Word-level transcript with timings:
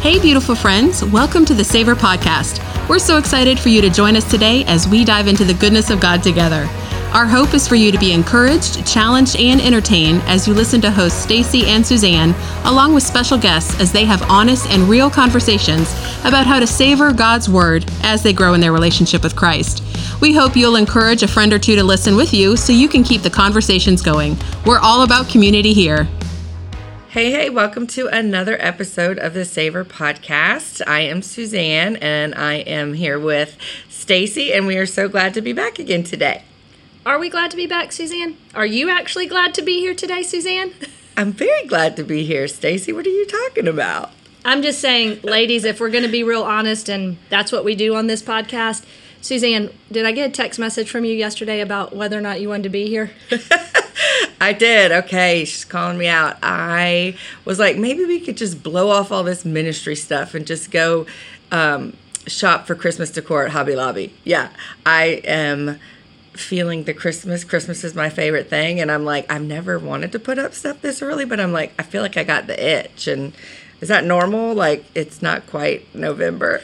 Hey, 0.00 0.18
beautiful 0.18 0.54
friends, 0.54 1.04
welcome 1.04 1.44
to 1.44 1.52
the 1.52 1.62
Savor 1.62 1.94
Podcast. 1.94 2.88
We're 2.88 2.98
so 2.98 3.18
excited 3.18 3.60
for 3.60 3.68
you 3.68 3.82
to 3.82 3.90
join 3.90 4.16
us 4.16 4.28
today 4.30 4.64
as 4.64 4.88
we 4.88 5.04
dive 5.04 5.28
into 5.28 5.44
the 5.44 5.52
goodness 5.52 5.90
of 5.90 6.00
God 6.00 6.22
together. 6.22 6.66
Our 7.12 7.26
hope 7.26 7.52
is 7.52 7.68
for 7.68 7.74
you 7.74 7.92
to 7.92 7.98
be 7.98 8.14
encouraged, 8.14 8.86
challenged, 8.86 9.36
and 9.36 9.60
entertained 9.60 10.22
as 10.22 10.48
you 10.48 10.54
listen 10.54 10.80
to 10.80 10.90
hosts 10.90 11.20
Stacy 11.20 11.66
and 11.66 11.86
Suzanne, 11.86 12.34
along 12.64 12.94
with 12.94 13.02
special 13.02 13.36
guests 13.36 13.78
as 13.78 13.92
they 13.92 14.06
have 14.06 14.22
honest 14.22 14.70
and 14.70 14.88
real 14.88 15.10
conversations 15.10 15.92
about 16.24 16.46
how 16.46 16.58
to 16.58 16.66
savor 16.66 17.12
God's 17.12 17.50
Word 17.50 17.84
as 18.02 18.22
they 18.22 18.32
grow 18.32 18.54
in 18.54 18.62
their 18.62 18.72
relationship 18.72 19.22
with 19.22 19.36
Christ. 19.36 19.82
We 20.22 20.32
hope 20.32 20.56
you'll 20.56 20.76
encourage 20.76 21.22
a 21.22 21.28
friend 21.28 21.52
or 21.52 21.58
two 21.58 21.76
to 21.76 21.84
listen 21.84 22.16
with 22.16 22.32
you 22.32 22.56
so 22.56 22.72
you 22.72 22.88
can 22.88 23.04
keep 23.04 23.20
the 23.20 23.28
conversations 23.28 24.00
going. 24.00 24.38
We're 24.64 24.78
all 24.78 25.02
about 25.02 25.28
community 25.28 25.74
here. 25.74 26.08
Hey, 27.10 27.32
hey, 27.32 27.50
welcome 27.50 27.88
to 27.88 28.06
another 28.06 28.56
episode 28.60 29.18
of 29.18 29.34
the 29.34 29.44
Savor 29.44 29.84
Podcast. 29.84 30.80
I 30.86 31.00
am 31.00 31.22
Suzanne 31.22 31.96
and 31.96 32.36
I 32.36 32.58
am 32.58 32.94
here 32.94 33.18
with 33.18 33.58
Stacy, 33.88 34.52
and 34.52 34.64
we 34.64 34.76
are 34.76 34.86
so 34.86 35.08
glad 35.08 35.34
to 35.34 35.40
be 35.40 35.52
back 35.52 35.80
again 35.80 36.04
today. 36.04 36.44
Are 37.04 37.18
we 37.18 37.28
glad 37.28 37.50
to 37.50 37.56
be 37.56 37.66
back, 37.66 37.90
Suzanne? 37.90 38.36
Are 38.54 38.64
you 38.64 38.88
actually 38.88 39.26
glad 39.26 39.54
to 39.54 39.62
be 39.62 39.80
here 39.80 39.92
today, 39.92 40.22
Suzanne? 40.22 40.72
I'm 41.16 41.32
very 41.32 41.66
glad 41.66 41.96
to 41.96 42.04
be 42.04 42.24
here, 42.24 42.46
Stacy. 42.46 42.92
What 42.92 43.04
are 43.06 43.10
you 43.10 43.26
talking 43.26 43.66
about? 43.66 44.12
I'm 44.44 44.62
just 44.62 44.78
saying, 44.78 45.22
ladies, 45.24 45.64
if 45.64 45.80
we're 45.80 45.90
going 45.90 46.04
to 46.04 46.08
be 46.08 46.22
real 46.22 46.44
honest, 46.44 46.88
and 46.88 47.16
that's 47.28 47.50
what 47.50 47.64
we 47.64 47.74
do 47.74 47.96
on 47.96 48.06
this 48.06 48.22
podcast, 48.22 48.84
Suzanne, 49.20 49.70
did 49.92 50.06
I 50.06 50.12
get 50.12 50.30
a 50.30 50.32
text 50.32 50.58
message 50.58 50.90
from 50.90 51.04
you 51.04 51.14
yesterday 51.14 51.60
about 51.60 51.94
whether 51.94 52.16
or 52.16 52.22
not 52.22 52.40
you 52.40 52.48
wanted 52.48 52.64
to 52.64 52.68
be 52.70 52.86
here? 52.86 53.10
I 54.40 54.54
did. 54.54 54.90
Okay, 54.90 55.44
she's 55.44 55.64
calling 55.64 55.98
me 55.98 56.08
out. 56.08 56.38
I 56.42 57.16
was 57.44 57.58
like, 57.58 57.76
maybe 57.76 58.06
we 58.06 58.20
could 58.20 58.38
just 58.38 58.62
blow 58.62 58.88
off 58.88 59.12
all 59.12 59.22
this 59.22 59.44
ministry 59.44 59.94
stuff 59.94 60.34
and 60.34 60.46
just 60.46 60.70
go 60.70 61.04
um, 61.52 61.96
shop 62.26 62.66
for 62.66 62.74
Christmas 62.74 63.10
decor 63.10 63.44
at 63.44 63.50
Hobby 63.50 63.76
Lobby. 63.76 64.14
Yeah, 64.24 64.48
I 64.86 65.20
am 65.24 65.78
feeling 66.32 66.84
the 66.84 66.94
Christmas. 66.94 67.44
Christmas 67.44 67.84
is 67.84 67.94
my 67.94 68.08
favorite 68.08 68.48
thing, 68.48 68.80
and 68.80 68.90
I'm 68.90 69.04
like, 69.04 69.30
I've 69.30 69.42
never 69.42 69.78
wanted 69.78 70.12
to 70.12 70.18
put 70.18 70.38
up 70.38 70.54
stuff 70.54 70.80
this 70.80 71.02
early, 71.02 71.26
but 71.26 71.38
I'm 71.38 71.52
like, 71.52 71.74
I 71.78 71.82
feel 71.82 72.00
like 72.00 72.16
I 72.16 72.24
got 72.24 72.46
the 72.46 72.58
itch. 72.58 73.06
And 73.06 73.34
is 73.82 73.88
that 73.88 74.04
normal? 74.04 74.54
Like, 74.54 74.84
it's 74.94 75.20
not 75.20 75.46
quite 75.46 75.94
November. 75.94 76.62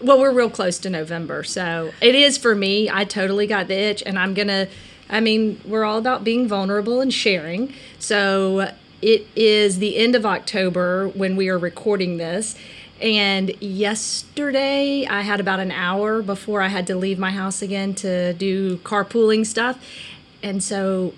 Well, 0.00 0.18
we're 0.18 0.32
real 0.32 0.50
close 0.50 0.78
to 0.80 0.90
November, 0.90 1.42
so 1.44 1.92
it 2.00 2.14
is 2.14 2.38
for 2.38 2.54
me. 2.54 2.88
I 2.90 3.04
totally 3.04 3.46
got 3.46 3.68
the 3.68 3.78
itch, 3.78 4.02
and 4.04 4.18
I'm 4.18 4.34
gonna. 4.34 4.68
I 5.08 5.20
mean, 5.20 5.60
we're 5.64 5.84
all 5.84 5.98
about 5.98 6.22
being 6.22 6.46
vulnerable 6.46 7.00
and 7.00 7.12
sharing. 7.12 7.74
So 7.98 8.72
it 9.02 9.26
is 9.34 9.78
the 9.78 9.96
end 9.96 10.14
of 10.14 10.24
October 10.24 11.08
when 11.08 11.34
we 11.34 11.48
are 11.48 11.58
recording 11.58 12.16
this. 12.18 12.54
And 13.00 13.50
yesterday, 13.62 15.06
I 15.06 15.22
had 15.22 15.40
about 15.40 15.58
an 15.58 15.70
hour 15.70 16.22
before 16.22 16.60
I 16.60 16.68
had 16.68 16.86
to 16.88 16.96
leave 16.96 17.18
my 17.18 17.30
house 17.30 17.62
again 17.62 17.94
to 17.96 18.34
do 18.34 18.76
carpooling 18.78 19.46
stuff. 19.46 19.82
And 20.42 20.62
so 20.62 21.14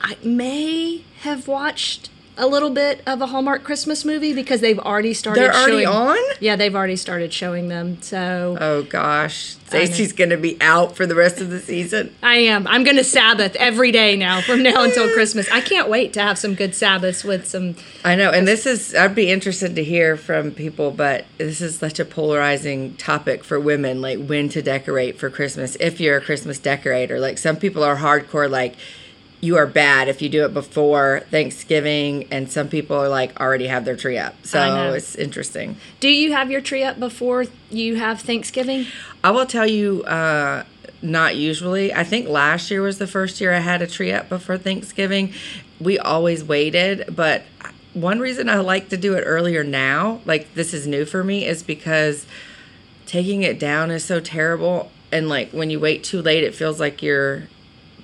I 0.00 0.16
may 0.24 1.04
have 1.20 1.46
watched 1.46 2.10
a 2.38 2.46
little 2.46 2.70
bit 2.70 3.02
of 3.06 3.20
a 3.20 3.26
Hallmark 3.26 3.64
Christmas 3.64 4.04
movie 4.04 4.34
because 4.34 4.60
they've 4.60 4.78
already 4.78 5.14
started 5.14 5.40
They're 5.40 5.54
already 5.54 5.84
showing, 5.84 5.86
on? 5.86 6.18
Yeah, 6.40 6.56
they've 6.56 6.74
already 6.74 6.96
started 6.96 7.32
showing 7.32 7.68
them. 7.68 8.00
So 8.02 8.56
Oh 8.60 8.82
gosh, 8.82 9.56
Stacy's 9.66 10.12
gonna 10.12 10.36
be 10.36 10.60
out 10.60 10.96
for 10.96 11.06
the 11.06 11.14
rest 11.14 11.40
of 11.40 11.50
the 11.50 11.60
season. 11.60 12.14
I 12.22 12.36
am. 12.36 12.66
I'm 12.66 12.84
going 12.84 12.96
to 12.96 13.04
Sabbath 13.04 13.56
every 13.56 13.90
day 13.90 14.16
now 14.16 14.40
from 14.40 14.62
now 14.62 14.84
until 14.84 15.12
Christmas. 15.12 15.50
I 15.50 15.60
can't 15.60 15.88
wait 15.88 16.12
to 16.14 16.22
have 16.22 16.38
some 16.38 16.54
good 16.54 16.74
Sabbaths 16.74 17.24
with 17.24 17.46
some. 17.46 17.76
I 18.04 18.14
know, 18.14 18.30
and 18.30 18.46
this 18.46 18.66
is 18.66 18.94
I'd 18.94 19.14
be 19.14 19.30
interested 19.30 19.74
to 19.74 19.84
hear 19.84 20.16
from 20.16 20.50
people, 20.50 20.90
but 20.90 21.24
this 21.38 21.60
is 21.60 21.78
such 21.78 21.98
a 21.98 22.04
polarizing 22.04 22.96
topic 22.96 23.44
for 23.44 23.58
women, 23.58 24.00
like 24.00 24.24
when 24.24 24.48
to 24.50 24.62
decorate 24.62 25.18
for 25.18 25.30
Christmas. 25.30 25.76
If 25.80 26.00
you're 26.00 26.18
a 26.18 26.20
Christmas 26.20 26.58
decorator, 26.58 27.18
like 27.18 27.38
some 27.38 27.56
people 27.56 27.82
are 27.82 27.96
hardcore, 27.96 28.50
like 28.50 28.74
you 29.40 29.56
are 29.56 29.66
bad 29.66 30.08
if 30.08 30.22
you 30.22 30.28
do 30.28 30.44
it 30.44 30.54
before 30.54 31.22
Thanksgiving, 31.30 32.26
and 32.30 32.50
some 32.50 32.68
people 32.68 32.96
are 32.96 33.08
like 33.08 33.38
already 33.40 33.66
have 33.66 33.84
their 33.84 33.96
tree 33.96 34.18
up. 34.18 34.34
So 34.44 34.92
it's 34.94 35.14
interesting. 35.14 35.76
Do 36.00 36.08
you 36.08 36.32
have 36.32 36.50
your 36.50 36.60
tree 36.60 36.82
up 36.82 36.98
before 36.98 37.44
you 37.70 37.96
have 37.96 38.20
Thanksgiving? 38.20 38.86
I 39.22 39.30
will 39.30 39.46
tell 39.46 39.66
you, 39.66 40.02
uh, 40.04 40.64
not 41.02 41.36
usually. 41.36 41.92
I 41.92 42.04
think 42.04 42.28
last 42.28 42.70
year 42.70 42.82
was 42.82 42.98
the 42.98 43.06
first 43.06 43.40
year 43.40 43.52
I 43.52 43.58
had 43.58 43.82
a 43.82 43.86
tree 43.86 44.12
up 44.12 44.28
before 44.28 44.56
Thanksgiving. 44.56 45.32
We 45.78 45.98
always 45.98 46.42
waited, 46.42 47.14
but 47.14 47.42
one 47.92 48.18
reason 48.18 48.48
I 48.48 48.56
like 48.56 48.88
to 48.90 48.96
do 48.96 49.14
it 49.14 49.22
earlier 49.22 49.62
now, 49.62 50.20
like 50.24 50.54
this 50.54 50.72
is 50.72 50.86
new 50.86 51.04
for 51.04 51.22
me, 51.22 51.46
is 51.46 51.62
because 51.62 52.26
taking 53.04 53.42
it 53.42 53.58
down 53.58 53.90
is 53.90 54.04
so 54.04 54.20
terrible. 54.20 54.90
And 55.12 55.28
like 55.28 55.50
when 55.50 55.70
you 55.70 55.78
wait 55.78 56.04
too 56.04 56.22
late, 56.22 56.44
it 56.44 56.54
feels 56.54 56.80
like 56.80 57.02
you're 57.02 57.48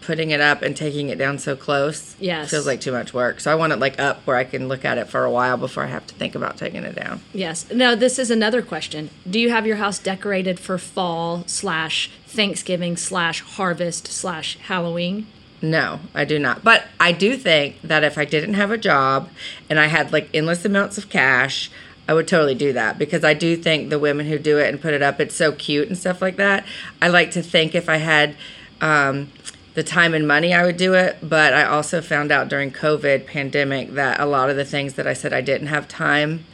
putting 0.02 0.30
it 0.30 0.40
up 0.40 0.62
and 0.62 0.76
taking 0.76 1.08
it 1.08 1.18
down 1.18 1.38
so 1.38 1.56
close. 1.56 2.14
Yes. 2.20 2.50
Feels 2.50 2.66
like 2.66 2.80
too 2.80 2.92
much 2.92 3.14
work. 3.14 3.40
So 3.40 3.50
I 3.50 3.54
want 3.54 3.72
it 3.72 3.78
like 3.78 3.98
up 3.98 4.26
where 4.26 4.36
I 4.36 4.44
can 4.44 4.68
look 4.68 4.84
at 4.84 4.98
it 4.98 5.08
for 5.08 5.24
a 5.24 5.30
while 5.30 5.56
before 5.56 5.84
I 5.84 5.86
have 5.86 6.06
to 6.08 6.14
think 6.14 6.34
about 6.34 6.56
taking 6.56 6.84
it 6.84 6.94
down. 6.94 7.20
Yes. 7.32 7.70
No, 7.72 7.94
this 7.94 8.18
is 8.18 8.30
another 8.30 8.62
question. 8.62 9.10
Do 9.28 9.40
you 9.40 9.50
have 9.50 9.66
your 9.66 9.76
house 9.76 9.98
decorated 9.98 10.60
for 10.60 10.78
fall 10.78 11.44
slash 11.46 12.10
Thanksgiving 12.26 12.96
slash 12.96 13.40
harvest 13.40 14.08
slash 14.08 14.58
Halloween? 14.58 15.26
No, 15.62 16.00
I 16.12 16.24
do 16.24 16.38
not. 16.38 16.64
But 16.64 16.84
I 16.98 17.12
do 17.12 17.36
think 17.36 17.80
that 17.82 18.02
if 18.02 18.19
I 18.19 18.24
didn't 18.24 18.54
have 18.54 18.72
a 18.72 18.78
job 18.78 19.28
and 19.70 19.78
I 19.78 19.86
had 19.86 20.12
like 20.12 20.28
endless 20.34 20.64
amounts 20.64 20.98
of 20.98 21.08
cash, 21.08 21.70
I 22.08 22.14
would 22.14 22.26
totally 22.26 22.56
do 22.56 22.72
that 22.72 22.98
because 22.98 23.22
I 23.22 23.34
do 23.34 23.56
think 23.56 23.88
the 23.88 23.98
women 23.98 24.26
who 24.26 24.38
do 24.38 24.58
it 24.58 24.69
and 24.69 24.80
put 24.80 24.92
it 24.92 25.02
up, 25.02 25.20
it's 25.20 25.36
so 25.36 25.52
cute 25.52 25.86
and 25.86 25.96
stuff 25.96 26.20
like 26.20 26.36
that. 26.36 26.66
I 27.00 27.08
like 27.08 27.30
to 27.32 27.42
think 27.42 27.76
if 27.76 27.88
I 27.88 27.98
had 27.98 28.34
um, 28.80 29.30
the 29.74 29.82
time 29.82 30.14
and 30.14 30.26
money, 30.28 30.52
I 30.52 30.64
would 30.64 30.76
do 30.76 30.94
it. 30.94 31.18
But 31.22 31.54
I 31.54 31.64
also 31.64 32.00
found 32.00 32.30
out 32.30 32.48
during 32.48 32.70
COVID 32.70 33.26
pandemic 33.26 33.92
that 33.94 34.20
a 34.20 34.26
lot 34.26 34.50
of 34.50 34.56
the 34.56 34.64
things 34.64 34.94
that 34.94 35.06
I 35.06 35.12
said 35.14 35.32
I 35.32 35.40
didn't 35.40 35.68
have 35.68 35.88
time 35.88 36.44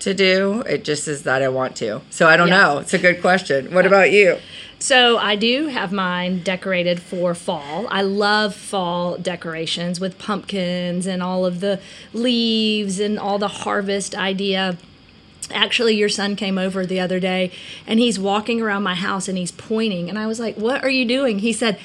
to 0.00 0.14
do, 0.14 0.60
it 0.62 0.84
just 0.84 1.08
is 1.08 1.24
that 1.24 1.42
I 1.42 1.48
want 1.48 1.74
to. 1.76 2.02
So 2.10 2.28
I 2.28 2.36
don't 2.36 2.48
Yeah. 2.48 2.62
know. 2.62 2.78
It's 2.78 2.94
a 2.94 2.98
good 2.98 3.20
question. 3.20 3.74
What 3.74 3.84
about 3.84 4.12
you? 4.12 4.36
So 4.78 5.18
I 5.18 5.34
do 5.34 5.66
have 5.66 5.90
mine 5.90 6.42
decorated 6.44 7.00
for 7.02 7.34
fall. 7.34 7.88
I 7.90 8.02
love 8.02 8.54
fall 8.54 9.16
decorations 9.16 9.98
with 9.98 10.16
pumpkins 10.18 11.04
and 11.04 11.20
all 11.20 11.44
of 11.44 11.58
the 11.58 11.80
leaves 12.12 13.00
and 13.00 13.18
all 13.18 13.38
the 13.38 13.48
harvest 13.48 14.14
idea. 14.14 14.76
Actually, 15.50 15.96
your 15.96 16.08
son 16.08 16.36
came 16.36 16.58
over 16.58 16.86
the 16.86 17.00
other 17.00 17.18
day 17.18 17.50
and 17.86 17.98
he's 17.98 18.20
walking 18.20 18.60
around 18.60 18.84
my 18.84 18.94
house 18.94 19.26
and 19.26 19.36
he's 19.36 19.50
pointing. 19.50 20.08
And 20.08 20.16
I 20.18 20.26
was 20.28 20.38
like, 20.38 20.56
What 20.56 20.84
are 20.84 20.90
you 20.90 21.04
doing? 21.04 21.40
He 21.40 21.52
said, 21.52 21.76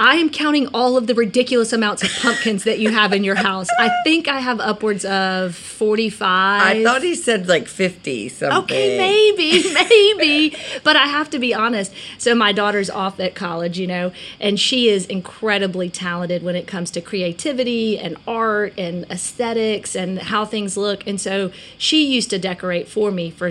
I 0.00 0.16
am 0.16 0.30
counting 0.30 0.68
all 0.68 0.96
of 0.96 1.08
the 1.08 1.14
ridiculous 1.14 1.72
amounts 1.72 2.04
of 2.04 2.10
pumpkins 2.10 2.64
that 2.64 2.78
you 2.78 2.90
have 2.90 3.12
in 3.12 3.24
your 3.24 3.34
house. 3.34 3.66
I 3.80 3.90
think 4.04 4.28
I 4.28 4.38
have 4.38 4.60
upwards 4.60 5.04
of 5.04 5.56
45. 5.56 6.62
I 6.62 6.84
thought 6.84 7.02
he 7.02 7.16
said 7.16 7.48
like 7.48 7.66
50 7.66 8.28
something. 8.28 8.58
Okay, 8.62 8.96
maybe, 8.96 9.72
maybe. 9.74 10.56
But 10.84 10.94
I 10.94 11.06
have 11.06 11.30
to 11.30 11.40
be 11.40 11.52
honest. 11.52 11.92
So 12.16 12.34
my 12.36 12.52
daughter's 12.52 12.90
off 12.90 13.18
at 13.18 13.34
college, 13.34 13.78
you 13.78 13.88
know, 13.88 14.12
and 14.38 14.60
she 14.60 14.88
is 14.88 15.04
incredibly 15.06 15.90
talented 15.90 16.44
when 16.44 16.54
it 16.54 16.68
comes 16.68 16.92
to 16.92 17.00
creativity 17.00 17.98
and 17.98 18.16
art 18.26 18.74
and 18.78 19.04
aesthetics 19.10 19.96
and 19.96 20.20
how 20.20 20.44
things 20.44 20.76
look. 20.76 21.06
And 21.08 21.20
so 21.20 21.50
she 21.76 22.06
used 22.06 22.30
to 22.30 22.38
decorate 22.38 22.86
for 22.86 23.10
me 23.10 23.30
for 23.30 23.50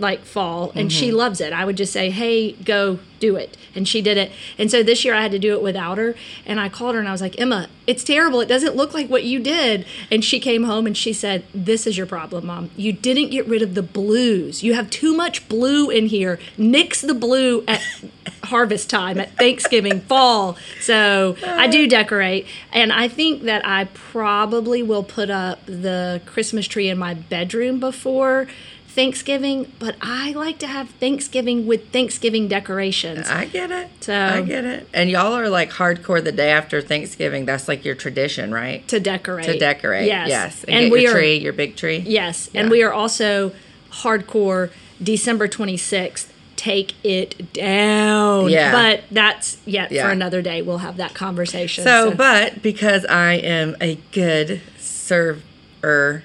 like 0.00 0.24
fall 0.24 0.72
and 0.74 0.90
she 0.90 1.08
mm-hmm. 1.08 1.18
loves 1.18 1.40
it. 1.40 1.52
I 1.52 1.64
would 1.64 1.76
just 1.76 1.92
say, 1.92 2.10
"Hey, 2.10 2.52
go 2.52 2.98
do 3.20 3.36
it." 3.36 3.56
And 3.74 3.86
she 3.86 4.00
did 4.00 4.16
it. 4.16 4.32
And 4.58 4.70
so 4.70 4.82
this 4.82 5.04
year 5.04 5.14
I 5.14 5.22
had 5.22 5.30
to 5.32 5.38
do 5.38 5.52
it 5.52 5.62
without 5.62 5.98
her, 5.98 6.14
and 6.46 6.58
I 6.58 6.68
called 6.68 6.94
her 6.94 7.00
and 7.00 7.08
I 7.08 7.12
was 7.12 7.20
like, 7.20 7.38
"Emma, 7.38 7.68
it's 7.86 8.02
terrible. 8.02 8.40
It 8.40 8.46
doesn't 8.46 8.74
look 8.74 8.94
like 8.94 9.08
what 9.08 9.24
you 9.24 9.38
did." 9.38 9.84
And 10.10 10.24
she 10.24 10.40
came 10.40 10.64
home 10.64 10.86
and 10.86 10.96
she 10.96 11.12
said, 11.12 11.44
"This 11.54 11.86
is 11.86 11.96
your 11.96 12.06
problem, 12.06 12.46
mom. 12.46 12.70
You 12.76 12.92
didn't 12.92 13.30
get 13.30 13.46
rid 13.46 13.62
of 13.62 13.74
the 13.74 13.82
blues. 13.82 14.62
You 14.62 14.74
have 14.74 14.90
too 14.90 15.14
much 15.14 15.48
blue 15.48 15.90
in 15.90 16.06
here. 16.06 16.38
Nix 16.56 17.02
the 17.02 17.14
blue 17.14 17.62
at 17.68 17.82
harvest 18.44 18.88
time, 18.88 19.20
at 19.20 19.36
Thanksgiving, 19.36 20.00
fall." 20.12 20.56
So, 20.80 21.36
I 21.44 21.66
do 21.66 21.86
decorate, 21.86 22.46
and 22.72 22.92
I 22.92 23.08
think 23.08 23.42
that 23.42 23.66
I 23.66 23.84
probably 23.92 24.82
will 24.82 25.04
put 25.04 25.30
up 25.30 25.64
the 25.66 26.22
Christmas 26.24 26.66
tree 26.66 26.88
in 26.88 26.98
my 26.98 27.14
bedroom 27.14 27.78
before 27.78 28.48
Thanksgiving, 28.90 29.70
but 29.78 29.94
I 30.02 30.32
like 30.32 30.58
to 30.58 30.66
have 30.66 30.90
Thanksgiving 30.90 31.66
with 31.66 31.90
Thanksgiving 31.90 32.48
decorations. 32.48 33.28
I 33.28 33.44
get 33.46 33.70
it. 33.70 33.88
So- 34.00 34.14
I 34.14 34.42
get 34.42 34.64
it. 34.64 34.88
And 34.92 35.08
y'all 35.10 35.32
are 35.32 35.48
like 35.48 35.70
hardcore 35.70 36.22
the 36.22 36.32
day 36.32 36.50
after 36.50 36.80
Thanksgiving. 36.80 37.44
That's 37.46 37.68
like 37.68 37.84
your 37.84 37.94
tradition, 37.94 38.52
right? 38.52 38.86
to 38.88 38.98
decorate. 38.98 39.46
To 39.46 39.58
decorate. 39.58 40.06
Yes. 40.06 40.28
Yes. 40.28 40.64
And, 40.64 40.76
And, 40.84 40.92
we 40.92 41.02
your 41.02 41.12
are 41.12 41.14
tree, 41.14 41.36
your 41.38 41.52
big 41.52 41.76
tree. 41.76 41.98
yes, 42.06 42.50
Yeah. 42.52 42.62
and 42.62 42.70
we 42.70 42.82
are 42.82 42.92
also 42.92 43.52
hardcore 43.92 44.70
December 45.02 45.46
26th 45.48 46.26
take 46.56 46.92
it 47.02 47.52
down. 47.54 48.50
Yeah. 48.50 48.70
But 48.72 49.04
that's 49.10 49.56
yet 49.64 49.90
Yeah. 49.92 50.04
for 50.04 50.10
another 50.10 50.42
day. 50.42 50.60
We'll 50.60 50.78
have 50.78 50.98
that 50.98 51.14
conversation. 51.14 51.84
So, 51.84 52.10
but 52.10 52.60
because 52.60 53.06
I 53.06 53.34
am 53.34 53.76
a 53.80 53.98
good 54.12 54.60
server 54.78 56.22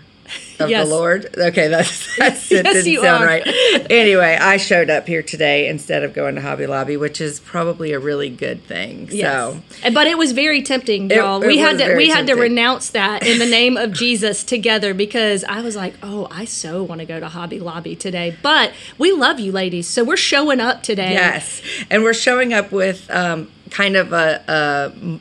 of 0.59 0.69
Yes. 0.69 0.87
the 0.87 0.93
Lord. 0.95 1.35
Okay, 1.37 1.67
that's 1.67 2.15
that's 2.17 2.51
it 2.51 2.65
Yes, 2.65 2.83
didn't 2.83 3.01
sound 3.03 3.23
are. 3.23 3.27
right. 3.27 3.43
Anyway, 3.89 4.37
I 4.39 4.57
showed 4.57 4.89
up 4.89 5.07
here 5.07 5.21
today 5.23 5.67
instead 5.67 6.03
of 6.03 6.13
going 6.13 6.35
to 6.35 6.41
Hobby 6.41 6.67
Lobby, 6.67 6.97
which 6.97 7.19
is 7.21 7.39
probably 7.39 7.91
a 7.93 7.99
really 7.99 8.29
good 8.29 8.63
thing. 8.63 9.09
So 9.09 9.59
But 9.93 10.07
it 10.07 10.17
was 10.17 10.31
very 10.31 10.61
tempting, 10.61 11.09
y'all. 11.09 11.41
it 11.43 11.47
we 11.47 11.57
had 11.57 11.77
to 11.79 11.95
we 11.95 12.09
had 12.09 12.27
to 12.27 12.33
renounce 12.35 12.89
that 12.91 13.25
in 13.25 13.39
the 13.39 13.45
name 13.45 13.77
of 13.77 13.91
Jesus 14.05 14.43
together 14.43 14.93
because 14.93 15.43
I 15.43 15.61
was 15.61 15.75
like, 15.75 15.93
oh, 16.03 16.27
I 16.31 16.45
so 16.45 16.83
want 16.83 16.99
to 17.01 17.05
go 17.05 17.19
to 17.19 17.27
Hobby 17.27 17.59
Lobby 17.59 17.95
today. 17.95 18.35
But 18.41 18.71
we 18.97 19.11
love 19.11 19.39
you, 19.39 19.51
ladies, 19.51 19.87
so 19.87 20.03
we're 20.03 20.17
showing 20.17 20.59
up 20.59 20.83
today. 20.83 21.11
Yes, 21.13 21.61
and 21.89 22.03
we're 22.03 22.13
showing 22.13 22.53
up 22.53 22.71
with 22.71 23.09
um, 23.11 23.51
kind 23.71 23.95
of 23.95 24.13
a, 24.13 24.43
a 24.47 25.19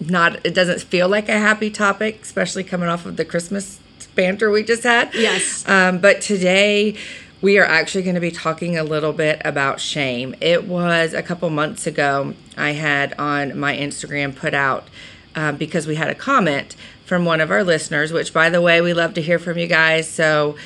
not. 0.00 0.44
It 0.46 0.54
doesn't 0.54 0.80
feel 0.82 1.08
like 1.08 1.28
a 1.28 1.38
happy 1.38 1.70
topic, 1.70 2.20
especially 2.22 2.64
coming 2.64 2.88
off 2.88 3.06
of 3.06 3.16
the 3.16 3.24
Christmas 3.24 3.78
banter 4.18 4.50
we 4.50 4.64
just 4.64 4.82
had. 4.82 5.14
Yes. 5.14 5.66
Um, 5.68 6.00
but 6.00 6.20
today 6.20 6.96
we 7.40 7.56
are 7.56 7.64
actually 7.64 8.02
going 8.02 8.16
to 8.16 8.20
be 8.20 8.32
talking 8.32 8.76
a 8.76 8.82
little 8.82 9.12
bit 9.12 9.40
about 9.44 9.78
shame. 9.80 10.34
It 10.40 10.64
was 10.66 11.14
a 11.14 11.22
couple 11.22 11.48
months 11.50 11.86
ago. 11.86 12.34
I 12.56 12.72
had 12.72 13.14
on 13.16 13.56
my 13.56 13.76
Instagram 13.76 14.34
put 14.34 14.54
out 14.54 14.88
uh, 15.36 15.52
because 15.52 15.86
we 15.86 15.94
had 15.94 16.10
a 16.10 16.16
comment 16.16 16.74
from 17.06 17.24
one 17.24 17.40
of 17.40 17.52
our 17.52 17.62
listeners. 17.62 18.12
Which, 18.12 18.34
by 18.34 18.50
the 18.50 18.60
way, 18.60 18.80
we 18.80 18.92
love 18.92 19.14
to 19.14 19.22
hear 19.22 19.38
from 19.38 19.56
you 19.56 19.68
guys. 19.68 20.08
So 20.08 20.56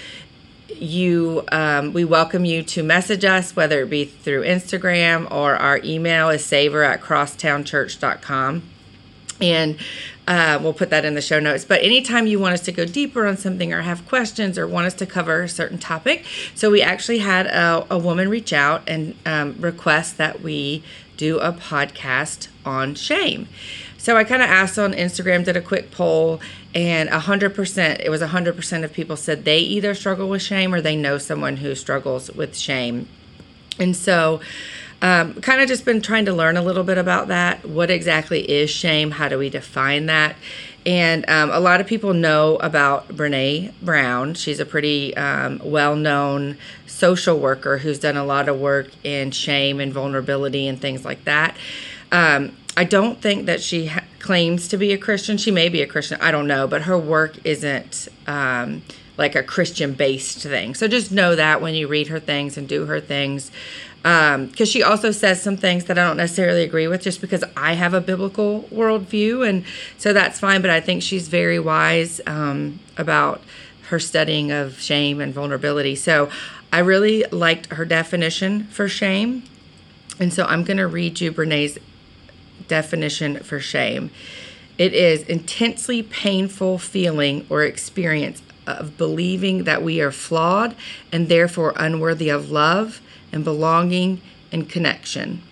you 0.74 1.44
um, 1.52 1.92
we 1.92 2.06
welcome 2.06 2.46
you 2.46 2.62
to 2.62 2.82
message 2.82 3.26
us 3.26 3.54
whether 3.54 3.82
it 3.82 3.90
be 3.90 4.06
through 4.06 4.42
instagram 4.42 5.30
or 5.30 5.54
our 5.54 5.78
email 5.84 6.30
is 6.30 6.42
savor 6.42 6.82
at 6.82 7.02
crosstownchurch.com 7.02 8.62
and 9.42 9.76
uh, 10.28 10.58
we'll 10.62 10.72
put 10.72 10.90
that 10.90 11.04
in 11.04 11.14
the 11.14 11.20
show 11.20 11.40
notes 11.40 11.64
but 11.64 11.82
anytime 11.82 12.26
you 12.26 12.38
want 12.38 12.54
us 12.54 12.60
to 12.60 12.72
go 12.72 12.84
deeper 12.84 13.26
on 13.26 13.36
something 13.36 13.72
or 13.72 13.82
have 13.82 14.06
questions 14.06 14.56
or 14.56 14.66
want 14.66 14.86
us 14.86 14.94
to 14.94 15.06
cover 15.06 15.42
a 15.42 15.48
certain 15.48 15.78
topic 15.78 16.24
so 16.54 16.70
we 16.70 16.80
actually 16.80 17.18
had 17.18 17.46
a, 17.46 17.86
a 17.90 17.98
woman 17.98 18.28
reach 18.28 18.52
out 18.52 18.82
and 18.88 19.14
um, 19.26 19.56
request 19.58 20.18
that 20.18 20.40
we 20.40 20.82
do 21.16 21.38
a 21.40 21.52
podcast 21.52 22.48
on 22.64 22.94
shame 22.94 23.48
so 24.02 24.16
I 24.16 24.24
kind 24.24 24.42
of 24.42 24.50
asked 24.50 24.80
on 24.80 24.94
Instagram, 24.94 25.44
did 25.44 25.56
a 25.56 25.60
quick 25.60 25.92
poll, 25.92 26.40
and 26.74 27.08
100%, 27.08 28.00
it 28.00 28.10
was 28.10 28.20
100% 28.20 28.82
of 28.82 28.92
people 28.92 29.16
said 29.16 29.44
they 29.44 29.60
either 29.60 29.94
struggle 29.94 30.28
with 30.28 30.42
shame 30.42 30.74
or 30.74 30.80
they 30.80 30.96
know 30.96 31.18
someone 31.18 31.58
who 31.58 31.76
struggles 31.76 32.28
with 32.28 32.56
shame. 32.56 33.06
And 33.78 33.94
so, 33.94 34.40
um, 35.02 35.34
kind 35.42 35.60
of 35.60 35.68
just 35.68 35.84
been 35.84 36.00
trying 36.00 36.24
to 36.26 36.32
learn 36.32 36.56
a 36.56 36.62
little 36.62 36.84
bit 36.84 36.96
about 36.96 37.28
that. 37.28 37.66
What 37.66 37.90
exactly 37.90 38.48
is 38.48 38.70
shame? 38.70 39.10
How 39.10 39.28
do 39.28 39.36
we 39.36 39.50
define 39.50 40.06
that? 40.06 40.36
And 40.86 41.28
um, 41.28 41.50
a 41.50 41.60
lot 41.60 41.80
of 41.80 41.86
people 41.86 42.14
know 42.14 42.56
about 42.56 43.08
Brene 43.08 43.72
Brown. 43.82 44.34
She's 44.34 44.60
a 44.60 44.64
pretty 44.64 45.14
um, 45.16 45.60
well 45.64 45.96
known 45.96 46.56
social 46.86 47.38
worker 47.38 47.78
who's 47.78 47.98
done 47.98 48.16
a 48.16 48.24
lot 48.24 48.48
of 48.48 48.58
work 48.58 48.90
in 49.04 49.32
shame 49.32 49.80
and 49.80 49.92
vulnerability 49.92 50.68
and 50.68 50.80
things 50.80 51.04
like 51.04 51.24
that. 51.24 51.56
Um, 52.10 52.56
I 52.76 52.84
don't 52.84 53.20
think 53.20 53.46
that 53.46 53.60
she 53.60 53.86
ha- 53.86 54.04
claims 54.18 54.68
to 54.68 54.76
be 54.76 54.92
a 54.92 54.98
Christian. 54.98 55.36
She 55.36 55.50
may 55.50 55.68
be 55.68 55.82
a 55.82 55.86
Christian. 55.86 56.20
I 56.20 56.30
don't 56.30 56.46
know, 56.46 56.66
but 56.66 56.82
her 56.82 56.96
work 56.96 57.44
isn't 57.44 58.08
um, 58.26 58.82
like 59.18 59.34
a 59.34 59.42
Christian 59.42 59.94
based 59.94 60.38
thing. 60.38 60.74
So 60.74 60.88
just 60.88 61.12
know 61.12 61.36
that 61.36 61.60
when 61.60 61.74
you 61.74 61.86
read 61.86 62.08
her 62.08 62.20
things 62.20 62.56
and 62.56 62.68
do 62.68 62.86
her 62.86 63.00
things. 63.00 63.50
Because 64.02 64.68
she 64.68 64.82
also 64.82 65.12
says 65.12 65.40
some 65.40 65.56
things 65.56 65.84
that 65.84 65.98
I 65.98 66.04
don't 66.04 66.16
necessarily 66.16 66.62
agree 66.62 66.88
with 66.88 67.02
just 67.02 67.20
because 67.20 67.44
I 67.56 67.74
have 67.74 67.94
a 67.94 68.00
biblical 68.00 68.62
worldview. 68.64 69.48
And 69.48 69.64
so 69.96 70.12
that's 70.12 70.40
fine. 70.40 70.60
But 70.60 70.70
I 70.70 70.80
think 70.80 71.02
she's 71.02 71.28
very 71.28 71.58
wise 71.58 72.20
um, 72.26 72.80
about 72.96 73.42
her 73.88 74.00
studying 74.00 74.50
of 74.50 74.80
shame 74.80 75.20
and 75.20 75.32
vulnerability. 75.32 75.94
So 75.94 76.30
I 76.72 76.78
really 76.80 77.24
liked 77.30 77.72
her 77.74 77.84
definition 77.84 78.64
for 78.64 78.88
shame. 78.88 79.44
And 80.18 80.32
so 80.32 80.44
I'm 80.44 80.64
going 80.64 80.78
to 80.78 80.86
read 80.86 81.20
you 81.20 81.30
Brene's 81.30 81.78
definition 82.68 83.38
for 83.40 83.60
shame. 83.60 84.10
It 84.78 84.94
is 84.94 85.22
intensely 85.24 86.02
painful 86.02 86.78
feeling 86.78 87.46
or 87.50 87.62
experience 87.62 88.42
of 88.66 88.96
believing 88.96 89.64
that 89.64 89.82
we 89.82 90.00
are 90.00 90.12
flawed 90.12 90.74
and 91.10 91.28
therefore 91.28 91.72
unworthy 91.76 92.28
of 92.28 92.50
love 92.50 93.00
and 93.32 93.44
belonging 93.44 94.20
and 94.52 94.68
connection. 94.68 95.42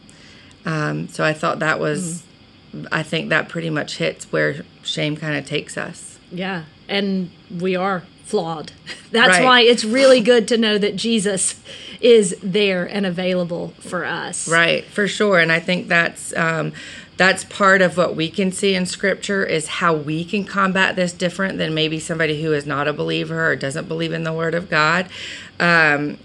Um, 0.65 1.09
so 1.09 1.25
I 1.25 1.33
thought 1.33 1.59
that 1.61 1.81
was, 1.81 2.23
I 2.93 3.03
think 3.03 3.31
that 3.31 3.49
pretty 3.49 3.71
much 3.71 3.97
hits 3.97 4.31
where 4.31 4.65
shame 4.83 5.17
kind 5.17 5.37
of 5.37 5.47
takes 5.47 5.77
us. 5.79 6.19
Yeah. 6.31 6.65
And 6.89 7.31
we 7.51 7.75
are 7.77 8.05
flawed. 8.25 8.73
That's 9.11 9.39
Right. 9.39 9.45
why 9.45 9.61
it's 9.63 9.85
really 9.85 10.21
good 10.21 10.47
to 10.49 10.57
know 10.59 10.79
that 10.79 10.95
Jesus 10.97 11.61
is 12.01 12.37
there 12.43 12.85
and 12.85 13.05
available 13.07 13.75
for 13.81 14.05
us. 14.05 14.47
Right, 14.49 14.85
for 14.85 15.09
sure. 15.09 15.39
And 15.41 15.51
I 15.51 15.59
think 15.61 15.89
that's 15.89 16.35
um, 16.37 16.73
that's 17.21 17.45
part 17.45 17.83
of 17.83 17.99
what 17.99 18.17
we 18.17 18.31
can 18.31 18.51
see 18.51 18.75
in 18.75 18.87
Scripture 18.87 19.45
is 19.45 19.67
how 19.67 19.93
we 19.93 20.25
can 20.25 20.43
combat 20.43 20.97
this 20.97 21.13
different 21.13 21.59
than 21.59 21.75
maybe 21.75 22.01
somebody 22.01 22.41
who 22.43 22.55
is 22.55 22.65
not 22.65 22.89
a 22.89 22.95
believer 22.95 23.47
or 23.47 23.55
doesn't 23.57 23.87
believe 23.87 24.15
in 24.15 24.25
the 24.25 24.33
Word 24.33 24.55
of 24.55 24.71
God. 24.71 25.07
Um, 25.59 26.17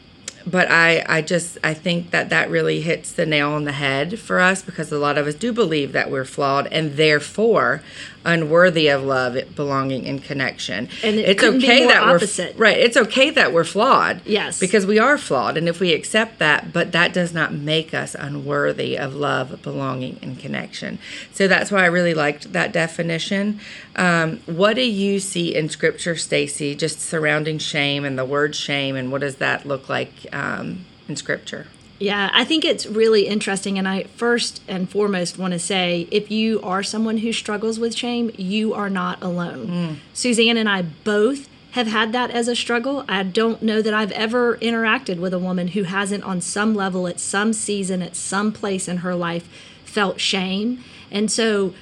but 0.48 0.72
I, 0.72 1.04
I 1.06 1.22
just 1.22 1.58
I 1.62 1.74
think 1.74 2.12
that 2.12 2.30
that 2.30 2.50
really 2.50 2.80
hits 2.80 3.12
the 3.12 3.26
nail 3.26 3.52
on 3.52 3.66
the 3.66 3.74
head 3.74 4.18
for 4.18 4.40
us 4.40 4.62
because 4.62 4.90
a 4.90 4.98
lot 4.98 5.18
of 5.18 5.28
us 5.28 5.36
do 5.36 5.52
believe 5.52 5.92
that 5.92 6.10
we're 6.10 6.24
flawed 6.24 6.68
and 6.68 6.94
therefore 6.94 7.84
unworthy 8.26 8.88
of 8.88 9.04
love, 9.04 9.38
belonging, 9.56 10.08
and 10.08 10.24
connection. 10.24 10.90
And 11.04 11.18
it 11.18 11.30
it's 11.30 11.44
okay 11.44 11.86
that 11.88 12.04
opposite. 12.04 12.58
we're 12.58 12.66
right. 12.66 12.78
It's 12.78 12.98
okay 12.98 13.30
that 13.30 13.54
we're 13.54 13.64
flawed. 13.64 14.22
Yes. 14.26 14.60
because 14.60 14.86
we 14.86 15.00
are 15.00 15.18
flawed, 15.18 15.58
and 15.58 15.70
if 15.70 15.80
we 15.80 15.94
accept 15.94 16.40
that, 16.40 16.74
but 16.74 16.92
that 16.92 17.14
does 17.14 17.34
not 17.34 17.54
make 17.54 17.94
us 17.94 18.16
unworthy 18.16 18.98
of 18.98 19.16
love, 19.16 19.62
belonging, 19.62 20.20
and 20.22 20.40
connection. 20.40 21.00
So 21.34 21.48
that's 21.48 21.72
why 21.72 21.84
I 21.84 21.88
really 21.88 22.14
liked 22.14 22.54
that 22.54 22.72
definition. 22.72 23.60
Um, 23.96 24.40
what 24.46 24.76
do 24.76 24.82
you 24.82 25.20
see 25.20 25.56
in 25.56 25.70
Scripture, 25.70 26.16
Stacy, 26.16 26.76
just 26.76 27.00
surrounding 27.00 27.60
shame 27.60 28.04
and 28.04 28.18
the 28.18 28.26
word 28.26 28.56
shame, 28.56 28.96
and 28.96 29.12
what 29.12 29.22
does 29.22 29.36
that 29.38 29.66
look 29.66 29.88
like 29.88 30.28
um, 30.34 30.86
in 31.08 31.16
Scripture? 31.16 31.68
Yeah, 31.98 32.30
I 32.34 32.44
think 32.44 32.66
it's 32.66 32.86
really 32.86 33.28
interesting. 33.28 33.78
And 33.78 33.88
I 33.88 34.04
first 34.04 34.62
and 34.68 34.90
foremost 34.90 35.38
want 35.38 35.54
to 35.54 35.60
say 35.60 36.08
if 36.12 36.30
you 36.30 36.60
are 36.62 36.84
someone 36.84 37.20
who 37.20 37.32
struggles 37.32 37.80
with 37.80 37.96
shame, 37.96 38.32
you 38.38 38.74
are 38.74 38.90
not 38.90 39.22
alone. 39.22 39.68
Mm. 39.68 39.96
Suzanne 40.14 40.58
and 40.58 40.68
I 40.68 40.82
both 40.82 41.48
have 41.72 41.88
had 41.88 42.14
that 42.14 42.32
as 42.32 42.48
a 42.48 42.56
struggle. 42.56 43.04
I 43.08 43.24
don't 43.24 43.62
know 43.62 43.82
that 43.82 43.94
I've 43.94 44.12
ever 44.14 44.58
interacted 44.58 45.20
with 45.20 45.34
a 45.34 45.40
woman 45.40 45.70
who 45.70 45.84
hasn't, 45.84 46.24
on 46.24 46.40
some 46.40 46.74
level, 46.74 47.08
at 47.08 47.20
some 47.20 47.52
season, 47.52 48.02
at 48.02 48.16
some 48.16 48.52
place 48.54 48.88
in 48.88 48.98
her 48.98 49.14
life, 49.14 49.48
felt 49.84 50.20
shame. 50.20 50.84
And 51.12 51.30
so 51.30 51.74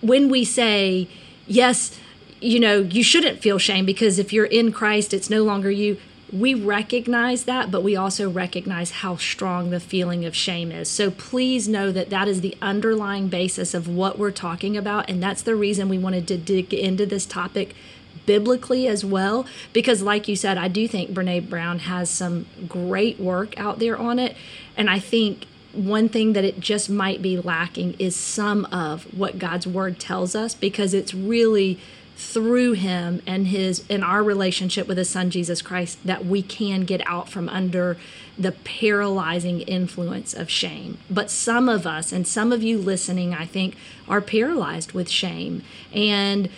when 0.00 0.28
we 0.28 0.44
say, 0.44 1.08
yes, 1.46 1.98
you 2.40 2.60
know, 2.60 2.80
you 2.80 3.02
shouldn't 3.02 3.40
feel 3.40 3.58
shame 3.58 3.84
because 3.84 4.18
if 4.18 4.32
you're 4.32 4.44
in 4.44 4.70
Christ, 4.70 5.14
it's 5.14 5.30
no 5.30 5.42
longer 5.42 5.70
you. 5.70 5.96
We 6.32 6.54
recognize 6.54 7.44
that, 7.44 7.70
but 7.70 7.82
we 7.82 7.96
also 7.96 8.30
recognize 8.30 8.90
how 8.90 9.16
strong 9.16 9.70
the 9.70 9.80
feeling 9.80 10.24
of 10.24 10.34
shame 10.34 10.72
is. 10.72 10.88
So 10.88 11.10
please 11.10 11.68
know 11.68 11.92
that 11.92 12.10
that 12.10 12.28
is 12.28 12.40
the 12.40 12.56
underlying 12.60 13.28
basis 13.28 13.74
of 13.74 13.88
what 13.88 14.18
we're 14.18 14.30
talking 14.30 14.76
about. 14.76 15.08
And 15.08 15.22
that's 15.22 15.42
the 15.42 15.54
reason 15.54 15.88
we 15.88 15.98
wanted 15.98 16.26
to 16.28 16.38
dig 16.38 16.72
into 16.72 17.06
this 17.06 17.26
topic 17.26 17.74
biblically 18.26 18.88
as 18.88 19.04
well 19.04 19.44
because 19.72 20.00
like 20.00 20.28
you 20.28 20.36
said 20.36 20.56
i 20.56 20.68
do 20.68 20.88
think 20.88 21.10
brene 21.10 21.46
brown 21.46 21.80
has 21.80 22.08
some 22.08 22.46
great 22.66 23.18
work 23.20 23.58
out 23.58 23.80
there 23.80 23.98
on 23.98 24.18
it 24.18 24.34
and 24.76 24.88
i 24.88 24.98
think 24.98 25.46
one 25.72 26.08
thing 26.08 26.32
that 26.32 26.44
it 26.44 26.58
just 26.60 26.88
might 26.88 27.20
be 27.20 27.36
lacking 27.36 27.94
is 27.98 28.16
some 28.16 28.64
of 28.66 29.04
what 29.16 29.38
god's 29.38 29.66
word 29.66 29.98
tells 29.98 30.34
us 30.34 30.54
because 30.54 30.94
it's 30.94 31.12
really 31.12 31.78
through 32.16 32.72
him 32.72 33.20
and 33.26 33.48
his 33.48 33.84
in 33.88 34.02
our 34.02 34.22
relationship 34.22 34.86
with 34.86 34.96
his 34.96 35.10
son 35.10 35.30
jesus 35.30 35.60
christ 35.60 35.98
that 36.04 36.24
we 36.24 36.42
can 36.42 36.82
get 36.82 37.02
out 37.06 37.28
from 37.28 37.48
under 37.48 37.96
the 38.38 38.52
paralyzing 38.52 39.60
influence 39.62 40.34
of 40.34 40.50
shame. 40.50 40.98
But 41.08 41.30
some 41.30 41.68
of 41.68 41.86
us 41.86 42.12
and 42.12 42.26
some 42.26 42.52
of 42.52 42.62
you 42.62 42.78
listening 42.78 43.34
i 43.34 43.46
think 43.46 43.76
are 44.08 44.20
paralyzed 44.20 44.92
with 44.92 45.08
shame. 45.08 45.62
And 45.92 46.48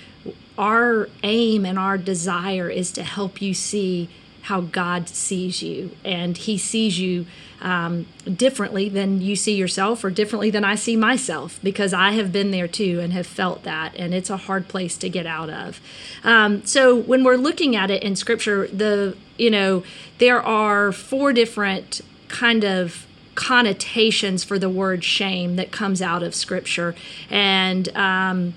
our 0.58 1.08
aim 1.22 1.66
and 1.66 1.78
our 1.78 1.98
desire 1.98 2.70
is 2.70 2.90
to 2.92 3.02
help 3.02 3.42
you 3.42 3.52
see 3.52 4.08
how 4.46 4.60
God 4.60 5.08
sees 5.08 5.60
you. 5.60 5.90
And 6.04 6.36
He 6.36 6.56
sees 6.56 7.00
you 7.00 7.26
um, 7.60 8.06
differently 8.32 8.88
than 8.88 9.20
you 9.20 9.34
see 9.34 9.56
yourself 9.56 10.04
or 10.04 10.10
differently 10.10 10.50
than 10.50 10.62
I 10.62 10.76
see 10.76 10.94
myself 10.94 11.58
because 11.64 11.92
I 11.92 12.12
have 12.12 12.30
been 12.30 12.52
there 12.52 12.68
too 12.68 13.00
and 13.00 13.12
have 13.12 13.26
felt 13.26 13.64
that. 13.64 13.92
And 13.96 14.14
it's 14.14 14.30
a 14.30 14.36
hard 14.36 14.68
place 14.68 14.96
to 14.98 15.08
get 15.08 15.26
out 15.26 15.50
of. 15.50 15.80
Um, 16.22 16.64
so 16.64 16.94
when 16.94 17.24
we're 17.24 17.36
looking 17.36 17.74
at 17.74 17.90
it 17.90 18.04
in 18.04 18.14
Scripture, 18.14 18.68
the, 18.68 19.16
you 19.36 19.50
know, 19.50 19.82
there 20.18 20.40
are 20.40 20.92
four 20.92 21.32
different 21.32 22.00
kind 22.28 22.62
of 22.62 23.04
connotations 23.34 24.44
for 24.44 24.60
the 24.60 24.70
word 24.70 25.02
shame 25.02 25.56
that 25.56 25.72
comes 25.72 26.00
out 26.00 26.22
of 26.22 26.36
Scripture. 26.36 26.94
And, 27.30 27.88
um, 27.96 28.54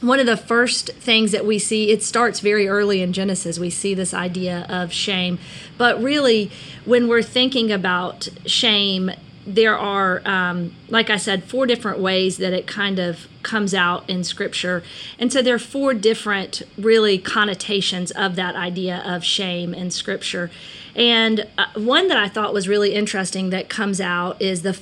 one 0.00 0.20
of 0.20 0.26
the 0.26 0.36
first 0.36 0.90
things 0.94 1.32
that 1.32 1.44
we 1.44 1.58
see 1.58 1.90
it 1.90 2.02
starts 2.02 2.40
very 2.40 2.68
early 2.68 3.02
in 3.02 3.12
genesis. 3.12 3.58
We 3.58 3.70
see 3.70 3.94
this 3.94 4.14
idea 4.14 4.66
of 4.68 4.92
shame. 4.92 5.38
But 5.76 6.02
really 6.02 6.50
when 6.84 7.08
we're 7.08 7.22
thinking 7.22 7.72
about 7.72 8.28
shame 8.46 9.10
there 9.46 9.78
are 9.78 10.20
um, 10.28 10.74
like 10.90 11.08
i 11.08 11.16
said 11.16 11.42
four 11.42 11.64
different 11.64 11.98
ways 11.98 12.36
that 12.36 12.52
it 12.52 12.66
kind 12.66 12.98
of 12.98 13.26
comes 13.42 13.72
out 13.72 14.08
in 14.08 14.22
scripture. 14.22 14.82
And 15.18 15.32
so 15.32 15.40
there 15.40 15.54
are 15.54 15.58
four 15.58 15.94
different 15.94 16.62
really 16.76 17.16
connotations 17.18 18.10
of 18.10 18.36
that 18.36 18.54
idea 18.54 19.02
of 19.06 19.24
shame 19.24 19.72
in 19.72 19.90
scripture. 19.90 20.50
And 20.94 21.46
uh, 21.56 21.66
one 21.74 22.08
that 22.08 22.18
i 22.18 22.28
thought 22.28 22.52
was 22.52 22.68
really 22.68 22.92
interesting 22.94 23.50
that 23.50 23.68
comes 23.68 24.00
out 24.00 24.40
is 24.40 24.62
the 24.62 24.78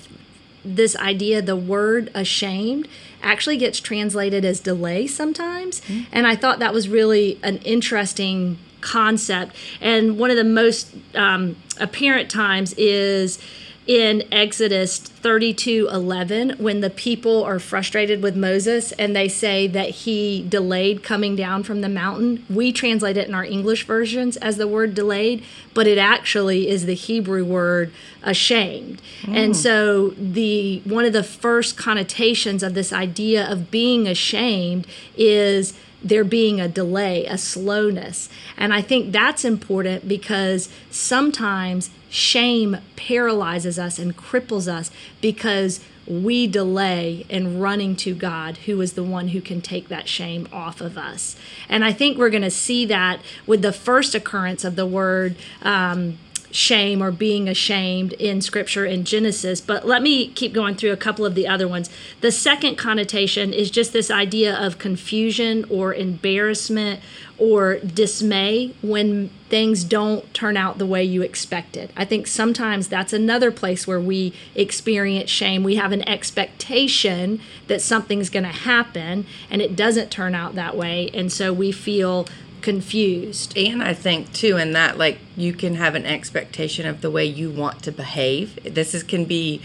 this 0.74 0.96
idea 0.96 1.40
the 1.40 1.56
word 1.56 2.10
ashamed 2.14 2.88
actually 3.22 3.56
gets 3.56 3.80
translated 3.80 4.44
as 4.44 4.60
delay 4.60 5.06
sometimes. 5.06 5.80
Mm-hmm. 5.82 6.04
And 6.12 6.26
I 6.26 6.36
thought 6.36 6.58
that 6.58 6.72
was 6.72 6.88
really 6.88 7.38
an 7.42 7.58
interesting 7.58 8.58
concept. 8.80 9.54
And 9.80 10.18
one 10.18 10.30
of 10.30 10.36
the 10.36 10.44
most 10.44 10.94
um, 11.14 11.56
apparent 11.78 12.30
times 12.30 12.72
is 12.74 13.38
in 13.86 14.24
Exodus 14.32 14.98
32 14.98 15.88
11, 15.92 16.50
when 16.58 16.80
the 16.80 16.90
people 16.90 17.44
are 17.44 17.58
frustrated 17.58 18.22
with 18.22 18.36
Moses 18.36 18.92
and 18.92 19.14
they 19.14 19.28
say 19.28 19.66
that 19.68 19.90
he 19.90 20.44
delayed 20.48 21.02
coming 21.04 21.36
down 21.36 21.62
from 21.62 21.80
the 21.82 21.88
mountain. 21.88 22.44
We 22.50 22.72
translate 22.72 23.16
it 23.16 23.28
in 23.28 23.34
our 23.34 23.44
English 23.44 23.86
versions 23.86 24.36
as 24.38 24.56
the 24.56 24.66
word 24.66 24.94
delayed, 24.94 25.44
but 25.72 25.86
it 25.86 25.98
actually 25.98 26.68
is 26.68 26.86
the 26.86 26.94
Hebrew 26.94 27.44
word 27.44 27.92
ashamed. 28.22 29.00
Mm. 29.22 29.36
And 29.36 29.56
so 29.56 30.10
the 30.10 30.80
one 30.84 31.04
of 31.04 31.12
the 31.12 31.22
first 31.22 31.76
connotations 31.76 32.62
of 32.62 32.74
this 32.74 32.92
idea 32.92 33.48
of 33.48 33.70
being 33.70 34.08
ashamed 34.08 34.86
is 35.16 35.78
there 36.02 36.24
being 36.24 36.60
a 36.60 36.68
delay, 36.68 37.24
a 37.26 37.38
slowness. 37.38 38.28
And 38.56 38.72
I 38.72 38.82
think 38.82 39.12
that's 39.12 39.44
important 39.44 40.06
because 40.06 40.68
sometimes 40.90 41.90
shame 42.16 42.78
paralyzes 42.96 43.78
us 43.78 43.98
and 43.98 44.16
cripples 44.16 44.66
us 44.66 44.90
because 45.20 45.80
we 46.06 46.46
delay 46.46 47.26
in 47.28 47.58
running 47.58 47.94
to 47.96 48.14
God, 48.14 48.56
who 48.58 48.80
is 48.80 48.94
the 48.94 49.02
one 49.02 49.28
who 49.28 49.40
can 49.42 49.60
take 49.60 49.88
that 49.88 50.08
shame 50.08 50.48
off 50.50 50.80
of 50.80 50.96
us. 50.96 51.36
And 51.68 51.84
I 51.84 51.92
think 51.92 52.16
we're 52.16 52.30
going 52.30 52.42
to 52.42 52.50
see 52.50 52.86
that 52.86 53.20
with 53.46 53.60
the 53.60 53.72
first 53.72 54.14
occurrence 54.14 54.64
of 54.64 54.76
the 54.76 54.86
word. 54.86 55.36
Um, 55.62 56.18
shame 56.56 57.02
or 57.02 57.10
being 57.10 57.50
ashamed 57.50 58.14
in 58.14 58.40
scripture 58.40 58.86
in 58.86 59.04
Genesis, 59.04 59.60
but 59.60 59.86
let 59.86 60.00
me 60.00 60.28
keep 60.28 60.54
going 60.54 60.74
through 60.74 60.90
a 60.90 60.96
couple 60.96 61.26
of 61.26 61.34
the 61.34 61.46
other 61.46 61.68
ones. 61.68 61.90
The 62.22 62.32
second 62.32 62.76
connotation 62.76 63.52
is 63.52 63.70
just 63.70 63.92
this 63.92 64.10
idea 64.10 64.56
of 64.56 64.78
confusion 64.78 65.66
or 65.68 65.92
embarrassment 65.92 67.00
or 67.36 67.78
dismay 67.80 68.72
when 68.80 69.28
things 69.50 69.84
don't 69.84 70.32
turn 70.32 70.56
out 70.56 70.78
the 70.78 70.86
way 70.86 71.04
you 71.04 71.20
expected. 71.20 71.92
I 71.94 72.06
think 72.06 72.26
sometimes 72.26 72.88
that's 72.88 73.12
another 73.12 73.52
place 73.52 73.86
where 73.86 74.00
we 74.00 74.32
experience 74.54 75.28
shame. 75.28 75.62
We 75.62 75.76
have 75.76 75.92
an 75.92 76.08
expectation 76.08 77.38
that 77.66 77.82
something's 77.82 78.30
going 78.30 78.44
to 78.44 78.48
happen 78.48 79.26
and 79.50 79.60
it 79.60 79.76
doesn't 79.76 80.10
turn 80.10 80.34
out 80.34 80.54
that 80.54 80.74
way, 80.74 81.10
and 81.12 81.30
so 81.30 81.52
we 81.52 81.70
feel 81.70 82.26
confused. 82.66 83.56
And 83.56 83.80
I 83.80 83.94
think 83.94 84.32
too, 84.32 84.56
in 84.56 84.72
that 84.72 84.98
like 84.98 85.18
you 85.36 85.52
can 85.52 85.76
have 85.76 85.94
an 85.94 86.04
expectation 86.04 86.84
of 86.84 87.00
the 87.00 87.12
way 87.12 87.24
you 87.24 87.48
want 87.48 87.84
to 87.84 87.92
behave. 87.92 88.58
This 88.64 88.92
is 88.92 89.04
can 89.04 89.24
be 89.24 89.62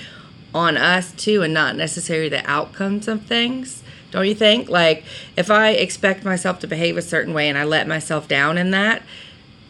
on 0.53 0.77
us 0.77 1.11
too, 1.13 1.41
and 1.41 1.51
not 1.51 1.75
necessarily 1.75 2.29
the 2.29 2.47
outcomes 2.47 3.07
of 3.07 3.23
things. 3.23 3.81
Don't 4.11 4.27
you 4.27 4.35
think? 4.35 4.69
Like 4.69 5.03
if 5.35 5.49
I 5.49 5.71
expect 5.71 6.23
myself 6.23 6.59
to 6.59 6.67
behave 6.67 6.95
a 6.95 7.01
certain 7.01 7.33
way 7.33 7.49
and 7.49 7.57
I 7.57 7.63
let 7.63 7.87
myself 7.87 8.27
down 8.27 8.59
in 8.59 8.69
that, 8.69 9.01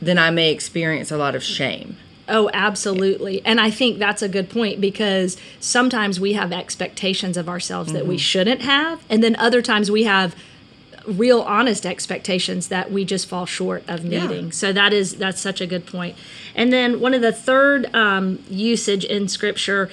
then 0.02 0.18
I 0.18 0.30
may 0.30 0.52
experience 0.52 1.10
a 1.10 1.18
lot 1.18 1.34
of 1.34 1.42
shame. 1.42 1.96
Oh, 2.28 2.50
absolutely. 2.54 3.42
And 3.46 3.62
I 3.62 3.72
think 3.72 3.98
that's 3.98 4.22
a 4.22 4.28
good 4.28 4.50
point 4.50 4.82
because 4.82 5.38
sometimes 5.62 6.20
we 6.20 6.34
have 6.34 6.52
expectations 6.52 7.38
of 7.38 7.48
ourselves 7.48 7.92
mm-hmm. 7.92 7.98
that 8.00 8.08
we 8.08 8.16
mm-hmm. 8.16 8.20
shouldn't 8.20 8.62
have. 8.64 9.06
And 9.10 9.24
then 9.24 9.38
other 9.38 9.62
times 9.62 9.90
we 9.90 10.04
have 10.04 10.36
real 11.08 11.42
honest 11.42 11.86
expectations 11.86 12.68
that 12.68 12.92
we 12.92 13.06
just 13.06 13.28
fall 13.28 13.46
short 13.46 13.84
of 13.88 14.04
meeting. 14.04 14.46
Yeah. 14.46 14.52
So 14.52 14.74
that 14.74 14.94
is 14.94 15.16
that's 15.16 15.42
such 15.42 15.62
a 15.62 15.68
good 15.68 15.86
point. 15.86 16.18
And 16.56 16.72
then 16.72 17.00
one 17.00 17.14
of 17.14 17.22
the 17.22 17.32
third 17.32 17.94
um, 17.96 18.44
usage 18.50 19.06
in 19.06 19.28
scripture 19.28 19.90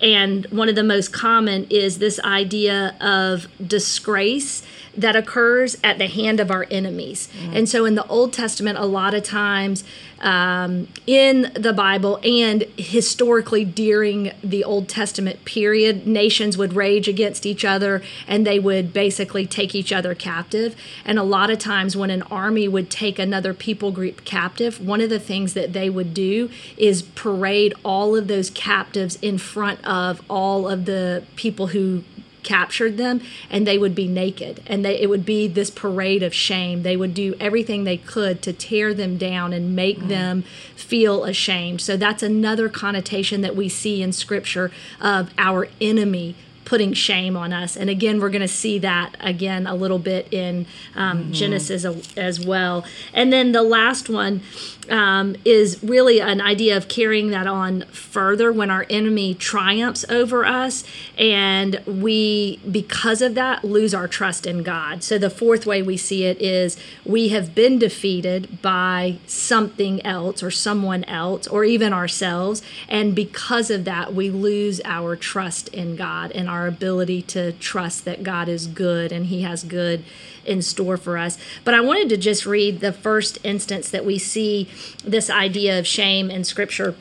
and 0.00 0.46
one 0.46 0.68
of 0.68 0.74
the 0.74 0.84
most 0.84 1.12
common 1.12 1.66
is 1.70 1.98
this 1.98 2.20
idea 2.20 2.96
of 3.00 3.48
disgrace 3.64 4.62
that 4.96 5.16
occurs 5.16 5.76
at 5.82 5.98
the 5.98 6.06
hand 6.06 6.40
of 6.40 6.50
our 6.50 6.66
enemies. 6.70 7.28
Mm. 7.38 7.56
And 7.56 7.68
so 7.68 7.84
in 7.84 7.94
the 7.94 8.06
Old 8.06 8.32
Testament, 8.32 8.78
a 8.78 8.84
lot 8.84 9.14
of 9.14 9.22
times 9.22 9.84
um, 10.20 10.88
in 11.06 11.52
the 11.54 11.72
Bible 11.72 12.18
and 12.24 12.62
historically 12.76 13.64
during 13.64 14.32
the 14.42 14.64
Old 14.64 14.88
Testament 14.88 15.44
period, 15.44 16.06
nations 16.06 16.58
would 16.58 16.72
rage 16.72 17.08
against 17.08 17.46
each 17.46 17.64
other 17.64 18.02
and 18.26 18.46
they 18.46 18.58
would 18.58 18.92
basically 18.92 19.46
take 19.46 19.74
each 19.74 19.92
other 19.92 20.14
captive. 20.14 20.74
And 21.04 21.18
a 21.18 21.22
lot 21.22 21.50
of 21.50 21.58
times, 21.58 21.96
when 21.96 22.10
an 22.10 22.22
army 22.22 22.68
would 22.68 22.90
take 22.90 23.18
another 23.18 23.54
people 23.54 23.90
group 23.90 24.24
captive, 24.24 24.84
one 24.84 25.00
of 25.00 25.10
the 25.10 25.20
things 25.20 25.54
that 25.54 25.72
they 25.72 25.88
would 25.88 26.14
do 26.14 26.50
is 26.76 27.02
parade 27.02 27.74
all 27.84 28.16
of 28.16 28.28
those 28.28 28.50
captives 28.50 29.16
in 29.22 29.38
front 29.38 29.84
of 29.84 30.22
all 30.28 30.68
of 30.68 30.84
the 30.84 31.24
people 31.36 31.68
who 31.68 32.02
captured 32.42 32.96
them 32.96 33.20
and 33.50 33.66
they 33.66 33.78
would 33.78 33.94
be 33.94 34.08
naked. 34.08 34.62
And 34.66 34.84
they, 34.84 34.98
it 35.00 35.08
would 35.08 35.24
be 35.24 35.48
this 35.48 35.70
parade 35.70 36.22
of 36.22 36.34
shame. 36.34 36.82
They 36.82 36.96
would 36.96 37.14
do 37.14 37.34
everything 37.40 37.84
they 37.84 37.96
could 37.96 38.42
to 38.42 38.52
tear 38.52 38.94
them 38.94 39.16
down 39.16 39.52
and 39.52 39.74
make 39.74 40.00
mm. 40.00 40.08
them 40.08 40.42
feel 40.74 41.24
ashamed. 41.24 41.80
So 41.80 41.96
that's 41.96 42.22
another 42.22 42.68
connotation 42.68 43.40
that 43.42 43.56
we 43.56 43.68
see 43.68 44.02
in 44.02 44.12
scripture 44.12 44.70
of 45.00 45.30
our 45.38 45.68
enemy 45.80 46.34
putting 46.68 46.92
shame 46.92 47.34
on 47.34 47.50
us. 47.50 47.78
And 47.78 47.88
again, 47.88 48.20
we're 48.20 48.28
going 48.28 48.42
to 48.42 48.46
see 48.46 48.78
that 48.80 49.16
again 49.20 49.66
a 49.66 49.74
little 49.74 49.98
bit 49.98 50.30
in 50.30 50.66
um, 50.94 51.18
mm-hmm. 51.24 51.32
Genesis 51.32 51.86
as 52.14 52.44
well. 52.44 52.84
And 53.14 53.32
then 53.32 53.52
the 53.52 53.62
last 53.62 54.10
one 54.10 54.42
um, 54.90 55.36
is 55.44 55.82
really 55.82 56.20
an 56.20 56.40
idea 56.40 56.76
of 56.76 56.88
carrying 56.88 57.30
that 57.30 57.46
on 57.46 57.82
further 57.86 58.52
when 58.52 58.70
our 58.70 58.86
enemy 58.90 59.34
triumphs 59.34 60.04
over 60.08 60.44
us 60.44 60.84
and 61.18 61.80
we 61.86 62.58
because 62.70 63.22
of 63.22 63.34
that 63.34 63.64
lose 63.64 63.94
our 63.94 64.08
trust 64.08 64.46
in 64.46 64.62
god 64.62 65.02
so 65.02 65.18
the 65.18 65.30
fourth 65.30 65.66
way 65.66 65.82
we 65.82 65.96
see 65.96 66.24
it 66.24 66.40
is 66.40 66.76
we 67.04 67.28
have 67.28 67.54
been 67.54 67.78
defeated 67.78 68.60
by 68.62 69.16
something 69.26 70.04
else 70.04 70.42
or 70.42 70.50
someone 70.50 71.04
else 71.04 71.46
or 71.48 71.64
even 71.64 71.92
ourselves 71.92 72.62
and 72.88 73.14
because 73.14 73.70
of 73.70 73.84
that 73.84 74.14
we 74.14 74.30
lose 74.30 74.80
our 74.84 75.16
trust 75.16 75.68
in 75.68 75.96
god 75.96 76.30
and 76.32 76.48
our 76.48 76.57
ability 76.66 77.22
to 77.22 77.52
trust 77.52 78.04
that 78.04 78.22
god 78.22 78.48
is 78.48 78.66
good 78.66 79.12
and 79.12 79.26
he 79.26 79.42
has 79.42 79.62
good 79.64 80.04
in 80.44 80.62
store 80.62 80.96
for 80.96 81.18
us. 81.18 81.38
But 81.64 81.74
I 81.74 81.80
wanted 81.80 82.08
to 82.08 82.16
just 82.16 82.46
read 82.46 82.80
the 82.80 82.92
first 82.92 83.38
instance 83.44 83.90
that 83.90 84.04
we 84.04 84.18
see 84.18 84.68
this 85.04 85.28
idea 85.28 85.78
of 85.78 85.86
shame 85.86 86.30
in 86.30 86.42
Scripture 86.42 86.94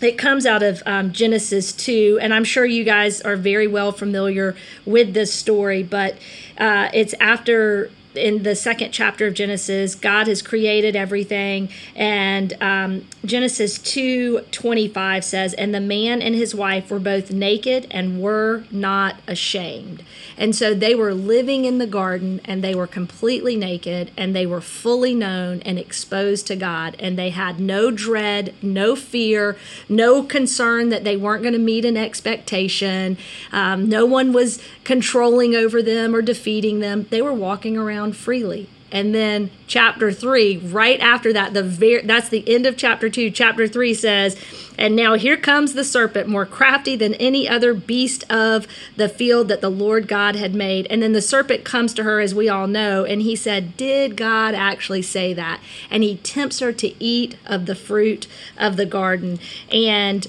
it 0.00 0.16
comes 0.16 0.46
out 0.46 0.62
of 0.62 0.82
um, 0.86 1.12
Genesis 1.12 1.72
2, 1.72 2.18
and 2.22 2.32
I'm 2.32 2.44
sure 2.44 2.64
you 2.64 2.84
guys 2.84 3.20
are 3.20 3.36
very 3.36 3.66
well 3.66 3.92
familiar 3.92 4.54
with 4.86 5.12
this 5.12 5.32
story, 5.32 5.82
but 5.82 6.16
uh, 6.56 6.88
it's 6.94 7.14
after 7.14 7.90
in 8.18 8.42
the 8.42 8.54
second 8.54 8.92
chapter 8.92 9.26
of 9.26 9.34
Genesis, 9.34 9.94
God 9.94 10.26
has 10.26 10.42
created 10.42 10.96
everything, 10.96 11.70
and 11.96 12.52
um, 12.60 13.06
Genesis 13.24 13.78
two 13.78 14.40
twenty 14.50 14.88
five 14.88 15.24
says, 15.24 15.54
"And 15.54 15.74
the 15.74 15.80
man 15.80 16.20
and 16.20 16.34
his 16.34 16.54
wife 16.54 16.90
were 16.90 16.98
both 16.98 17.30
naked 17.30 17.86
and 17.90 18.20
were 18.20 18.64
not 18.70 19.16
ashamed." 19.26 20.02
And 20.36 20.54
so 20.54 20.74
they 20.74 20.94
were 20.94 21.14
living 21.14 21.64
in 21.64 21.78
the 21.78 21.86
garden, 21.86 22.40
and 22.44 22.62
they 22.62 22.74
were 22.74 22.86
completely 22.86 23.56
naked, 23.56 24.10
and 24.16 24.34
they 24.36 24.46
were 24.46 24.60
fully 24.60 25.14
known 25.14 25.62
and 25.62 25.78
exposed 25.78 26.46
to 26.48 26.56
God, 26.56 26.96
and 26.98 27.18
they 27.18 27.30
had 27.30 27.58
no 27.60 27.90
dread, 27.90 28.54
no 28.62 28.94
fear, 28.94 29.56
no 29.88 30.22
concern 30.22 30.88
that 30.90 31.04
they 31.04 31.16
weren't 31.16 31.42
going 31.42 31.54
to 31.54 31.58
meet 31.58 31.84
an 31.84 31.96
expectation. 31.96 33.16
Um, 33.52 33.88
no 33.88 34.04
one 34.06 34.32
was 34.32 34.62
controlling 34.84 35.54
over 35.54 35.82
them 35.82 36.14
or 36.14 36.22
defeating 36.22 36.80
them. 36.80 37.06
They 37.10 37.22
were 37.22 37.32
walking 37.32 37.76
around 37.76 38.07
freely. 38.12 38.68
And 38.90 39.14
then 39.14 39.50
chapter 39.66 40.10
3, 40.10 40.56
right 40.56 40.98
after 40.98 41.30
that, 41.34 41.52
the 41.52 41.62
very 41.62 42.00
that's 42.00 42.30
the 42.30 42.42
end 42.48 42.64
of 42.64 42.74
chapter 42.78 43.10
2. 43.10 43.30
Chapter 43.30 43.68
3 43.68 43.92
says, 43.92 44.34
"And 44.78 44.96
now 44.96 45.12
here 45.12 45.36
comes 45.36 45.74
the 45.74 45.84
serpent, 45.84 46.26
more 46.26 46.46
crafty 46.46 46.96
than 46.96 47.12
any 47.14 47.46
other 47.46 47.74
beast 47.74 48.24
of 48.32 48.66
the 48.96 49.10
field 49.10 49.48
that 49.48 49.60
the 49.60 49.70
Lord 49.70 50.08
God 50.08 50.36
had 50.36 50.54
made." 50.54 50.86
And 50.88 51.02
then 51.02 51.12
the 51.12 51.20
serpent 51.20 51.64
comes 51.64 51.92
to 51.94 52.02
her 52.02 52.20
as 52.20 52.34
we 52.34 52.48
all 52.48 52.66
know, 52.66 53.04
and 53.04 53.20
he 53.20 53.36
said, 53.36 53.76
"Did 53.76 54.16
God 54.16 54.54
actually 54.54 55.02
say 55.02 55.34
that?" 55.34 55.60
And 55.90 56.02
he 56.02 56.16
tempts 56.22 56.60
her 56.60 56.72
to 56.72 56.92
eat 56.98 57.34
of 57.44 57.66
the 57.66 57.74
fruit 57.74 58.26
of 58.56 58.78
the 58.78 58.86
garden. 58.86 59.38
And 59.70 60.26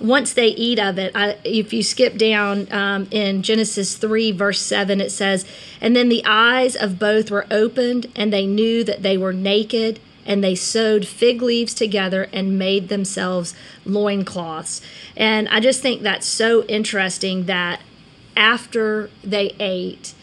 once 0.00 0.32
they 0.32 0.48
eat 0.48 0.78
of 0.78 0.98
it, 0.98 1.12
I, 1.14 1.36
if 1.44 1.72
you 1.72 1.82
skip 1.82 2.16
down 2.16 2.70
um, 2.72 3.06
in 3.10 3.42
Genesis 3.42 3.96
3, 3.96 4.32
verse 4.32 4.60
7, 4.60 5.00
it 5.00 5.10
says, 5.10 5.44
And 5.80 5.94
then 5.94 6.08
the 6.08 6.24
eyes 6.24 6.74
of 6.74 6.98
both 6.98 7.30
were 7.30 7.46
opened, 7.50 8.10
and 8.16 8.32
they 8.32 8.46
knew 8.46 8.82
that 8.84 9.02
they 9.02 9.16
were 9.16 9.32
naked, 9.32 10.00
and 10.26 10.42
they 10.42 10.54
sewed 10.54 11.06
fig 11.06 11.42
leaves 11.42 11.74
together 11.74 12.28
and 12.32 12.58
made 12.58 12.88
themselves 12.88 13.54
loincloths. 13.84 14.80
And 15.16 15.48
I 15.48 15.60
just 15.60 15.80
think 15.80 16.02
that's 16.02 16.26
so 16.26 16.64
interesting 16.64 17.44
that 17.44 17.80
after 18.36 19.10
they 19.22 19.54
ate, 19.60 20.14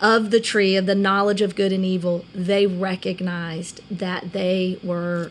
of 0.00 0.30
the 0.30 0.40
tree 0.40 0.76
of 0.76 0.86
the 0.86 0.94
knowledge 0.94 1.40
of 1.40 1.56
good 1.56 1.72
and 1.72 1.84
evil, 1.84 2.24
they 2.34 2.66
recognized 2.66 3.80
that 3.90 4.32
they 4.32 4.78
were 4.82 5.30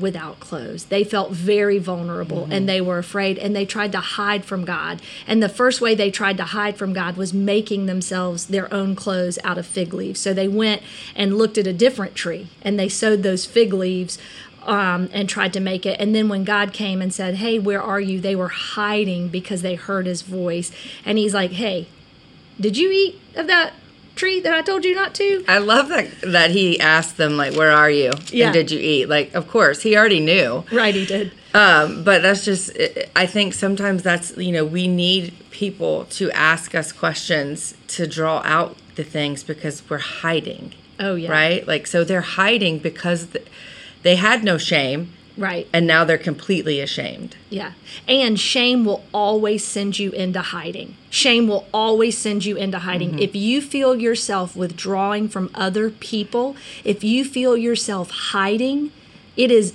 without 0.00 0.40
clothes. 0.40 0.84
They 0.86 1.04
felt 1.04 1.32
very 1.32 1.78
vulnerable 1.78 2.42
mm-hmm. 2.42 2.52
and 2.52 2.68
they 2.68 2.80
were 2.80 2.98
afraid 2.98 3.38
and 3.38 3.54
they 3.54 3.64
tried 3.64 3.92
to 3.92 4.00
hide 4.00 4.44
from 4.44 4.64
God. 4.64 5.00
And 5.26 5.42
the 5.42 5.48
first 5.48 5.80
way 5.80 5.94
they 5.94 6.10
tried 6.10 6.36
to 6.38 6.44
hide 6.44 6.76
from 6.76 6.92
God 6.92 7.16
was 7.16 7.32
making 7.32 7.86
themselves 7.86 8.46
their 8.46 8.72
own 8.72 8.96
clothes 8.96 9.38
out 9.44 9.58
of 9.58 9.66
fig 9.66 9.92
leaves. 9.92 10.20
So 10.20 10.32
they 10.32 10.48
went 10.48 10.82
and 11.14 11.36
looked 11.36 11.58
at 11.58 11.66
a 11.66 11.72
different 11.72 12.14
tree 12.14 12.48
and 12.62 12.78
they 12.78 12.88
sewed 12.88 13.22
those 13.22 13.46
fig 13.46 13.72
leaves 13.72 14.18
um, 14.62 15.08
and 15.12 15.28
tried 15.28 15.52
to 15.54 15.60
make 15.60 15.86
it. 15.86 15.98
And 16.00 16.14
then 16.14 16.28
when 16.28 16.44
God 16.44 16.72
came 16.72 17.00
and 17.00 17.12
said, 17.12 17.36
Hey, 17.36 17.58
where 17.58 17.82
are 17.82 18.00
you? 18.00 18.20
They 18.20 18.36
were 18.36 18.48
hiding 18.48 19.28
because 19.28 19.62
they 19.62 19.74
heard 19.74 20.06
his 20.06 20.22
voice. 20.22 20.70
And 21.04 21.18
he's 21.18 21.34
like, 21.34 21.52
Hey, 21.52 21.88
did 22.60 22.76
you 22.76 22.90
eat 22.90 23.20
of 23.36 23.46
that 23.46 23.72
that 24.40 24.52
I 24.54 24.62
told 24.62 24.84
you 24.84 24.94
not 24.94 25.14
to. 25.14 25.44
I 25.48 25.58
love 25.58 25.88
that 25.88 26.08
that 26.22 26.50
he 26.50 26.78
asked 26.78 27.16
them 27.16 27.36
like, 27.36 27.54
"Where 27.54 27.72
are 27.72 27.90
you? 27.90 28.12
Yeah. 28.30 28.46
And 28.46 28.54
did 28.54 28.70
you 28.70 28.78
eat?" 28.78 29.08
Like, 29.08 29.34
of 29.34 29.48
course, 29.48 29.82
he 29.82 29.96
already 29.96 30.20
knew. 30.20 30.64
Right, 30.72 30.94
he 30.94 31.06
did. 31.06 31.32
Um, 31.54 32.04
but 32.04 32.22
that's 32.22 32.44
just. 32.44 32.70
I 33.16 33.26
think 33.26 33.54
sometimes 33.54 34.02
that's 34.02 34.36
you 34.36 34.52
know 34.52 34.64
we 34.64 34.86
need 34.88 35.34
people 35.50 36.04
to 36.06 36.30
ask 36.32 36.74
us 36.74 36.92
questions 36.92 37.74
to 37.88 38.06
draw 38.06 38.42
out 38.44 38.76
the 38.96 39.04
things 39.04 39.42
because 39.42 39.82
we're 39.88 39.98
hiding. 39.98 40.74
Oh 40.98 41.14
yeah. 41.14 41.30
Right. 41.30 41.66
Like 41.66 41.86
so 41.86 42.04
they're 42.04 42.20
hiding 42.20 42.78
because 42.78 43.28
they 44.02 44.16
had 44.16 44.44
no 44.44 44.58
shame 44.58 45.12
Right. 45.36 45.66
And 45.72 45.86
now 45.86 46.04
they're 46.04 46.18
completely 46.18 46.80
ashamed. 46.80 47.36
Yeah. 47.48 47.72
And 48.06 48.38
shame 48.38 48.84
will 48.84 49.04
always 49.14 49.64
send 49.64 49.98
you 49.98 50.10
into 50.12 50.40
hiding. 50.40 50.96
Shame 51.08 51.48
will 51.48 51.66
always 51.72 52.18
send 52.18 52.44
you 52.44 52.56
into 52.56 52.80
hiding. 52.80 53.10
Mm-hmm. 53.10 53.20
If 53.20 53.34
you 53.34 53.60
feel 53.60 53.96
yourself 53.96 54.54
withdrawing 54.54 55.28
from 55.28 55.50
other 55.54 55.90
people, 55.90 56.56
if 56.84 57.02
you 57.02 57.24
feel 57.24 57.56
yourself 57.56 58.10
hiding, 58.10 58.92
it 59.36 59.50
is 59.50 59.74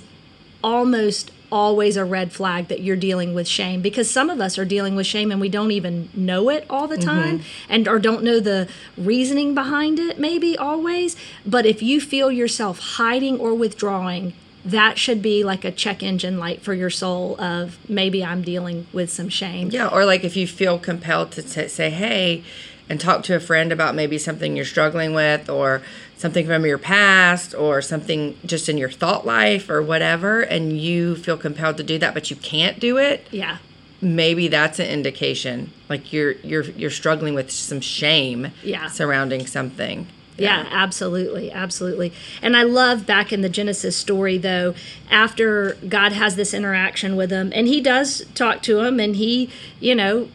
almost 0.62 1.30
always 1.50 1.96
a 1.96 2.04
red 2.04 2.32
flag 2.32 2.68
that 2.68 2.80
you're 2.80 2.96
dealing 2.96 3.32
with 3.32 3.46
shame 3.46 3.80
because 3.80 4.10
some 4.10 4.30
of 4.30 4.40
us 4.40 4.58
are 4.58 4.64
dealing 4.64 4.96
with 4.96 5.06
shame 5.06 5.30
and 5.30 5.40
we 5.40 5.48
don't 5.48 5.70
even 5.70 6.08
know 6.12 6.48
it 6.48 6.66
all 6.68 6.88
the 6.88 6.98
time 6.98 7.38
mm-hmm. 7.38 7.66
and 7.72 7.86
or 7.86 7.98
don't 7.98 8.24
know 8.24 8.40
the 8.40 8.68
reasoning 8.96 9.54
behind 9.54 9.98
it 9.98 10.18
maybe 10.18 10.56
always 10.58 11.16
but 11.46 11.64
if 11.64 11.82
you 11.82 12.00
feel 12.00 12.32
yourself 12.32 12.78
hiding 12.96 13.38
or 13.38 13.54
withdrawing 13.54 14.32
that 14.66 14.98
should 14.98 15.22
be 15.22 15.44
like 15.44 15.64
a 15.64 15.70
check 15.70 16.02
engine 16.02 16.38
light 16.38 16.60
for 16.60 16.74
your 16.74 16.90
soul 16.90 17.40
of 17.40 17.78
maybe 17.88 18.24
I'm 18.24 18.42
dealing 18.42 18.86
with 18.92 19.10
some 19.10 19.28
shame. 19.28 19.70
Yeah, 19.70 19.86
or 19.86 20.04
like 20.04 20.24
if 20.24 20.36
you 20.36 20.46
feel 20.46 20.78
compelled 20.78 21.32
to 21.32 21.42
t- 21.42 21.68
say, 21.68 21.90
hey, 21.90 22.42
and 22.88 23.00
talk 23.00 23.22
to 23.24 23.34
a 23.34 23.40
friend 23.40 23.72
about 23.72 23.94
maybe 23.94 24.18
something 24.18 24.56
you're 24.56 24.64
struggling 24.64 25.14
with 25.14 25.48
or 25.48 25.82
something 26.16 26.46
from 26.46 26.64
your 26.64 26.78
past 26.78 27.54
or 27.54 27.82
something 27.82 28.36
just 28.44 28.68
in 28.68 28.78
your 28.78 28.90
thought 28.90 29.26
life 29.26 29.68
or 29.68 29.82
whatever 29.82 30.42
and 30.42 30.80
you 30.80 31.16
feel 31.16 31.36
compelled 31.36 31.76
to 31.76 31.82
do 31.82 31.98
that 31.98 32.14
but 32.14 32.30
you 32.30 32.36
can't 32.36 32.78
do 32.80 32.96
it 32.96 33.26
yeah 33.30 33.58
maybe 34.00 34.48
that's 34.48 34.78
an 34.78 34.86
indication 34.86 35.72
like 35.88 36.12
you're 36.12 36.32
you're 36.32 36.62
you're 36.62 36.90
struggling 36.90 37.34
with 37.34 37.50
some 37.50 37.80
shame 37.80 38.48
yeah. 38.62 38.88
surrounding 38.88 39.46
something 39.46 40.06
yeah. 40.44 40.66
absolutely. 40.70 41.50
Absolutely. 41.50 42.12
And 42.42 42.56
I 42.56 42.62
love 42.62 43.06
back 43.06 43.32
in 43.32 43.40
the 43.40 43.48
Genesis 43.48 43.96
story, 43.96 44.38
though, 44.38 44.74
after 45.10 45.76
God 45.88 46.12
has 46.12 46.36
this 46.36 46.52
interaction 46.52 47.16
with 47.16 47.30
them, 47.30 47.52
and 47.54 47.66
he 47.66 47.80
does 47.80 48.24
talk 48.34 48.62
to 48.62 48.82
them, 48.82 49.00
and 49.00 49.16
he, 49.16 49.50
you 49.80 49.94
know, 49.94 50.28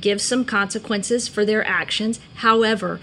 gives 0.00 0.22
some 0.24 0.44
consequences 0.44 1.28
for 1.28 1.44
their 1.44 1.66
actions. 1.66 2.18
However, 2.36 3.00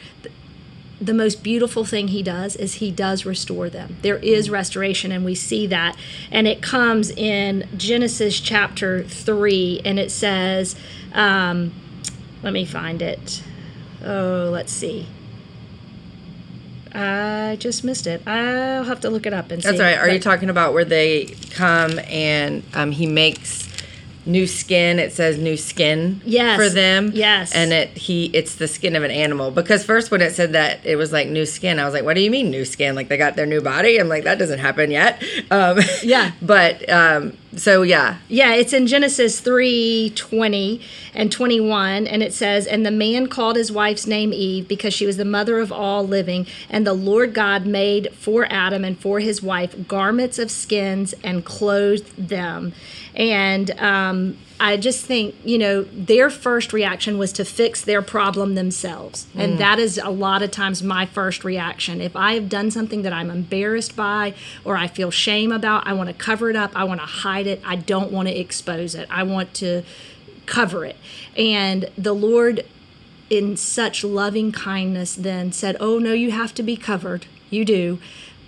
the 1.01 1.13
most 1.13 1.43
beautiful 1.43 1.85
thing 1.85 2.09
he 2.09 2.21
does 2.21 2.55
is 2.55 2.75
he 2.75 2.91
does 2.91 3.25
restore 3.25 3.69
them. 3.69 3.97
There 4.01 4.17
is 4.17 4.49
restoration, 4.49 5.11
and 5.11 5.23
we 5.23 5.35
see 5.35 5.67
that. 5.67 5.95
And 6.31 6.47
it 6.47 6.61
comes 6.61 7.09
in 7.11 7.67
Genesis 7.77 8.39
chapter 8.39 9.03
3, 9.03 9.81
and 9.85 9.97
it 9.99 10.11
says, 10.11 10.75
um, 11.13 11.71
let 12.43 12.53
me 12.53 12.65
find 12.65 13.01
it. 13.01 13.43
Oh, 14.03 14.49
let's 14.51 14.73
see. 14.73 15.07
I 16.93 17.57
just 17.59 17.83
missed 17.83 18.07
it. 18.07 18.27
I'll 18.27 18.83
have 18.83 19.01
to 19.01 19.09
look 19.09 19.25
it 19.25 19.33
up 19.33 19.51
and 19.51 19.63
see. 19.63 19.69
That's 19.69 19.81
right. 19.81 19.97
Are 19.97 20.07
but, 20.07 20.13
you 20.13 20.19
talking 20.19 20.49
about 20.49 20.73
where 20.73 20.85
they 20.85 21.25
come 21.51 21.99
and 22.07 22.63
um, 22.73 22.91
he 22.91 23.05
makes 23.05 23.69
new 24.25 24.45
skin 24.45 24.99
it 24.99 25.11
says 25.11 25.37
new 25.37 25.57
skin 25.57 26.21
yes. 26.23 26.55
for 26.55 26.69
them 26.69 27.09
yes 27.13 27.53
and 27.53 27.73
it 27.73 27.89
he 27.97 28.25
it's 28.25 28.55
the 28.55 28.67
skin 28.67 28.95
of 28.95 29.03
an 29.03 29.11
animal 29.11 29.49
because 29.49 29.83
first 29.83 30.11
when 30.11 30.21
it 30.21 30.33
said 30.33 30.53
that 30.53 30.85
it 30.85 30.97
was 30.97 31.11
like 31.11 31.27
new 31.27 31.45
skin 31.45 31.79
i 31.79 31.85
was 31.85 31.93
like 31.93 32.03
what 32.03 32.13
do 32.13 32.21
you 32.21 32.29
mean 32.29 32.51
new 32.51 32.65
skin 32.65 32.95
like 32.95 33.07
they 33.07 33.17
got 33.17 33.35
their 33.35 33.45
new 33.45 33.61
body 33.61 33.97
i'm 33.99 34.07
like 34.07 34.25
that 34.25 34.37
doesn't 34.37 34.59
happen 34.59 34.91
yet 34.91 35.23
um, 35.51 35.79
yeah 36.03 36.31
but 36.41 36.87
um, 36.89 37.35
so 37.55 37.81
yeah. 37.81 38.17
Yeah 38.27 38.53
it's 38.53 38.73
in 38.73 38.87
genesis 38.87 39.39
3 39.39 40.13
20 40.15 40.81
and 41.13 41.31
21 41.31 42.07
and 42.07 42.23
it 42.23 42.33
says 42.33 42.67
and 42.67 42.85
the 42.85 42.91
man 42.91 43.27
called 43.27 43.55
his 43.55 43.71
wife's 43.71 44.05
name 44.05 44.33
eve 44.33 44.67
because 44.67 44.93
she 44.93 45.05
was 45.05 45.17
the 45.17 45.25
mother 45.25 45.59
of 45.59 45.71
all 45.71 46.07
living 46.07 46.45
and 46.69 46.85
the 46.85 46.93
lord 46.93 47.33
god 47.33 47.65
made 47.65 48.13
for 48.13 48.47
adam 48.51 48.85
and 48.85 48.99
for 48.99 49.19
his 49.19 49.41
wife 49.41 49.87
garments 49.87 50.39
of 50.39 50.51
skins 50.51 51.13
and 51.23 51.45
clothed 51.45 52.29
them. 52.29 52.73
And 53.15 53.71
um, 53.79 54.37
I 54.59 54.75
just 54.75 55.05
think, 55.05 55.35
you 55.45 55.57
know, 55.57 55.83
their 55.83 56.29
first 56.29 56.73
reaction 56.73 57.17
was 57.17 57.31
to 57.33 57.45
fix 57.45 57.81
their 57.81 58.01
problem 58.01 58.55
themselves. 58.55 59.27
Mm. 59.33 59.43
And 59.43 59.59
that 59.59 59.79
is 59.79 59.97
a 59.97 60.09
lot 60.09 60.41
of 60.41 60.51
times 60.51 60.83
my 60.83 61.05
first 61.05 61.45
reaction. 61.45 62.01
If 62.01 62.15
I 62.15 62.33
have 62.33 62.49
done 62.49 62.69
something 62.69 63.03
that 63.03 63.13
I'm 63.13 63.31
embarrassed 63.31 63.95
by 63.95 64.33
or 64.65 64.75
I 64.75 64.87
feel 64.87 65.11
shame 65.11 65.53
about, 65.53 65.87
I 65.87 65.93
want 65.93 66.09
to 66.09 66.13
cover 66.13 66.49
it 66.49 66.57
up. 66.57 66.71
I 66.75 66.83
want 66.83 66.99
to 66.99 67.05
hide 67.05 67.47
it. 67.47 67.61
I 67.63 67.77
don't 67.77 68.11
want 68.11 68.27
to 68.27 68.37
expose 68.37 68.95
it. 68.95 69.07
I 69.09 69.23
want 69.23 69.53
to 69.55 69.83
cover 70.45 70.83
it. 70.83 70.97
And 71.37 71.89
the 71.97 72.13
Lord, 72.13 72.65
in 73.29 73.55
such 73.55 74.03
loving 74.03 74.51
kindness, 74.51 75.15
then 75.15 75.53
said, 75.53 75.77
Oh, 75.79 75.99
no, 75.99 76.11
you 76.11 76.31
have 76.31 76.53
to 76.55 76.63
be 76.63 76.75
covered. 76.75 77.27
You 77.49 77.63
do 77.63 77.99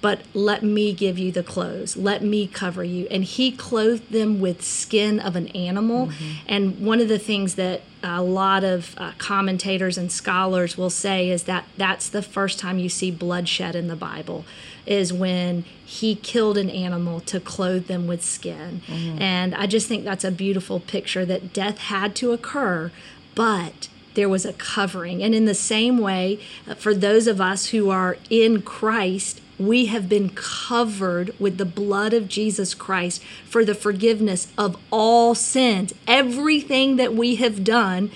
but 0.01 0.21
let 0.33 0.63
me 0.63 0.93
give 0.93 1.19
you 1.19 1.31
the 1.31 1.43
clothes. 1.43 1.95
Let 1.95 2.23
me 2.23 2.47
cover 2.47 2.83
you. 2.83 3.07
And 3.11 3.23
he 3.23 3.51
clothed 3.51 4.11
them 4.11 4.41
with 4.41 4.63
skin 4.63 5.19
of 5.19 5.35
an 5.35 5.47
animal. 5.49 6.07
Mm-hmm. 6.07 6.31
And 6.47 6.79
one 6.79 6.99
of 6.99 7.07
the 7.07 7.19
things 7.19 7.55
that 7.55 7.81
a 8.03 8.23
lot 8.23 8.63
of 8.63 8.95
uh, 8.97 9.11
commentators 9.19 9.99
and 9.99 10.11
scholars 10.11 10.75
will 10.75 10.89
say 10.89 11.29
is 11.29 11.43
that 11.43 11.65
that's 11.77 12.09
the 12.09 12.23
first 12.23 12.57
time 12.57 12.79
you 12.79 12.89
see 12.89 13.11
bloodshed 13.11 13.75
in 13.75 13.87
the 13.87 13.95
Bible 13.95 14.43
is 14.87 15.13
when 15.13 15.65
he 15.85 16.15
killed 16.15 16.57
an 16.57 16.71
animal 16.71 17.19
to 17.19 17.39
clothe 17.39 17.85
them 17.85 18.07
with 18.07 18.23
skin. 18.23 18.81
Mm-hmm. 18.87 19.21
And 19.21 19.53
I 19.53 19.67
just 19.67 19.87
think 19.87 20.03
that's 20.03 20.23
a 20.23 20.31
beautiful 20.31 20.79
picture 20.79 21.25
that 21.25 21.53
death 21.53 21.77
had 21.77 22.15
to 22.15 22.31
occur, 22.31 22.91
but 23.35 23.87
there 24.15 24.27
was 24.27 24.45
a 24.45 24.53
covering. 24.53 25.21
And 25.21 25.35
in 25.35 25.45
the 25.45 25.55
same 25.55 25.99
way, 25.99 26.39
uh, 26.67 26.73
for 26.73 26.93
those 26.93 27.27
of 27.27 27.39
us 27.39 27.67
who 27.67 27.89
are 27.89 28.17
in 28.29 28.61
Christ, 28.61 29.40
we 29.67 29.87
have 29.87 30.09
been 30.09 30.29
covered 30.29 31.37
with 31.39 31.57
the 31.57 31.65
blood 31.65 32.13
of 32.13 32.27
Jesus 32.27 32.73
Christ 32.73 33.23
for 33.45 33.63
the 33.63 33.75
forgiveness 33.75 34.47
of 34.57 34.77
all 34.91 35.35
sins. 35.35 35.93
Everything 36.07 36.97
that 36.97 37.13
we 37.13 37.35
have 37.35 37.63
done 37.63 38.11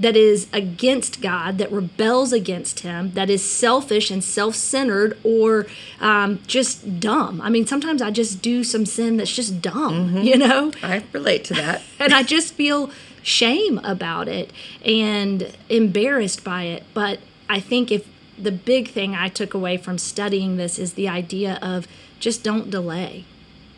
that 0.00 0.16
is 0.16 0.46
against 0.52 1.20
God, 1.20 1.58
that 1.58 1.72
rebels 1.72 2.32
against 2.32 2.80
Him, 2.80 3.12
that 3.12 3.28
is 3.28 3.48
selfish 3.48 4.10
and 4.10 4.22
self 4.22 4.54
centered 4.54 5.18
or 5.24 5.66
um, 6.00 6.40
just 6.46 7.00
dumb. 7.00 7.40
I 7.40 7.48
mean, 7.48 7.66
sometimes 7.66 8.00
I 8.00 8.10
just 8.10 8.40
do 8.40 8.62
some 8.62 8.86
sin 8.86 9.16
that's 9.16 9.34
just 9.34 9.60
dumb, 9.60 10.10
mm-hmm. 10.10 10.18
you 10.22 10.38
know? 10.38 10.72
I 10.82 11.04
relate 11.12 11.44
to 11.46 11.54
that. 11.54 11.82
and 11.98 12.12
I 12.12 12.22
just 12.22 12.54
feel 12.54 12.90
shame 13.22 13.78
about 13.82 14.28
it 14.28 14.52
and 14.84 15.52
embarrassed 15.68 16.44
by 16.44 16.64
it. 16.64 16.84
But 16.94 17.18
I 17.48 17.60
think 17.60 17.90
if 17.90 18.06
the 18.42 18.52
big 18.52 18.88
thing 18.90 19.14
I 19.14 19.28
took 19.28 19.54
away 19.54 19.76
from 19.76 19.98
studying 19.98 20.56
this 20.56 20.78
is 20.78 20.94
the 20.94 21.08
idea 21.08 21.58
of 21.60 21.86
just 22.18 22.42
don't 22.42 22.70
delay. 22.70 23.24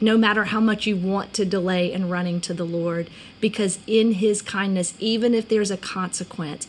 No 0.01 0.17
matter 0.17 0.45
how 0.45 0.61
much 0.61 0.87
you 0.87 0.97
want 0.97 1.35
to 1.35 1.45
delay 1.45 1.93
in 1.93 2.09
running 2.09 2.41
to 2.43 2.55
the 2.55 2.65
Lord, 2.65 3.11
because 3.41 3.79
in 3.87 4.13
His 4.13 4.41
kindness, 4.41 4.95
even 4.99 5.35
if 5.35 5.49
there's 5.49 5.71
a 5.71 5.77
consequence, 5.77 6.67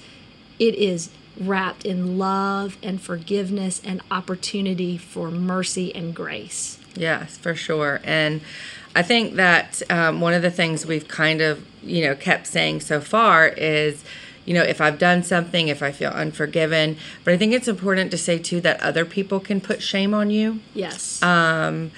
it 0.59 0.75
is 0.75 1.09
wrapped 1.39 1.85
in 1.85 2.17
love 2.17 2.77
and 2.83 3.01
forgiveness 3.01 3.81
and 3.85 4.01
opportunity 4.11 4.97
for 4.97 5.31
mercy 5.31 5.95
and 5.95 6.13
grace. 6.13 6.77
Yes, 6.95 7.37
for 7.37 7.55
sure. 7.55 8.01
And 8.03 8.41
I 8.95 9.01
think 9.01 9.35
that 9.35 9.81
um, 9.89 10.19
one 10.19 10.33
of 10.33 10.41
the 10.41 10.51
things 10.51 10.85
we've 10.85 11.07
kind 11.07 11.41
of, 11.41 11.65
you 11.81 12.03
know, 12.03 12.15
kept 12.15 12.47
saying 12.47 12.81
so 12.81 12.99
far 12.99 13.47
is, 13.47 14.03
you 14.45 14.53
know, 14.53 14.63
if 14.63 14.81
I've 14.81 14.97
done 14.97 15.23
something, 15.23 15.67
if 15.67 15.83
I 15.83 15.91
feel 15.91 16.11
unforgiven, 16.11 16.97
but 17.23 17.33
I 17.33 17.37
think 17.37 17.53
it's 17.53 17.67
important 17.67 18.11
to 18.11 18.17
say 18.17 18.39
too 18.39 18.61
that 18.61 18.79
other 18.81 19.05
people 19.05 19.39
can 19.39 19.61
put 19.61 19.81
shame 19.81 20.13
on 20.13 20.29
you. 20.29 20.59
Yes. 20.73 21.21
Um, 21.21 21.91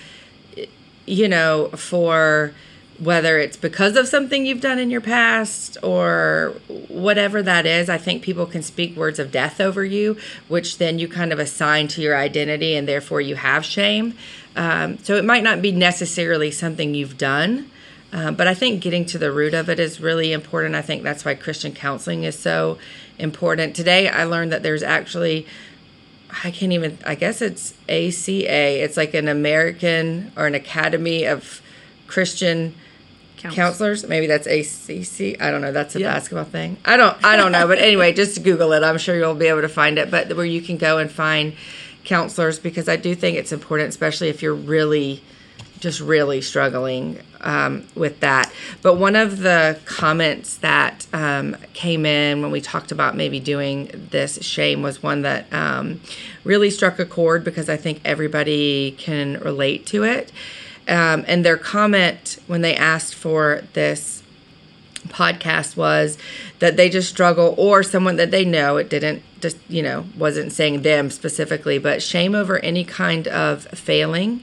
you 1.06 1.27
know, 1.27 1.69
for 1.69 2.53
whether 2.99 3.38
it's 3.39 3.58
because 3.58 3.95
of 3.95 4.08
something 4.08 4.45
you've 4.45 4.62
done 4.62 4.77
in 4.79 4.89
your 4.89 5.01
past 5.01 5.77
or 5.82 6.53
whatever 6.88 7.41
that 7.41 7.65
is, 7.65 7.89
I 7.89 7.97
think 7.97 8.21
people 8.21 8.45
can 8.45 8.62
speak 8.62 8.95
words 8.95 9.19
of 9.19 9.32
death 9.32 9.60
over 9.60 9.84
you, 9.84 10.17
which 10.47 10.77
then 10.77 10.99
you 10.99 11.08
kind 11.08 11.34
of 11.34 11.39
assign 11.39 11.88
to 11.89 12.01
your 12.01 12.15
identity 12.15 12.75
and 12.75 12.88
therefore 12.88 13.19
you 13.19 13.36
have 13.36 13.65
shame. 13.65 14.15
Um, 14.56 14.99
so 14.99 15.15
it 15.15 15.25
might 15.25 15.43
not 15.43 15.62
be 15.62 15.71
necessarily 15.71 16.51
something 16.51 16.93
you've 16.93 17.17
done. 17.17 17.69
Uh, 18.13 18.32
but 18.32 18.47
I 18.47 18.54
think 18.54 18.82
getting 18.82 19.06
to 19.08 19.17
the 19.17 19.32
root 19.32 19.56
of 19.56 19.69
it 19.69 19.80
is 19.80 19.99
really 19.99 20.32
important. 20.32 20.76
I 20.76 20.84
think 20.84 21.02
that's 21.02 21.26
why 21.26 21.34
Christian 21.34 21.73
counseling 21.73 22.23
is 22.23 22.38
so 22.38 22.78
important. 23.17 23.76
Today, 23.76 24.08
I 24.08 24.23
learned 24.26 24.52
that 24.52 24.62
there's 24.62 24.84
actually, 24.84 25.47
I 26.43 26.52
can't 26.52 26.71
even, 26.71 26.99
I 27.06 27.15
guess 27.15 27.41
it's 27.41 27.73
ACA. 27.89 28.84
It's 28.84 28.97
like 28.97 29.15
an 29.15 29.28
American 29.28 30.32
or 30.38 30.45
an 30.45 30.54
Academy 30.54 31.26
of 31.26 31.62
Christian 32.08 32.76
counselors. 33.52 34.08
Maybe 34.08 34.28
that's 34.28 34.47
ACC. 34.47 35.41
I 35.41 35.52
don't 35.52 35.62
know. 35.62 35.71
That's 35.71 35.95
a 35.95 35.99
basketball 35.99 36.45
thing. 36.45 36.78
I 36.86 36.97
don't. 36.97 37.17
I 37.23 37.36
don't 37.36 37.52
know. 37.52 37.67
But 37.67 37.80
anyway, 37.80 38.13
just 38.21 38.43
Google 38.43 38.73
it. 38.73 38.84
I'm 38.84 38.97
sure 38.97 39.15
you'll 39.15 39.36
be 39.36 39.47
able 39.47 39.62
to 39.62 39.69
find 39.69 39.97
it. 39.97 40.10
But 40.10 40.36
where 40.36 40.45
you 40.45 40.62
can 40.62 40.78
go 40.78 40.97
and 40.97 41.12
find 41.12 41.54
counselors 42.04 42.60
because 42.60 42.88
I 42.88 42.95
do 42.95 43.15
think 43.15 43.38
it's 43.38 43.52
important, 43.52 43.89
especially 43.89 44.30
if 44.30 44.41
you're 44.41 44.54
really, 44.54 45.23
just 45.84 46.00
really 46.00 46.41
struggling 46.41 47.19
um, 47.41 47.86
with 47.93 48.22
that. 48.22 48.52
But 48.82 48.96
one 48.96 49.17
of 49.17 49.39
the 49.39 49.78
comments 49.84 50.56
that 50.58 51.06
um, 51.12 51.58
came 51.74 52.06
in 52.06 52.41
when 52.41 52.52
we 52.52 52.62
talked 52.62 52.93
about 52.93 53.17
maybe 53.17 53.41
doing 53.41 54.08
this 54.12 54.41
shame 54.41 54.82
was 54.82 55.04
one 55.04 55.24
that 55.24 55.52
um, 55.54 56.00
really 56.46 56.69
struck 56.72 57.00
a 57.00 57.06
chord 57.06 57.43
because 57.43 57.69
I 57.69 57.76
think 57.76 58.00
everybody 58.06 58.96
can 58.98 59.39
relate 59.41 59.86
to 59.88 60.04
it. 60.06 60.32
Um, 60.88 61.26
and 61.28 61.46
their 61.46 61.58
comment 61.58 62.39
when 62.48 62.62
they 62.62 62.76
asked 62.76 63.13
for 63.13 63.63
this 63.74 64.24
podcast 65.10 65.76
was 65.76 66.17
that 66.60 66.78
they 66.78 66.89
just 66.89 67.10
struggle 67.10 67.54
or 67.58 67.84
someone 67.84 68.15
that 68.15 68.32
they 68.32 68.46
know 68.46 68.78
it 68.78 68.89
didn't 68.89 69.22
just 69.41 69.58
you 69.67 69.84
know 69.84 70.06
wasn't 70.17 70.50
saying 70.50 70.82
them 70.82 71.10
specifically 71.10 71.78
but 71.78 72.02
shame 72.02 72.34
over 72.34 72.58
any 72.60 72.86
kind 72.86 73.28
of 73.28 73.65
failing 73.65 74.41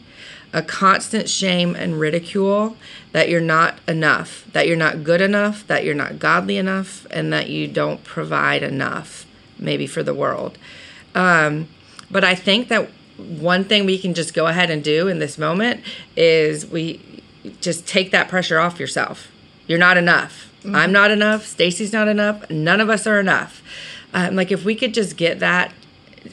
a 0.53 0.63
constant 0.63 1.29
shame 1.29 1.75
and 1.77 2.01
ridicule 2.01 2.77
that 3.13 3.29
you're 3.29 3.41
not 3.41 3.79
enough 3.87 4.45
that 4.53 4.67
you're 4.67 4.77
not 4.77 5.05
good 5.05 5.21
enough 5.21 5.67
that 5.67 5.85
you're 5.85 5.95
not 5.95 6.19
godly 6.19 6.57
enough 6.57 7.07
and 7.11 7.33
that 7.33 7.49
you 7.49 7.69
don't 7.69 8.03
provide 8.05 8.63
enough 8.63 9.27
maybe 9.59 9.87
for 9.87 10.03
the 10.03 10.15
world. 10.15 10.59
Um, 11.15 11.69
but 12.11 12.25
i 12.25 12.35
think 12.35 12.69
that 12.69 12.89
one 13.17 13.65
thing 13.65 13.85
we 13.85 13.99
can 13.99 14.15
just 14.15 14.35
go 14.35 14.47
ahead 14.47 14.71
and 14.71 14.83
do 14.83 15.09
in 15.09 15.19
this 15.19 15.37
moment 15.39 15.83
is 16.17 16.67
we 16.67 17.01
just 17.61 17.87
take 17.87 18.11
that 18.11 18.29
pressure 18.29 18.59
off 18.59 18.81
yourself. 18.81 19.29
You're 19.67 19.79
not 19.79 19.97
enough. 19.97 20.51
I'm 20.65 20.93
not 20.93 21.11
enough. 21.11 21.47
Stacy's 21.47 21.93
not 21.93 22.09
enough. 22.09 22.49
None 22.51 22.81
of 22.81 22.91
us 22.91 23.07
are 23.07 23.19
enough. 23.19 23.63
Um, 24.13 24.37
like 24.37 24.53
if 24.53 24.65
we 24.65 24.75
could 24.75 24.93
just 24.93 25.17
get 25.17 25.39
that 25.41 25.73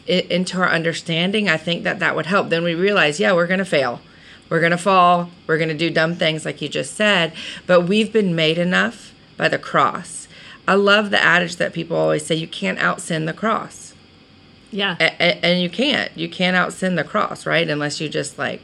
into 0.07 0.57
our 0.59 0.69
understanding 0.69 1.47
i 1.49 1.57
think 1.57 1.83
that 1.83 1.99
that 1.99 2.15
would 2.15 2.25
help. 2.25 2.49
Then 2.49 2.63
we 2.63 2.75
realize 2.75 3.19
yeah 3.19 3.33
we're 3.33 3.47
gonna 3.47 3.65
fail. 3.65 4.01
We're 4.49 4.61
gonna 4.61 4.77
fall. 4.77 5.29
We're 5.45 5.57
gonna 5.57 5.73
do 5.73 5.89
dumb 5.89 6.15
things 6.15 6.45
like 6.45 6.61
you 6.61 6.69
just 6.69 6.93
said. 6.95 7.33
But 7.65 7.81
we've 7.81 8.11
been 8.13 8.35
made 8.35 8.57
enough 8.57 9.13
by 9.37 9.47
the 9.49 9.57
cross. 9.59 10.27
I 10.67 10.75
love 10.75 11.09
the 11.11 11.21
adage 11.21 11.55
that 11.57 11.73
people 11.73 11.95
always 11.97 12.25
say 12.25 12.35
you 12.35 12.47
can't 12.47 12.79
out 12.79 13.01
sin 13.01 13.25
the 13.25 13.33
cross. 13.33 13.93
Yeah. 14.71 14.95
A- 14.99 15.15
a- 15.21 15.45
and 15.45 15.61
you 15.61 15.69
can't. 15.69 16.11
You 16.17 16.27
can't 16.29 16.55
out 16.55 16.73
sin 16.73 16.95
the 16.95 17.03
cross 17.03 17.45
right? 17.45 17.69
Unless 17.69 17.99
you 18.01 18.09
just 18.09 18.37
like 18.37 18.61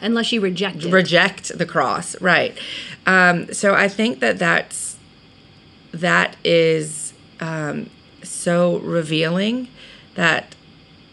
Unless 0.00 0.32
you 0.32 0.40
reject 0.40 0.84
it. 0.84 0.90
reject 0.92 1.56
the 1.56 1.66
cross 1.66 2.20
right. 2.20 2.56
Um, 3.06 3.52
so 3.52 3.74
i 3.74 3.88
think 3.88 4.20
that 4.20 4.38
that's 4.38 4.96
that 5.92 6.36
is 6.44 7.12
um, 7.40 7.90
so 8.22 8.78
revealing 8.78 9.68
that 10.14 10.54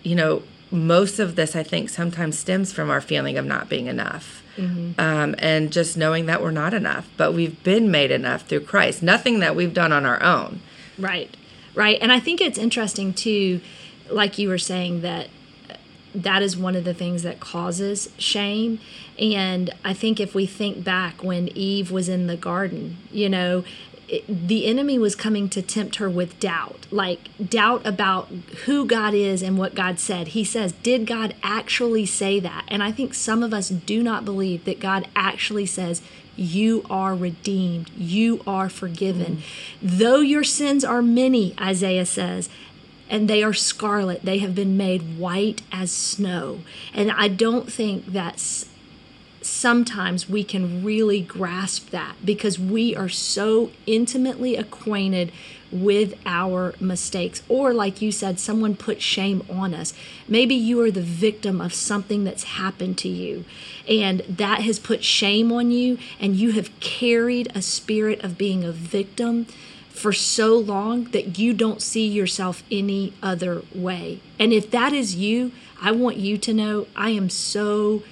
you 0.03 0.15
know 0.15 0.43
most 0.71 1.19
of 1.19 1.35
this 1.35 1.55
i 1.55 1.63
think 1.63 1.89
sometimes 1.89 2.37
stems 2.37 2.71
from 2.71 2.89
our 2.89 3.01
feeling 3.01 3.37
of 3.37 3.45
not 3.45 3.69
being 3.69 3.87
enough. 3.87 4.43
Um, 4.97 5.35
and 5.39 5.71
just 5.71 5.95
knowing 5.95 6.25
that 6.25 6.41
we're 6.41 6.51
not 6.51 6.73
enough 6.73 7.07
but 7.15 7.33
we've 7.33 7.63
been 7.63 7.89
made 7.89 8.11
enough 8.11 8.45
through 8.45 8.59
christ. 8.61 9.01
Nothing 9.01 9.39
that 9.39 9.55
we've 9.55 9.73
done 9.73 9.93
on 9.93 10.05
our 10.05 10.21
own. 10.21 10.59
Right, 10.97 11.35
right. 11.75 11.97
And 12.01 12.11
I 12.11 12.19
think 12.19 12.41
it's 12.41 12.57
interesting 12.57 13.13
too, 13.13 13.61
like 14.09 14.37
you 14.37 14.49
were 14.49 14.57
saying, 14.57 14.99
that 15.01 15.29
that 16.13 16.41
is 16.41 16.57
one 16.57 16.75
of 16.75 16.83
the 16.83 16.93
things 16.93 17.23
that 17.23 17.39
causes 17.39 18.09
shame. 18.17 18.79
And 19.17 19.71
I 19.83 19.93
think 19.93 20.19
if 20.19 20.33
we 20.33 20.45
think 20.45 20.83
back 20.83 21.23
when 21.23 21.49
Eve 21.49 21.91
was 21.91 22.09
in 22.09 22.27
the 22.27 22.37
garden, 22.37 22.97
you 23.11 23.29
know, 23.29 23.63
it, 24.09 24.47
the 24.47 24.65
enemy 24.65 24.97
was 24.97 25.15
coming 25.15 25.49
to 25.49 25.61
tempt 25.61 25.97
her 25.97 26.09
with 26.09 26.39
doubt, 26.39 26.87
like 26.91 27.29
doubt 27.49 27.85
about 27.85 28.27
who 28.65 28.85
God 28.85 29.13
is 29.13 29.41
and 29.41 29.57
what 29.57 29.75
God 29.75 29.99
said. 29.99 30.29
He 30.29 30.43
says, 30.43 30.71
Did 30.71 31.05
God 31.05 31.35
actually 31.43 32.05
say 32.05 32.39
that? 32.39 32.65
And 32.67 32.81
I 32.83 32.91
think 32.91 33.13
some 33.13 33.43
of 33.43 33.53
us 33.53 33.69
do 33.69 34.01
not 34.03 34.25
believe 34.25 34.65
that 34.65 34.79
God 34.79 35.07
actually 35.15 35.65
says, 35.65 36.01
You 36.35 36.85
are 36.89 37.15
redeemed, 37.15 37.91
you 37.95 38.41
are 38.47 38.69
forgiven. 38.69 39.37
Mm-hmm. 39.37 39.97
Though 39.99 40.21
your 40.21 40.43
sins 40.43 40.83
are 40.83 41.01
many, 41.01 41.53
Isaiah 41.59 42.05
says, 42.05 42.49
and 43.09 43.27
they 43.27 43.41
are 43.41 43.53
scarlet, 43.53 44.21
they 44.23 44.37
have 44.37 44.53
been 44.53 44.77
made 44.77 45.17
white 45.17 45.63
as 45.71 45.91
snow. 45.91 46.59
And 46.93 47.11
I 47.11 47.27
don't 47.27 47.71
think 47.71 48.05
that's 48.07 48.68
sometimes 49.41 50.29
we 50.29 50.43
can 50.43 50.83
really 50.83 51.21
grasp 51.21 51.89
that 51.91 52.15
because 52.23 52.59
we 52.59 52.95
are 52.95 53.09
so 53.09 53.71
intimately 53.85 54.55
acquainted 54.55 55.31
with 55.71 56.15
our 56.25 56.73
mistakes. 56.79 57.43
Or, 57.47 57.73
like 57.73 58.01
you 58.01 58.11
said, 58.11 58.39
someone 58.39 58.75
put 58.75 59.01
shame 59.01 59.45
on 59.49 59.73
us. 59.73 59.93
Maybe 60.27 60.55
you 60.55 60.81
are 60.81 60.91
the 60.91 61.01
victim 61.01 61.61
of 61.61 61.73
something 61.73 62.23
that's 62.23 62.43
happened 62.43 62.97
to 62.99 63.07
you, 63.07 63.45
and 63.87 64.21
that 64.21 64.61
has 64.61 64.79
put 64.79 65.03
shame 65.03 65.51
on 65.51 65.71
you, 65.71 65.97
and 66.19 66.35
you 66.35 66.51
have 66.53 66.77
carried 66.79 67.51
a 67.53 67.61
spirit 67.61 68.23
of 68.23 68.37
being 68.37 68.63
a 68.63 68.71
victim 68.71 69.45
for 69.89 70.13
so 70.13 70.57
long 70.57 71.05
that 71.05 71.37
you 71.37 71.53
don't 71.53 71.81
see 71.81 72.07
yourself 72.07 72.63
any 72.71 73.13
other 73.21 73.61
way. 73.75 74.21
And 74.39 74.53
if 74.53 74.71
that 74.71 74.93
is 74.93 75.15
you, 75.15 75.51
I 75.81 75.91
want 75.91 76.17
you 76.17 76.37
to 76.37 76.53
know 76.53 76.87
I 76.95 77.09
am 77.09 77.29
so 77.29 78.03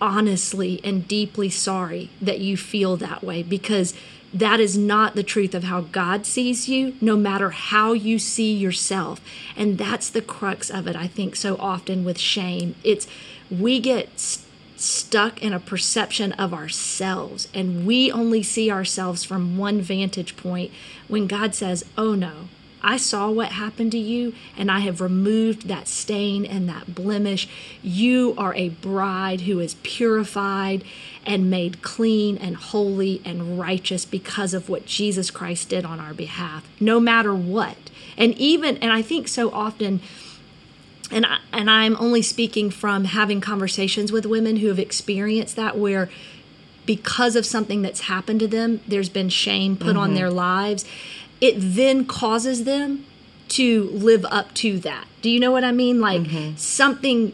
honestly 0.00 0.80
and 0.82 1.06
deeply 1.06 1.50
sorry 1.50 2.10
that 2.20 2.40
you 2.40 2.56
feel 2.56 2.96
that 2.96 3.22
way 3.22 3.42
because 3.42 3.94
that 4.32 4.60
is 4.60 4.78
not 4.78 5.14
the 5.14 5.22
truth 5.22 5.54
of 5.54 5.64
how 5.64 5.80
God 5.80 6.24
sees 6.24 6.68
you, 6.68 6.94
no 7.00 7.16
matter 7.16 7.50
how 7.50 7.92
you 7.92 8.18
see 8.18 8.52
yourself. 8.52 9.20
And 9.56 9.76
that's 9.76 10.08
the 10.08 10.22
crux 10.22 10.70
of 10.70 10.86
it, 10.86 10.94
I 10.94 11.08
think, 11.08 11.34
so 11.34 11.56
often 11.56 12.04
with 12.04 12.18
shame. 12.18 12.76
It's 12.84 13.08
we 13.50 13.80
get 13.80 14.20
st- 14.20 14.46
stuck 14.76 15.42
in 15.42 15.52
a 15.52 15.60
perception 15.60 16.32
of 16.32 16.54
ourselves 16.54 17.48
and 17.52 17.84
we 17.84 18.10
only 18.10 18.42
see 18.42 18.70
ourselves 18.70 19.24
from 19.24 19.58
one 19.58 19.80
vantage 19.80 20.36
point 20.36 20.72
when 21.06 21.26
God 21.26 21.54
says, 21.54 21.84
Oh 21.98 22.14
no, 22.14 22.48
I 22.82 22.96
saw 22.96 23.30
what 23.30 23.52
happened 23.52 23.92
to 23.92 23.98
you 23.98 24.34
and 24.56 24.70
I 24.70 24.80
have 24.80 25.00
removed 25.00 25.68
that 25.68 25.88
stain 25.88 26.44
and 26.44 26.68
that 26.68 26.94
blemish. 26.94 27.48
You 27.82 28.34
are 28.38 28.54
a 28.54 28.70
bride 28.70 29.42
who 29.42 29.60
is 29.60 29.74
purified 29.82 30.84
and 31.26 31.50
made 31.50 31.82
clean 31.82 32.38
and 32.38 32.56
holy 32.56 33.20
and 33.24 33.58
righteous 33.58 34.04
because 34.04 34.54
of 34.54 34.68
what 34.68 34.86
Jesus 34.86 35.30
Christ 35.30 35.68
did 35.68 35.84
on 35.84 36.00
our 36.00 36.14
behalf, 36.14 36.68
no 36.80 36.98
matter 36.98 37.34
what. 37.34 37.76
And 38.16 38.34
even, 38.34 38.76
and 38.78 38.92
I 38.92 39.02
think 39.02 39.28
so 39.28 39.50
often, 39.50 40.00
and 41.10 41.26
I, 41.26 41.38
and 41.52 41.70
I'm 41.70 41.96
only 41.96 42.22
speaking 42.22 42.70
from 42.70 43.04
having 43.04 43.40
conversations 43.40 44.12
with 44.12 44.26
women 44.26 44.56
who 44.56 44.68
have 44.68 44.78
experienced 44.78 45.56
that 45.56 45.76
where 45.76 46.08
because 46.86 47.36
of 47.36 47.44
something 47.44 47.82
that's 47.82 48.00
happened 48.00 48.40
to 48.40 48.48
them 48.48 48.80
there's 48.88 49.08
been 49.08 49.28
shame 49.28 49.76
put 49.76 49.96
on 49.96 50.08
mm-hmm. 50.08 50.16
their 50.16 50.30
lives 50.30 50.84
it 51.40 51.54
then 51.58 52.04
causes 52.04 52.64
them 52.64 53.04
to 53.48 53.84
live 53.84 54.24
up 54.30 54.54
to 54.54 54.78
that. 54.80 55.06
Do 55.22 55.30
you 55.30 55.40
know 55.40 55.50
what 55.50 55.64
i 55.64 55.72
mean? 55.72 56.00
Like 56.00 56.22
mm-hmm. 56.22 56.56
something 56.56 57.32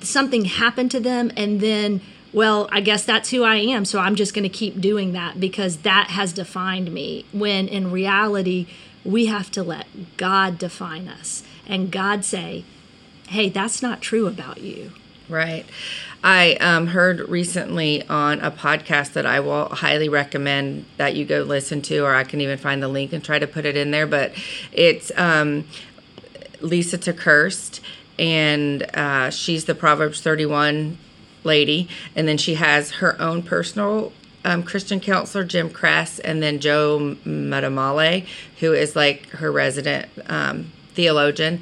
something 0.00 0.46
happened 0.46 0.90
to 0.92 1.00
them 1.00 1.30
and 1.36 1.60
then 1.60 2.00
well 2.32 2.68
i 2.72 2.80
guess 2.80 3.04
that's 3.04 3.30
who 3.30 3.42
i 3.42 3.56
am 3.56 3.84
so 3.84 3.98
i'm 3.98 4.14
just 4.14 4.34
going 4.34 4.42
to 4.42 4.48
keep 4.48 4.80
doing 4.80 5.12
that 5.12 5.38
because 5.38 5.78
that 5.78 6.08
has 6.08 6.32
defined 6.32 6.92
me. 6.92 7.24
When 7.32 7.68
in 7.68 7.90
reality 7.90 8.66
we 9.04 9.26
have 9.26 9.50
to 9.52 9.62
let 9.62 9.86
god 10.16 10.58
define 10.58 11.08
us 11.08 11.42
and 11.66 11.90
god 11.90 12.24
say 12.24 12.64
hey 13.28 13.48
that's 13.48 13.82
not 13.82 14.00
true 14.00 14.26
about 14.26 14.60
you 14.60 14.92
Right. 15.28 15.66
I 16.24 16.54
um, 16.54 16.88
heard 16.88 17.20
recently 17.28 18.06
on 18.08 18.40
a 18.40 18.50
podcast 18.50 19.12
that 19.12 19.26
I 19.26 19.40
will 19.40 19.68
highly 19.68 20.08
recommend 20.08 20.86
that 20.96 21.14
you 21.14 21.24
go 21.24 21.42
listen 21.42 21.82
to, 21.82 22.00
or 22.00 22.14
I 22.14 22.24
can 22.24 22.40
even 22.40 22.58
find 22.58 22.82
the 22.82 22.88
link 22.88 23.12
and 23.12 23.22
try 23.22 23.38
to 23.38 23.46
put 23.46 23.64
it 23.64 23.76
in 23.76 23.90
there. 23.90 24.06
But 24.06 24.32
it's 24.72 25.12
um, 25.16 25.64
Lysa 26.60 26.98
TerKeurst, 26.98 27.80
and 28.18 28.82
uh, 28.94 29.30
she's 29.30 29.66
the 29.66 29.74
Proverbs 29.74 30.20
31 30.22 30.98
lady. 31.44 31.88
And 32.16 32.26
then 32.26 32.38
she 32.38 32.54
has 32.54 32.92
her 32.92 33.20
own 33.20 33.42
personal 33.42 34.12
um, 34.44 34.62
Christian 34.62 34.98
counselor, 35.00 35.44
Jim 35.44 35.70
Cress, 35.70 36.18
and 36.18 36.42
then 36.42 36.58
Joel 36.58 37.16
Muddamalle, 37.24 38.26
who 38.60 38.72
is 38.72 38.96
like 38.96 39.28
her 39.30 39.52
resident 39.52 40.08
um, 40.26 40.72
theologian 40.94 41.60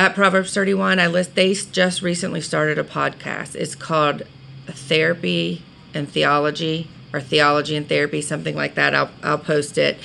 at 0.00 0.14
Proverbs 0.14 0.54
31, 0.54 0.98
I 0.98 1.08
list 1.08 1.34
they 1.34 1.52
just 1.52 2.00
recently 2.00 2.40
started 2.40 2.78
a 2.78 2.84
podcast. 2.84 3.54
It's 3.54 3.74
called 3.74 4.22
Therapy 4.66 5.62
and 5.92 6.08
Theology 6.08 6.88
or 7.12 7.20
Theology 7.20 7.76
and 7.76 7.86
Therapy, 7.86 8.22
something 8.22 8.56
like 8.56 8.76
that. 8.76 8.94
I'll 8.94 9.10
I'll 9.22 9.36
post 9.36 9.76
it. 9.76 9.98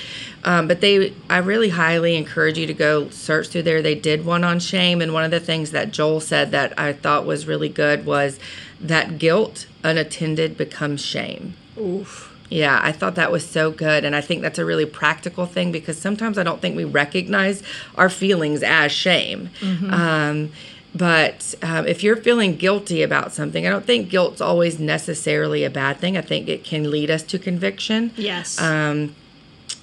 Um, 0.44 0.68
but 0.68 0.82
they, 0.82 1.14
I 1.30 1.38
really 1.38 1.70
highly 1.70 2.18
encourage 2.18 2.58
you 2.58 2.68
to 2.68 2.74
go 2.74 3.10
search 3.10 3.48
through 3.48 3.64
there. 3.64 3.82
They 3.82 3.96
did 3.96 4.26
one 4.26 4.44
on 4.44 4.60
shame, 4.60 5.02
and 5.02 5.14
one 5.14 5.24
of 5.24 5.32
the 5.32 5.40
things 5.40 5.72
that 5.72 5.92
Joel 5.92 6.20
said 6.20 6.52
that 6.52 6.78
I 6.78 6.92
thought 6.92 7.26
was 7.26 7.48
really 7.48 7.70
good 7.70 8.06
was 8.06 8.38
that 8.82 9.18
guilt 9.18 9.66
unattended 9.82 10.58
becomes 10.58 11.06
shame. 11.06 11.54
Oof. 11.80 12.35
Yeah, 12.50 12.80
I 12.82 12.92
thought 12.92 13.16
that 13.16 13.32
was 13.32 13.48
so 13.48 13.72
good. 13.72 14.06
And 14.06 14.16
I 14.16 14.22
think 14.22 14.42
that's 14.42 14.60
a 14.60 14.66
really 14.66 14.86
practical 14.86 15.46
thing 15.46 15.72
because 15.72 15.98
sometimes 15.98 16.38
I 16.38 16.44
don't 16.44 16.62
think 16.62 16.76
we 16.76 16.84
recognize 16.84 17.64
our 17.96 18.10
feelings 18.10 18.62
as 18.64 18.92
shame. 18.92 19.50
Mm-hmm. 19.62 19.94
Um, 19.94 20.52
but 20.94 21.56
um, 21.62 21.86
if 21.88 22.04
you're 22.04 22.16
feeling 22.16 22.56
guilty 22.56 23.02
about 23.02 23.34
something, 23.34 23.68
I 23.68 23.70
don't 23.70 23.86
think 23.86 24.10
guilt's 24.10 24.40
always 24.40 24.80
necessarily 24.80 25.66
a 25.66 25.70
bad 25.70 25.98
thing. 25.98 26.18
I 26.18 26.22
think 26.22 26.48
it 26.48 26.64
can 26.64 26.90
lead 26.90 27.12
us 27.12 27.24
to 27.24 27.40
conviction. 27.40 28.12
Yes. 28.16 28.62
Um, 28.62 29.14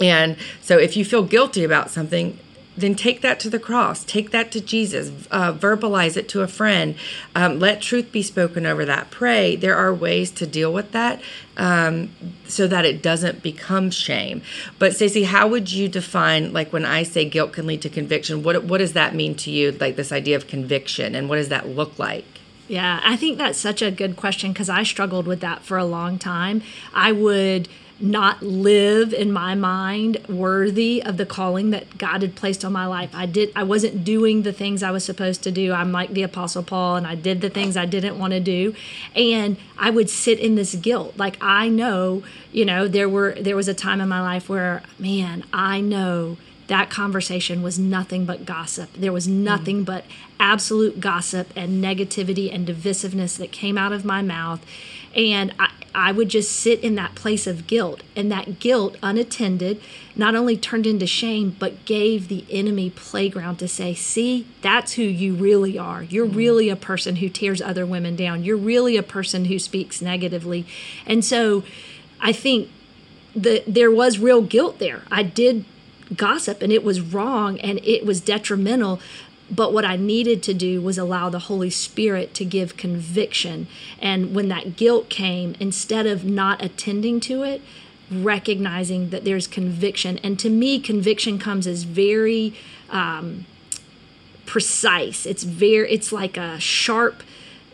and 0.01 0.37
so 0.63 0.79
if 0.79 0.97
you 0.97 1.05
feel 1.05 1.23
guilty 1.23 1.65
about 1.65 1.91
something, 1.91 2.39
then 2.77 2.95
take 2.95 3.21
that 3.21 3.39
to 3.41 3.51
the 3.51 3.59
cross. 3.59 4.05
Take 4.05 4.31
that 4.31 4.51
to 4.53 4.61
Jesus. 4.61 5.11
Uh, 5.31 5.53
verbalize 5.53 6.17
it 6.17 6.29
to 6.31 6.41
a 6.41 6.49
friend. 6.49 6.95
Um, 7.35 7.59
let 7.59 7.83
truth 7.83 8.11
be 8.13 8.23
spoken 8.23 8.65
over 8.65 8.85
that. 8.85 9.11
Pray. 9.11 9.57
There 9.57 9.77
are 9.77 9.93
ways 9.93 10.31
to 10.33 10.47
deal 10.47 10.73
with 10.73 10.93
that 10.93 11.21
um, 11.57 12.11
so 12.49 12.67
that 12.67 12.85
it 12.85 13.03
doesn't 13.03 13.43
become 13.43 13.91
shame. 13.91 14.43
But 14.79 14.95
Stacey, 14.95 15.25
how 15.25 15.49
would 15.49 15.71
you 15.71 15.89
define 15.89 16.53
like 16.53 16.73
when 16.73 16.85
I 16.85 17.03
say 17.03 17.25
guilt 17.29 17.53
can 17.53 17.67
lead 17.67 17.83
to 17.83 17.91
conviction? 17.91 18.43
What 18.43 18.65
what 18.65 18.79
does 18.79 18.95
that 18.95 19.15
mean 19.15 19.35
to 19.37 19.51
you? 19.51 19.73
Like 19.73 19.97
this 19.97 20.13
idea 20.13 20.37
of 20.37 20.47
conviction, 20.47 21.15
and 21.15 21.29
what 21.29 21.37
does 21.37 21.49
that 21.49 21.69
look 21.69 21.99
like? 21.99 22.25
Yeah, 22.69 23.01
I 23.05 23.17
think 23.17 23.37
that's 23.37 23.59
such 23.59 23.83
a 23.83 23.91
good 23.91 24.17
question 24.17 24.53
because 24.53 24.71
I 24.71 24.83
struggled 24.83 25.27
with 25.27 25.41
that 25.41 25.63
for 25.63 25.77
a 25.77 25.85
long 25.85 26.19
time. 26.19 26.63
I 26.95 27.13
would 27.13 27.69
not 28.03 28.43
live 28.43 29.13
in 29.13 29.33
my 29.33 29.55
mind 29.55 30.19
worthy 30.29 31.03
of 31.03 31.17
the 31.17 31.25
calling 31.25 31.71
that 31.71 31.99
God 31.99 32.23
had 32.23 32.35
placed 32.35 32.65
on 32.65 32.73
my 32.73 32.87
life. 32.87 33.11
I 33.15 33.27
did 33.27 33.53
I 33.55 33.63
wasn't 33.63 34.05
doing 34.05 34.43
the 34.43 34.53
things 34.53 34.83
I 34.83 34.91
was 34.91 35.05
supposed 35.05 35.43
to 35.45 35.53
do. 35.53 35.73
I'm 35.73 35.93
like 35.93 36.13
the 36.13 36.23
apostle 36.23 36.63
Paul 36.63 36.97
and 36.97 37.07
I 37.07 37.15
did 37.15 37.41
the 37.41 37.51
things 37.51 37.77
I 37.77 37.87
didn't 37.87 38.19
want 38.19 38.33
to 38.33 38.41
do 38.41 38.75
and 39.15 39.57
I 39.79 39.91
would 39.91 40.11
sit 40.11 40.41
in 40.41 40.57
this 40.57 40.75
guilt. 40.75 41.17
Like 41.17 41.37
I 41.41 41.69
know, 41.69 42.25
you 42.51 42.65
know, 42.65 42.89
there 42.89 43.09
were 43.09 43.37
there 43.41 43.57
was 43.57 43.69
a 43.69 43.75
time 43.75 44.01
in 44.01 44.09
my 44.09 44.21
life 44.21 44.49
where 44.49 44.83
man, 44.99 45.45
I 45.53 45.81
know 45.81 46.37
that 46.67 46.91
conversation 46.91 47.63
was 47.63 47.79
nothing 47.79 48.25
but 48.25 48.47
gossip. 48.47 48.93
There 48.95 49.13
was 49.13 49.29
nothing 49.29 49.83
mm. 49.83 49.85
but 49.85 50.05
absolute 50.41 51.01
gossip 51.01 51.53
and 51.55 51.83
negativity 51.83 52.53
and 52.53 52.67
divisiveness 52.67 53.37
that 53.39 53.53
came 53.53 53.77
out 53.77 53.93
of 53.93 54.05
my 54.05 54.23
mouth. 54.23 54.65
And 55.15 55.55
I, 55.59 55.71
I 55.95 56.13
would 56.13 56.29
just 56.29 56.53
sit 56.53 56.81
in 56.81 56.95
that 56.97 57.15
place 57.15 57.47
of 57.47 57.67
guilt. 57.67 58.03
And 58.17 58.31
that 58.33 58.59
guilt, 58.59 58.97
unattended, 59.03 59.81
not 60.17 60.35
only 60.35 60.57
turned 60.57 60.87
into 60.87 61.07
shame, 61.07 61.57
but 61.59 61.85
gave 61.85 62.29
the 62.29 62.45
enemy 62.51 62.91
playground 62.91 63.59
to 63.59 63.69
say, 63.69 63.95
see, 63.95 64.47
that's 64.61 64.95
who 64.95 65.03
you 65.03 65.35
really 65.35 65.79
are. 65.79 66.03
You're 66.03 66.27
mm-hmm. 66.27 66.37
really 66.37 66.69
a 66.69 66.77
person 66.77 67.17
who 67.17 67.29
tears 67.29 67.61
other 67.61 67.85
women 67.87 68.17
down. 68.17 68.45
You're 68.45 68.57
really 68.57 68.97
a 68.97 69.03
person 69.03 69.47
who 69.47 69.59
speaks 69.59 70.01
negatively. 70.01 70.67
And 71.07 71.25
so 71.25 71.65
I 72.21 72.33
think 72.33 72.71
that 73.35 73.65
there 73.67 73.91
was 73.91 74.19
real 74.19 74.43
guilt 74.43 74.79
there. 74.79 75.03
I 75.11 75.23
did 75.23 75.65
gossip 76.17 76.63
and 76.63 76.73
it 76.73 76.85
was 76.85 77.01
wrong 77.01 77.59
and 77.61 77.81
it 77.85 78.05
was 78.05 78.21
detrimental 78.21 79.01
but 79.55 79.73
what 79.73 79.85
I 79.85 79.97
needed 79.97 80.43
to 80.45 80.55
do 80.55 80.81
was 80.81 80.97
allow 80.97 81.29
the 81.29 81.41
Holy 81.41 81.69
Spirit 81.69 82.33
to 82.35 82.45
give 82.45 82.79
conviction. 82.79 83.67
And 84.01 84.35
when 84.35 84.49
that 84.49 84.77
guilt 84.77 85.11
came, 85.11 85.55
instead 85.61 86.07
of 86.07 86.25
not 86.25 86.65
attending 86.65 87.21
to 87.21 87.43
it, 87.43 87.61
recognizing 88.11 89.11
that 89.11 89.25
there's 89.25 89.47
conviction. 89.47 90.19
And 90.19 90.39
to 90.41 90.49
me, 90.49 90.81
conviction 90.81 91.39
comes 91.39 91.67
as 91.67 91.83
very 91.83 92.55
um, 92.89 93.47
precise. 94.47 95.27
It's 95.27 95.43
very, 95.43 95.93
it's 95.93 96.13
like 96.13 96.39
a 96.39 96.59
sharp 96.59 97.23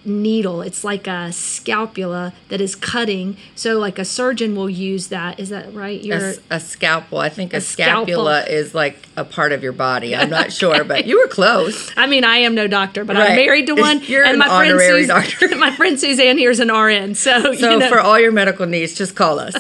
needle. 0.09 0.63
It's 0.63 0.85
like 0.85 1.07
a 1.07 1.33
scalpula 1.33 2.33
that 2.49 2.61
is 2.61 2.75
cutting. 2.75 3.37
So, 3.55 3.79
like 3.79 3.99
a 3.99 4.05
surgeon 4.05 4.57
will 4.57 4.71
use 4.71 5.09
that. 5.09 5.39
Is 5.39 5.51
that 5.51 5.73
right? 5.73 6.01
You're, 6.01 6.31
a, 6.31 6.35
a 6.51 6.61
scalpel. 6.61 7.19
I 7.19 7.29
think 7.29 7.53
a, 7.53 7.59
a 7.59 7.61
scapula 7.61 8.45
is 8.45 8.75
like 8.75 9.09
a 9.17 9.25
part 9.25 9.53
of 9.53 9.63
your 9.63 9.73
body. 9.73 10.17
I'm 10.17 10.31
not 10.31 10.53
sure, 10.59 10.85
but 10.85 11.07
you 11.07 11.21
were 11.21 11.29
close. 11.29 11.93
I 11.97 12.07
mean, 12.07 12.25
I 12.25 12.39
am 12.39 12.55
no 12.55 12.67
doctor, 12.67 13.05
but 13.05 13.17
right. 13.17 13.31
I'm 13.31 13.37
married 13.37 13.67
to 13.67 13.75
one. 13.77 14.03
You're 14.03 14.25
and 14.25 14.35
an 14.35 14.39
my 14.39 14.49
honorary 14.49 15.07
friend 15.07 15.25
doctor. 15.25 15.49
my 15.57 15.71
friend 15.75 15.99
Suzanne 15.99 16.39
here 16.39 16.51
is 16.51 16.61
an 16.61 16.73
RN. 16.73 17.15
So, 17.15 17.55
so 17.55 17.73
you 17.73 17.79
know. 17.79 17.89
for 17.89 18.01
all 18.01 18.19
your 18.19 18.33
medical 18.33 18.67
needs, 18.67 18.95
just 18.95 19.15
call 19.15 19.39
us. 19.39 19.55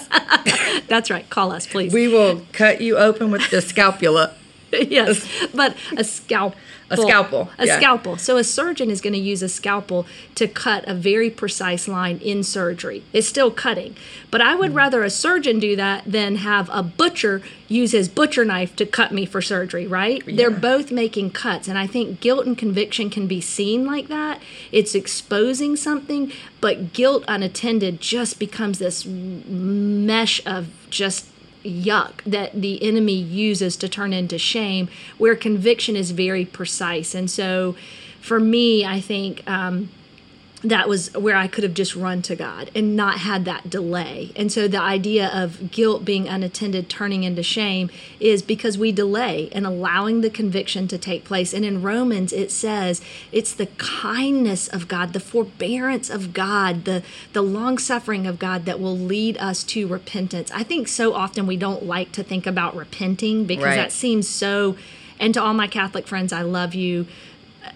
That's 0.88 1.10
right. 1.10 1.28
Call 1.28 1.52
us, 1.52 1.66
please. 1.66 1.92
We 1.92 2.08
will 2.08 2.42
cut 2.52 2.80
you 2.80 2.96
open 2.96 3.30
with 3.30 3.50
the 3.50 3.60
scalpula. 3.60 4.34
yes, 4.72 5.26
but 5.54 5.76
a 5.96 6.04
scalp 6.04 6.54
a 6.90 6.96
scalpel. 6.96 7.50
A 7.58 7.66
yeah. 7.66 7.76
scalpel. 7.76 8.16
So 8.16 8.36
a 8.36 8.44
surgeon 8.44 8.90
is 8.90 9.00
going 9.00 9.12
to 9.12 9.18
use 9.18 9.42
a 9.42 9.48
scalpel 9.48 10.06
to 10.36 10.48
cut 10.48 10.84
a 10.86 10.94
very 10.94 11.30
precise 11.30 11.86
line 11.86 12.18
in 12.18 12.42
surgery. 12.42 13.02
It's 13.12 13.26
still 13.26 13.50
cutting. 13.50 13.96
But 14.30 14.40
I 14.40 14.54
would 14.54 14.72
mm. 14.72 14.76
rather 14.76 15.02
a 15.02 15.10
surgeon 15.10 15.58
do 15.58 15.76
that 15.76 16.04
than 16.06 16.36
have 16.36 16.70
a 16.72 16.82
butcher 16.82 17.42
use 17.68 17.92
his 17.92 18.08
butcher 18.08 18.44
knife 18.44 18.74
to 18.76 18.86
cut 18.86 19.12
me 19.12 19.26
for 19.26 19.42
surgery, 19.42 19.86
right? 19.86 20.26
Yeah. 20.26 20.36
They're 20.36 20.50
both 20.50 20.90
making 20.90 21.30
cuts. 21.32 21.68
And 21.68 21.78
I 21.78 21.86
think 21.86 22.20
guilt 22.20 22.46
and 22.46 22.56
conviction 22.56 23.10
can 23.10 23.26
be 23.26 23.40
seen 23.40 23.84
like 23.84 24.08
that. 24.08 24.40
It's 24.72 24.94
exposing 24.94 25.76
something, 25.76 26.32
but 26.60 26.92
guilt 26.92 27.24
unattended 27.28 28.00
just 28.00 28.38
becomes 28.38 28.78
this 28.78 29.04
mesh 29.04 30.44
of 30.46 30.68
just 30.88 31.26
yuck 31.68 32.22
that 32.24 32.60
the 32.60 32.82
enemy 32.82 33.14
uses 33.14 33.76
to 33.76 33.88
turn 33.88 34.12
into 34.12 34.38
shame, 34.38 34.88
where 35.18 35.36
conviction 35.36 35.96
is 35.96 36.10
very 36.10 36.44
precise. 36.44 37.14
And 37.14 37.30
so 37.30 37.76
for 38.20 38.40
me, 38.40 38.84
I 38.84 39.00
think 39.00 39.48
um, 39.48 39.90
that 40.62 40.88
was 40.88 41.14
where 41.14 41.36
I 41.36 41.46
could 41.46 41.62
have 41.62 41.74
just 41.74 41.94
run 41.94 42.20
to 42.22 42.34
God 42.34 42.70
and 42.74 42.96
not 42.96 43.18
had 43.18 43.44
that 43.44 43.70
delay. 43.70 44.32
And 44.34 44.50
so 44.50 44.66
the 44.66 44.80
idea 44.80 45.30
of 45.32 45.70
guilt 45.70 46.04
being 46.04 46.26
unattended 46.26 46.88
turning 46.88 47.22
into 47.22 47.44
shame 47.44 47.90
is 48.18 48.42
because 48.42 48.76
we 48.76 48.90
delay 48.90 49.48
and 49.52 49.64
allowing 49.64 50.20
the 50.20 50.30
conviction 50.30 50.88
to 50.88 50.98
take 50.98 51.24
place. 51.24 51.54
And 51.54 51.64
in 51.64 51.80
Romans 51.80 52.32
it 52.32 52.50
says 52.50 53.00
it's 53.30 53.54
the 53.54 53.66
kindness 53.78 54.66
of 54.66 54.88
God, 54.88 55.12
the 55.12 55.20
forbearance 55.20 56.10
of 56.10 56.32
God, 56.32 56.84
the 56.84 57.04
the 57.32 57.42
long 57.42 57.78
suffering 57.78 58.26
of 58.26 58.40
God 58.40 58.64
that 58.64 58.80
will 58.80 58.98
lead 58.98 59.38
us 59.38 59.62
to 59.64 59.86
repentance. 59.86 60.50
I 60.50 60.64
think 60.64 60.88
so 60.88 61.14
often 61.14 61.46
we 61.46 61.56
don't 61.56 61.84
like 61.84 62.10
to 62.12 62.24
think 62.24 62.46
about 62.46 62.74
repenting 62.74 63.44
because 63.44 63.64
right. 63.64 63.76
that 63.76 63.92
seems 63.92 64.28
so 64.28 64.76
and 65.20 65.34
to 65.34 65.42
all 65.42 65.54
my 65.54 65.66
Catholic 65.66 66.06
friends, 66.06 66.32
I 66.32 66.42
love 66.42 66.74
you 66.74 67.06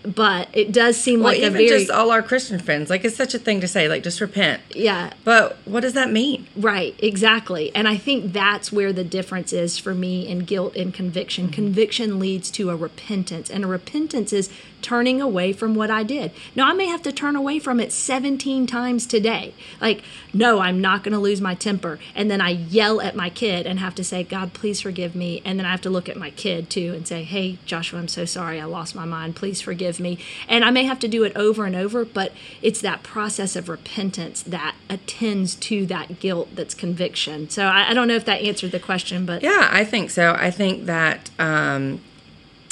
but 0.05 0.49
it 0.53 0.73
does 0.73 0.97
seem 0.97 1.21
well, 1.21 1.33
like 1.33 1.39
even 1.39 1.55
a 1.55 1.57
very 1.57 1.69
just 1.69 1.91
all 1.91 2.11
our 2.11 2.23
Christian 2.23 2.59
friends, 2.59 2.91
like 2.91 3.05
it's 3.05 3.17
such 3.17 3.35
a 3.35 3.39
thing 3.39 3.61
to 3.61 3.69
say, 3.69 3.89
like 3.89 4.03
just 4.03 4.21
repent. 4.21 4.63
Yeah. 4.75 5.13
But 5.25 5.57
what 5.65 5.81
does 5.81 5.93
that 5.95 6.11
mean? 6.11 6.47
Right, 6.57 6.95
exactly. 6.99 7.75
And 7.75 7.87
I 7.87 7.97
think 7.97 8.33
that's 8.33 8.73
where 8.73 8.93
the 8.93 9.05
difference 9.05 9.53
is 9.53 9.79
for 9.79 9.95
me 9.95 10.27
in 10.27 10.41
guilt 10.41 10.77
and 10.77 10.93
conviction. 10.93 11.45
Mm-hmm. 11.47 11.55
Conviction 11.55 12.19
leads 12.19 12.51
to 12.53 12.71
a 12.71 12.77
repentance, 12.77 13.51
and 13.51 13.65
a 13.65 13.67
repentance 13.69 14.33
is 14.33 14.51
turning 14.83 15.21
away 15.21 15.53
from 15.53 15.75
what 15.75 15.91
I 15.91 16.03
did. 16.03 16.33
Now, 16.55 16.69
I 16.69 16.73
may 16.73 16.87
have 16.87 17.03
to 17.03 17.13
turn 17.13 17.37
away 17.37 17.59
from 17.59 17.81
it 17.81 17.93
17 17.93 18.67
times 18.67 19.07
today. 19.07 19.55
Like, 19.81 20.03
no, 20.35 20.59
I'm 20.61 20.81
not 20.81 21.03
going 21.03 21.13
to 21.13 21.19
lose 21.19 21.41
my 21.41 21.55
temper. 21.55 21.99
And 22.15 22.31
then 22.31 22.41
I 22.41 22.51
yell 22.51 23.01
at 23.01 23.15
my 23.15 23.31
kid 23.31 23.67
and 23.67 23.79
have 23.79 23.95
to 23.97 24.05
say, 24.05 24.25
God, 24.25 24.53
please 24.53 24.81
forgive 24.81 25.15
me. 25.15 25.43
And 25.45 25.59
then 25.59 25.67
I 25.67 25.71
have 25.71 25.81
to 25.83 25.91
look 25.91 26.09
at 26.09 26.17
my 26.17 26.31
kid 26.31 26.69
too 26.69 26.93
and 26.95 27.07
say, 27.07 27.23
hey, 27.23 27.59
Joshua, 27.65 27.99
I'm 27.99 28.09
so 28.09 28.25
sorry. 28.25 28.61
I 28.61 28.65
lost 28.65 28.95
my 28.95 29.05
mind. 29.05 29.37
Please 29.37 29.61
forgive 29.61 30.01
me. 30.01 30.19
And 30.49 30.65
I 30.65 30.71
may 30.71 30.85
have 30.85 30.99
to 31.01 31.09
do 31.09 31.25
it 31.25 31.35
over 31.37 31.65
and 31.65 31.77
over, 31.77 32.05
but 32.05 32.33
it's 32.61 32.81
that 32.81 33.03
process 33.03 33.57
of 33.57 33.69
repentance 33.69 34.43
that 34.43 34.75
attends 34.89 35.55
to 35.57 35.87
that 35.87 36.21
guilt 36.21 36.51
that's 36.55 36.75
conviction. 36.75 37.49
So 37.49 37.65
I, 37.67 37.91
I 37.91 37.95
don't 37.95 38.09
know 38.09 38.17
if 38.17 38.25
that 38.25 38.41
answered 38.43 38.73
the 38.73 38.81
question, 38.81 39.27
but. 39.27 39.43
Yeah, 39.43 39.69
I 39.71 39.85
think 39.85 40.11
so. 40.11 40.35
I 40.39 40.51
think 40.51 40.87
that, 40.87 41.31
um, 41.39 42.01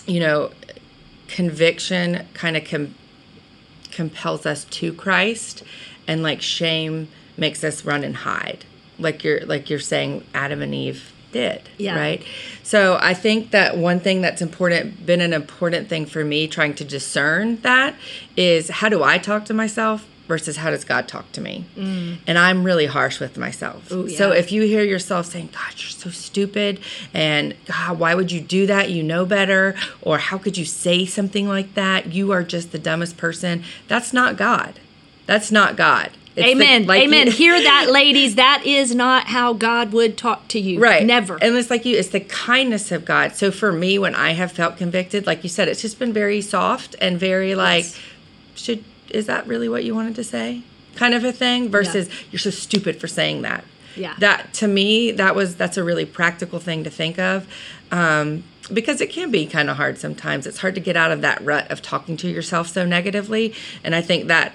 you 0.07 0.21
know, 0.21 0.51
conviction 1.31 2.27
kind 2.35 2.57
of 2.57 2.65
com- 2.65 2.95
compels 3.91 4.47
us 4.47 4.65
to 4.65 4.93
Christ, 4.93 5.63
and 6.07 6.23
like 6.23 6.43
shame 6.43 7.09
makes 7.37 7.65
us 7.65 7.85
run 7.85 8.05
and 8.05 8.17
hide, 8.17 8.65
like 8.99 9.25
you're 9.25 9.41
like 9.47 9.71
you're 9.71 9.79
saying 9.79 10.25
Adam 10.35 10.63
and 10.63 10.75
Eve 10.75 11.13
did. 11.33 11.63
Yeah. 11.79 11.97
Right. 11.97 12.25
So 12.63 12.99
I 13.01 13.15
think 13.15 13.53
that 13.53 13.77
one 13.77 14.01
thing 14.01 14.21
that's 14.21 14.43
important, 14.43 15.07
been 15.07 15.21
an 15.21 15.33
important 15.33 15.89
thing 15.89 16.07
for 16.07 16.25
me 16.25 16.49
trying 16.49 16.75
to 16.75 16.85
discern 16.85 17.61
that 17.61 17.95
is 18.37 18.69
how 18.69 18.89
do 18.89 19.03
I 19.03 19.19
talk 19.19 19.45
to 19.47 19.55
myself 19.55 20.07
versus 20.31 20.57
how 20.57 20.71
does 20.71 20.85
God 20.85 21.09
talk 21.09 21.31
to 21.33 21.41
me? 21.41 21.65
Mm. 21.77 22.19
And 22.27 22.39
I'm 22.39 22.63
really 22.65 22.87
harsh 22.87 23.19
with 23.21 23.37
myself. 23.37 23.91
Ooh, 23.91 24.09
So 24.09 24.31
if 24.31 24.53
you 24.53 24.63
hear 24.63 24.85
yourself 24.85 25.27
saying, 25.27 25.49
God, 25.53 25.73
you're 25.77 25.91
so 25.91 26.09
stupid, 26.11 26.79
and 27.13 27.55
God, 27.67 27.99
why 27.99 28.15
would 28.15 28.31
you 28.33 28.41
do 28.41 28.65
that? 28.69 28.89
You 28.91 29.03
know 29.03 29.27
better. 29.27 29.75
Or 30.01 30.19
how 30.19 30.39
could 30.39 30.57
you 30.57 30.65
say 30.65 31.05
something 31.05 31.49
like 31.49 31.75
that? 31.75 32.13
You 32.15 32.31
are 32.31 32.45
just 32.45 32.71
the 32.71 32.79
dumbest 32.79 33.17
person. 33.17 33.65
That's 33.89 34.13
not 34.13 34.37
God. 34.37 34.79
That's 35.27 35.51
not 35.51 35.77
God. 35.77 36.11
It's 36.37 36.47
the- 36.47 36.51
Amen. 36.53 36.87
like 36.87 37.03
Amen. 37.03 37.27
you- 37.27 37.33
Hear 37.45 37.61
that, 37.61 37.89
ladies. 37.91 38.37
That 38.37 38.63
is 38.65 38.95
not 38.95 39.25
how 39.27 39.53
God 39.53 39.93
would 39.93 40.17
talk 40.17 40.47
to 40.49 40.61
you. 40.61 40.79
Right. 40.79 41.05
Never. 41.05 41.37
And 41.43 41.57
it's 41.57 41.71
like 41.71 41.85
you, 41.85 41.97
it's 41.99 42.11
the 42.11 42.21
kindness 42.21 42.93
of 42.93 43.05
God. 43.05 43.35
So 43.35 43.51
for 43.51 43.73
me, 43.73 43.99
when 43.99 44.15
I 44.15 44.31
have 44.35 44.53
felt 44.53 44.77
convicted, 44.77 45.27
like 45.27 45.43
you 45.43 45.49
said, 45.51 45.67
it's 45.67 45.83
just 45.83 45.99
been 45.99 46.13
very 46.13 46.41
soft 46.41 46.95
and 47.01 47.19
very 47.19 47.57
like, 47.57 47.83
Yes. 47.85 47.99
should, 48.55 48.85
is 49.11 49.27
that 49.27 49.47
really 49.47 49.69
what 49.69 49.85
you 49.85 49.95
wanted 49.95 50.15
to 50.17 50.25
say? 50.25 50.63
Kind 50.97 51.15
of 51.15 51.25
a 51.25 51.33
thing 51.33 51.69
versus 51.69 52.09
you're 52.31 52.41
so 52.41 52.51
stupid 52.51 53.01
for 53.01 53.07
saying 53.07 53.43
that. 53.43 53.65
Yeah. 53.97 54.15
That 54.19 54.53
to 54.55 54.69
me, 54.69 55.11
that 55.13 55.35
was, 55.35 55.57
that's 55.57 55.77
a 55.77 55.85
really 55.85 56.07
practical 56.07 56.59
thing 56.59 56.85
to 56.85 56.91
think 56.91 57.19
of. 57.19 57.47
Um, 57.91 58.45
because 58.73 59.01
it 59.01 59.11
can 59.11 59.31
be 59.31 59.47
kind 59.47 59.69
of 59.69 59.77
hard 59.77 59.99
sometimes. 59.99 60.47
It's 60.47 60.59
hard 60.59 60.75
to 60.77 60.81
get 60.81 60.97
out 60.97 61.11
of 61.11 61.23
that 61.23 61.43
rut 61.45 61.71
of 61.71 61.83
talking 61.83 62.17
to 62.19 62.29
yourself 62.29 62.69
so 62.69 62.85
negatively. 62.85 63.55
And 63.83 63.95
I 63.95 64.01
think 64.01 64.29
that 64.29 64.53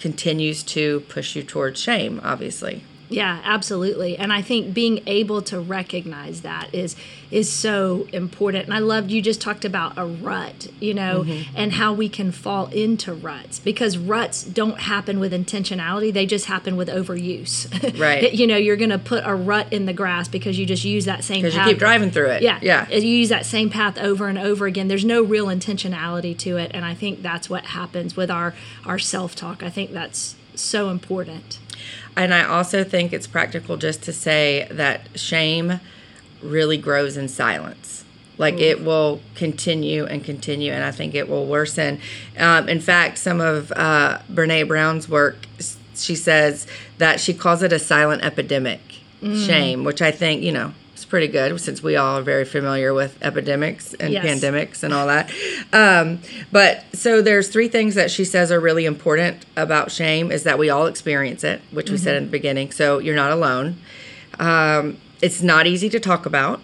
continues 0.00 0.62
to 0.62 1.00
push 1.00 1.36
you 1.36 1.42
towards 1.42 1.80
shame, 1.80 2.20
obviously. 2.24 2.84
Yeah, 3.14 3.40
absolutely. 3.44 4.16
And 4.16 4.32
I 4.32 4.42
think 4.42 4.74
being 4.74 5.00
able 5.06 5.42
to 5.42 5.60
recognize 5.60 6.42
that 6.42 6.68
is 6.74 6.96
is 7.30 7.50
so 7.50 8.06
important. 8.12 8.64
And 8.66 8.74
I 8.74 8.78
loved 8.78 9.10
you 9.10 9.20
just 9.20 9.40
talked 9.40 9.64
about 9.64 9.94
a 9.96 10.04
rut, 10.04 10.68
you 10.80 10.94
know, 10.94 11.24
Mm-hmm. 11.24 11.56
and 11.56 11.72
how 11.72 11.92
we 11.92 12.08
can 12.08 12.30
fall 12.32 12.66
into 12.68 13.12
ruts 13.12 13.58
because 13.58 13.96
ruts 13.98 14.42
don't 14.44 14.78
happen 14.80 15.18
with 15.20 15.32
intentionality, 15.32 16.12
they 16.12 16.26
just 16.26 16.46
happen 16.46 16.76
with 16.76 16.88
overuse. 16.88 17.66
Right. 18.04 18.32
you 18.32 18.46
know, 18.46 18.56
you're 18.56 18.76
going 18.76 18.90
to 18.90 18.98
put 18.98 19.22
a 19.24 19.34
rut 19.34 19.72
in 19.72 19.86
the 19.86 19.92
grass 19.92 20.28
because 20.28 20.58
you 20.58 20.66
just 20.66 20.84
use 20.84 21.04
that 21.06 21.22
same 21.24 21.42
Because 21.42 21.54
you 21.56 21.64
keep 21.64 21.78
driving 21.78 22.10
through 22.10 22.30
it. 22.30 22.42
Yeah. 22.42 22.58
Yeah. 22.62 22.88
You 22.90 23.00
use 23.08 23.28
that 23.30 23.46
same 23.46 23.70
path 23.70 23.98
over 23.98 24.28
and 24.28 24.38
over 24.38 24.66
again. 24.66 24.88
There's 24.88 25.04
no 25.04 25.22
real 25.22 25.46
intentionality 25.46 26.36
to 26.38 26.56
it. 26.56 26.70
And 26.74 26.84
I 26.84 26.94
think 26.94 27.22
that's 27.22 27.48
what 27.48 27.66
happens 27.66 28.16
with 28.16 28.30
our, 28.30 28.54
our 28.84 28.98
self 28.98 29.34
talk. 29.34 29.62
I 29.62 29.70
think 29.70 29.92
that's 29.92 30.34
so 30.54 30.90
important. 30.90 31.58
And 32.16 32.32
I 32.32 32.44
also 32.44 32.84
think 32.84 33.12
it's 33.12 33.26
practical 33.26 33.76
just 33.76 34.02
to 34.04 34.12
say 34.12 34.68
that 34.70 35.08
shame 35.18 35.80
really 36.42 36.76
grows 36.76 37.16
in 37.16 37.28
silence. 37.28 38.04
Like 38.36 38.58
it 38.58 38.84
will 38.84 39.20
continue 39.36 40.04
and 40.06 40.24
continue, 40.24 40.72
and 40.72 40.82
I 40.82 40.90
think 40.90 41.14
it 41.14 41.28
will 41.28 41.46
worsen. 41.46 42.00
Um, 42.36 42.68
in 42.68 42.80
fact, 42.80 43.18
some 43.18 43.40
of 43.40 43.72
uh, 43.76 44.18
Brene 44.32 44.66
Brown's 44.66 45.08
work, 45.08 45.36
she 45.94 46.16
says 46.16 46.66
that 46.98 47.20
she 47.20 47.32
calls 47.32 47.62
it 47.62 47.72
a 47.72 47.78
silent 47.78 48.24
epidemic, 48.24 48.80
shame, 49.22 49.84
which 49.84 50.02
I 50.02 50.10
think, 50.10 50.42
you 50.42 50.52
know, 50.52 50.74
pretty 51.14 51.28
good 51.28 51.60
since 51.60 51.80
we 51.80 51.94
all 51.94 52.18
are 52.18 52.22
very 52.22 52.44
familiar 52.44 52.92
with 52.92 53.16
epidemics 53.22 53.94
and 53.94 54.12
Yes. 54.12 54.24
pandemics 54.26 54.82
and 54.82 54.92
all 54.92 55.06
that. 55.06 55.30
Um, 55.72 56.18
but 56.50 56.82
so 56.92 57.22
there's 57.22 57.46
three 57.46 57.68
things 57.68 57.94
that 57.94 58.10
she 58.10 58.24
says 58.24 58.50
are 58.50 58.58
really 58.58 58.84
important 58.84 59.46
about 59.56 59.92
shame 59.92 60.32
is 60.32 60.42
that 60.42 60.58
we 60.58 60.70
all 60.70 60.86
experience 60.86 61.44
it, 61.44 61.60
which 61.70 61.88
we 61.88 61.98
said 61.98 62.16
in 62.16 62.24
the 62.24 62.30
beginning. 62.32 62.72
So 62.72 62.98
you're 62.98 63.14
not 63.14 63.30
alone. 63.30 63.76
Um, 64.40 64.96
it's 65.22 65.40
not 65.40 65.68
easy 65.68 65.88
to 65.90 66.00
talk 66.00 66.26
about. 66.26 66.60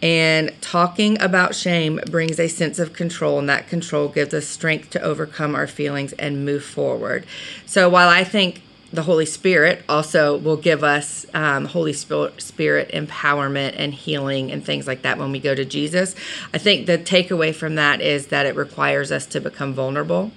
And 0.00 0.50
talking 0.62 1.20
about 1.20 1.54
shame 1.54 2.00
brings 2.10 2.40
a 2.40 2.48
sense 2.48 2.78
of 2.78 2.94
control, 2.94 3.38
and 3.38 3.50
that 3.50 3.68
control 3.68 4.08
gives 4.08 4.32
us 4.32 4.46
strength 4.46 4.88
to 4.90 5.02
overcome 5.02 5.54
our 5.54 5.66
feelings 5.66 6.14
and 6.14 6.42
move 6.46 6.64
forward. 6.64 7.26
So, 7.66 7.90
while 7.90 8.08
I 8.08 8.24
think 8.24 8.62
the 8.92 9.02
Holy 9.02 9.26
Spirit 9.26 9.84
also 9.88 10.36
will 10.36 10.56
give 10.56 10.82
us 10.82 11.26
um, 11.34 11.66
Holy 11.66 11.92
Spirit 11.92 12.90
empowerment 12.92 13.74
and 13.76 13.92
healing 13.92 14.50
and 14.50 14.64
things 14.64 14.86
like 14.86 15.02
that 15.02 15.18
when 15.18 15.30
we 15.30 15.40
go 15.40 15.54
to 15.54 15.64
Jesus, 15.64 16.14
I 16.54 16.58
think 16.58 16.86
the 16.86 16.96
takeaway 16.98 17.54
from 17.54 17.74
that 17.74 18.00
is 18.00 18.28
that 18.28 18.46
it 18.46 18.56
requires 18.56 19.12
us 19.12 19.26
to 19.26 19.40
become 19.40 19.74
vulnerable 19.74 20.32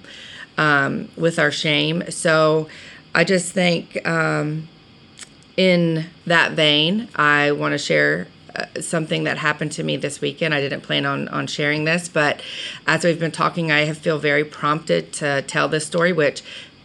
um, 0.58 1.08
with 1.16 1.38
our 1.38 1.50
shame. 1.50 2.10
So, 2.10 2.68
I 3.14 3.24
just 3.24 3.52
think. 3.52 4.06
Um, 4.06 4.68
in 5.56 6.06
that 6.26 6.52
vein, 6.52 7.08
I 7.14 7.52
want 7.52 7.72
to 7.72 7.78
share 7.78 8.26
uh, 8.54 8.80
something 8.80 9.24
that 9.24 9.38
happened 9.38 9.72
to 9.72 9.82
me 9.82 9.96
this 9.96 10.20
weekend. 10.20 10.54
I 10.54 10.60
didn't 10.60 10.82
plan 10.82 11.06
on 11.06 11.28
on 11.28 11.46
sharing 11.46 11.84
this, 11.84 12.08
but 12.08 12.42
as 12.86 13.04
we've 13.04 13.18
been 13.18 13.32
talking, 13.32 13.70
I 13.70 13.80
have 13.84 13.98
feel 13.98 14.18
very 14.18 14.44
prompted 14.44 15.12
to 15.14 15.42
tell 15.42 15.68
this 15.68 15.86
story, 15.86 16.12
which 16.12 16.42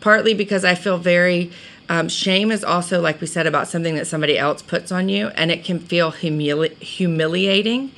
partly 0.08 0.34
because 0.34 0.64
I 0.64 0.74
feel 0.74 0.98
very 0.98 1.52
um, 1.90 2.08
shame 2.08 2.50
is 2.50 2.64
also 2.64 3.02
like 3.02 3.20
we 3.20 3.28
said 3.28 3.46
about 3.46 3.68
something 3.68 3.96
that 3.96 4.08
somebody 4.08 4.38
else 4.38 4.62
puts 4.62 4.90
on 4.90 5.10
you, 5.10 5.28
and 5.36 5.52
it 5.52 5.66
can 5.66 5.80
feel 5.80 6.14
humili- 6.14 6.78
humiliating. 6.78 7.92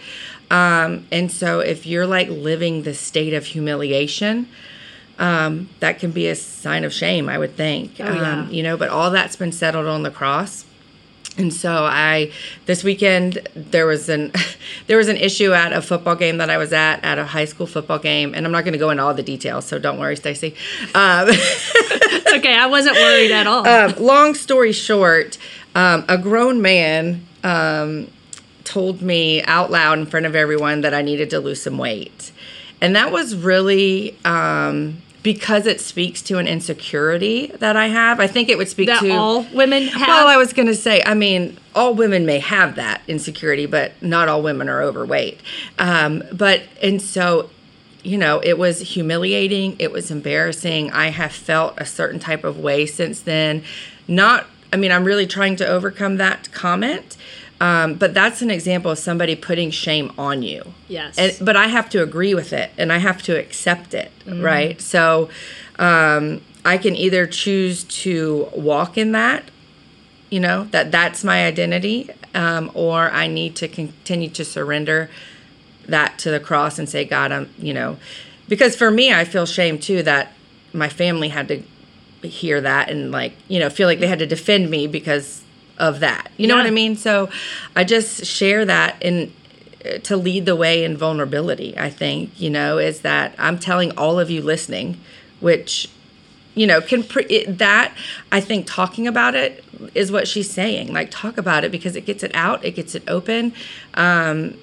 Um, 0.50 1.06
and 1.12 1.32
so, 1.32 1.60
if 1.60 1.86
you're 1.86 2.08
like 2.08 2.28
living 2.28 2.82
the 2.82 2.96
state 2.96 3.36
of 3.36 3.46
humiliation, 3.46 4.48
um, 5.20 5.70
that 5.82 6.00
can 6.00 6.10
be 6.10 6.28
a 6.28 6.36
sign 6.36 6.84
of 6.84 6.92
shame, 6.92 7.30
I 7.30 7.38
would 7.38 7.56
think. 7.56 8.00
yeah. 8.00 8.40
um, 8.40 8.50
you 8.50 8.64
know, 8.64 8.76
but 8.76 8.90
all 8.90 9.12
that's 9.12 9.36
been 9.36 9.52
settled 9.52 9.86
on 9.86 10.02
the 10.02 10.10
cross. 10.10 10.66
And 11.40 11.54
so 11.54 11.86
I 11.86 12.32
this 12.66 12.84
weekend 12.84 13.40
there 13.56 13.88
was 13.88 14.10
an 14.10 14.34
there 14.88 14.98
was 14.98 15.08
an 15.08 15.16
issue 15.16 15.54
at 15.54 15.72
a 15.72 15.82
football 15.82 16.16
game 16.16 16.38
that 16.38 16.50
I 16.50 16.58
was 16.58 16.74
at 16.74 17.04
at 17.04 17.18
a 17.18 17.26
high 17.26 17.46
school 17.46 17.66
football 17.66 17.98
game, 17.98 18.36
and 18.36 18.46
I'm 18.46 18.52
not 18.52 18.66
going 18.66 18.74
to 18.74 18.80
go 18.80 18.90
into 18.90 19.02
all 19.02 19.14
the 19.14 19.24
details, 19.24 19.66
so 19.66 19.80
don't 19.80 19.98
worry, 19.98 20.18
Stacy. 20.18 20.54
Um, 20.94 21.30
okay. 22.36 22.56
I 22.56 22.68
wasn't 22.70 22.98
worried 22.98 23.32
at 23.32 23.48
all. 23.48 23.66
um, 23.66 23.94
long 23.98 24.36
story 24.36 24.74
short, 24.74 25.38
um, 25.76 26.04
a 26.10 26.18
grown 26.18 26.62
man 26.62 27.26
um, 27.46 28.12
told 28.66 29.02
me 29.02 29.42
out 29.44 29.72
loud 29.72 29.98
in 29.98 30.06
front 30.06 30.26
of 30.26 30.36
everyone 30.36 30.82
that 30.82 30.94
I 30.94 31.02
needed 31.02 31.30
to 31.30 31.40
lose 31.40 31.62
some 31.62 31.78
weight. 31.78 32.34
And 32.82 32.98
that 32.98 33.14
was 33.14 33.36
really 33.36 34.18
um, 34.26 35.02
because 35.22 35.66
it 35.66 35.82
speaks 35.82 36.22
to 36.24 36.38
an 36.38 36.48
insecurity 36.48 37.48
that 37.58 37.76
I 37.76 37.88
have. 37.88 38.20
I 38.20 38.28
think 38.28 38.50
it 38.50 38.58
would 38.58 38.70
speak 38.70 38.88
that 38.88 39.02
to. 39.02 39.10
all 39.12 39.44
women 39.54 39.84
have. 39.84 40.08
well, 40.08 40.28
I 40.28 40.38
was 40.38 40.54
going 40.54 40.68
to 40.68 40.76
say, 40.76 41.02
I 41.06 41.14
mean, 41.14 41.58
all 41.76 41.94
women 41.94 42.26
may 42.26 42.40
have 42.40 42.76
that 42.76 43.02
insecurity, 43.08 43.66
but 43.66 43.92
not 44.02 44.30
all 44.30 44.42
women 44.42 44.70
are 44.70 44.82
overweight. 44.82 45.42
Um, 45.78 46.24
but, 46.32 46.64
and 46.82 47.02
so, 47.02 47.50
you 48.02 48.18
know, 48.18 48.40
it 48.40 48.58
was 48.58 48.80
humiliating. 48.80 49.76
It 49.80 49.92
was 49.92 50.10
embarrassing. 50.10 50.92
I 50.92 51.10
have 51.10 51.34
felt 51.34 51.74
a 51.78 51.86
certain 51.86 52.20
type 52.20 52.46
of 52.46 52.58
way 52.58 52.86
since 52.86 53.22
then. 53.22 53.64
Not, 54.08 54.48
I 54.72 54.78
mean, 54.78 54.92
I'm 54.92 55.04
really 55.04 55.28
trying 55.28 55.58
to 55.58 55.68
overcome 55.68 56.16
that 56.18 56.52
comment. 56.54 57.18
Um, 57.62 57.96
but 57.96 58.14
that's 58.14 58.42
an 58.42 58.50
example 58.50 58.92
of 58.92 59.00
somebody 59.00 59.36
putting 59.36 59.70
shame 59.70 60.14
on 60.18 60.44
you. 60.44 60.64
Yes. 60.88 61.18
And, 61.18 61.36
but 61.46 61.58
I 61.58 61.68
have 61.68 61.90
to 61.90 62.02
agree 62.02 62.34
with 62.34 62.54
it 62.54 62.72
and 62.78 62.92
I 62.94 63.00
have 63.00 63.22
to 63.24 63.38
accept 63.38 63.94
it, 63.94 64.12
right? 64.26 64.80
So 64.80 65.30
um, 65.78 66.42
I 66.64 66.78
can 66.78 66.96
either 66.96 67.28
choose 67.28 67.84
to 67.84 68.48
walk 68.56 68.98
in 68.98 69.12
that, 69.12 69.52
you 70.30 70.40
know, 70.40 70.66
that 70.66 70.92
that's 70.92 71.24
my 71.24 71.46
identity, 71.46 72.10
um, 72.34 72.72
or 72.74 73.10
I 73.12 73.28
need 73.28 73.56
to 73.58 73.68
continue 73.68 74.30
to 74.30 74.46
surrender 74.46 75.10
that 75.88 76.18
to 76.20 76.32
the 76.32 76.40
cross 76.40 76.80
and 76.80 76.88
say, 76.88 77.04
God, 77.04 77.32
I'm, 77.32 77.50
you 77.58 77.74
know, 77.74 77.98
because 78.48 78.76
for 78.76 78.90
me, 78.90 79.14
I 79.14 79.26
feel 79.26 79.46
shame 79.46 79.80
too 79.80 80.04
that 80.04 80.34
my 80.72 80.88
family 80.88 81.30
had 81.30 81.48
to 81.50 81.64
hear 82.28 82.62
that 82.62 82.90
and 82.90 83.12
like, 83.12 83.34
you 83.48 83.60
know, 83.60 83.70
feel 83.70 83.88
like 83.88 84.00
they 84.00 84.08
had 84.08 84.20
to 84.20 84.28
defend 84.28 84.70
me 84.70 84.88
because 84.88 85.44
of 85.80 86.00
that. 86.02 86.32
You 86.38 86.48
know 86.48 86.56
what 86.58 86.66
I 86.66 86.72
mean? 86.72 86.96
So 86.96 87.30
I 87.76 87.84
just 87.84 88.26
share 88.26 88.66
that 88.66 89.02
in 89.02 89.34
to 90.04 90.18
lead 90.18 90.46
the 90.46 90.56
way 90.56 90.84
in 90.84 90.98
vulnerability, 90.98 91.78
I 91.78 91.90
think, 91.90 92.40
you 92.40 92.50
know, 92.50 92.78
is 92.78 93.02
that 93.02 93.34
I'm 93.40 93.58
telling 93.58 93.92
all 93.98 94.20
of 94.20 94.30
you 94.30 94.42
listening, 94.42 94.98
which 95.40 95.90
you 96.56 96.68
know 96.68 96.82
can 96.82 97.04
pre- 97.04 97.26
it, 97.26 97.60
that 97.60 97.94
i 98.32 98.42
think 98.42 98.66
talking 98.66 99.08
about 99.08 99.36
it 99.36 99.64
is 99.94 100.12
what 100.12 100.28
she's 100.28 100.50
saying 100.50 100.92
like 100.92 101.10
talk 101.12 101.38
about 101.38 101.64
it 101.64 101.72
because 101.72 101.96
it 101.96 102.06
gets 102.08 102.24
it 102.24 102.32
out 102.34 102.66
it 102.66 102.72
gets 102.72 102.96
it 102.96 103.04
open 103.08 103.54
um 103.94 104.56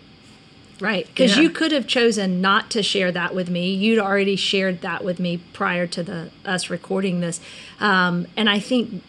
Right, 0.79 1.07
because 1.07 1.37
Yeah. 1.37 1.43
you 1.45 1.51
could 1.51 1.73
have 1.73 1.87
chosen 1.87 2.43
not 2.43 2.69
to 2.73 2.83
share 2.83 3.11
that 3.11 3.35
with 3.35 3.49
me. 3.49 3.73
You'd 3.73 3.99
already 3.99 4.37
shared 4.37 4.83
that 4.83 5.03
with 5.03 5.19
me 5.19 5.39
prior 5.55 5.87
to 5.87 6.03
the 6.03 6.29
us 6.45 6.69
recording 6.69 7.21
this, 7.21 7.41
um, 7.81 8.27
and 8.37 8.51
I 8.51 8.59
think, 8.59 9.03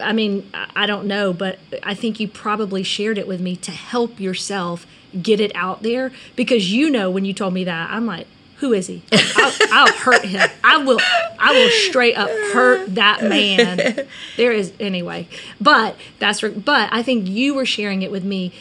I 0.00 0.12
mean, 0.12 0.50
I 0.54 0.86
don't 0.86 1.06
know, 1.06 1.32
but 1.32 1.58
I 1.82 1.94
think 1.94 2.20
you 2.20 2.28
probably 2.28 2.82
shared 2.82 3.18
it 3.18 3.26
with 3.26 3.40
me 3.40 3.56
to 3.56 3.70
help 3.70 4.20
yourself 4.20 4.86
get 5.22 5.40
it 5.40 5.52
out 5.54 5.82
there 5.82 6.12
because 6.36 6.72
you 6.72 6.90
know 6.90 7.10
when 7.10 7.24
you 7.24 7.32
told 7.32 7.54
me 7.54 7.64
that 7.64 7.90
I'm 7.90 8.06
like, 8.06 8.26
who 8.58 8.72
is 8.72 8.88
he? 8.88 9.02
I'll, 9.12 9.52
I'll 9.72 9.92
hurt 9.92 10.24
him. 10.24 10.48
I 10.64 10.78
will. 10.78 10.98
I 11.38 11.52
will 11.52 11.70
straight 11.88 12.16
up 12.16 12.28
hurt 12.28 12.94
that 12.96 13.22
man. 13.22 14.06
There 14.36 14.52
is 14.52 14.72
anyway, 14.80 15.28
but 15.60 15.96
that's 16.18 16.40
but 16.40 16.88
I 16.92 17.02
think 17.02 17.28
you 17.28 17.54
were 17.54 17.66
sharing 17.66 18.02
it 18.02 18.10
with 18.10 18.24
me 18.24 18.52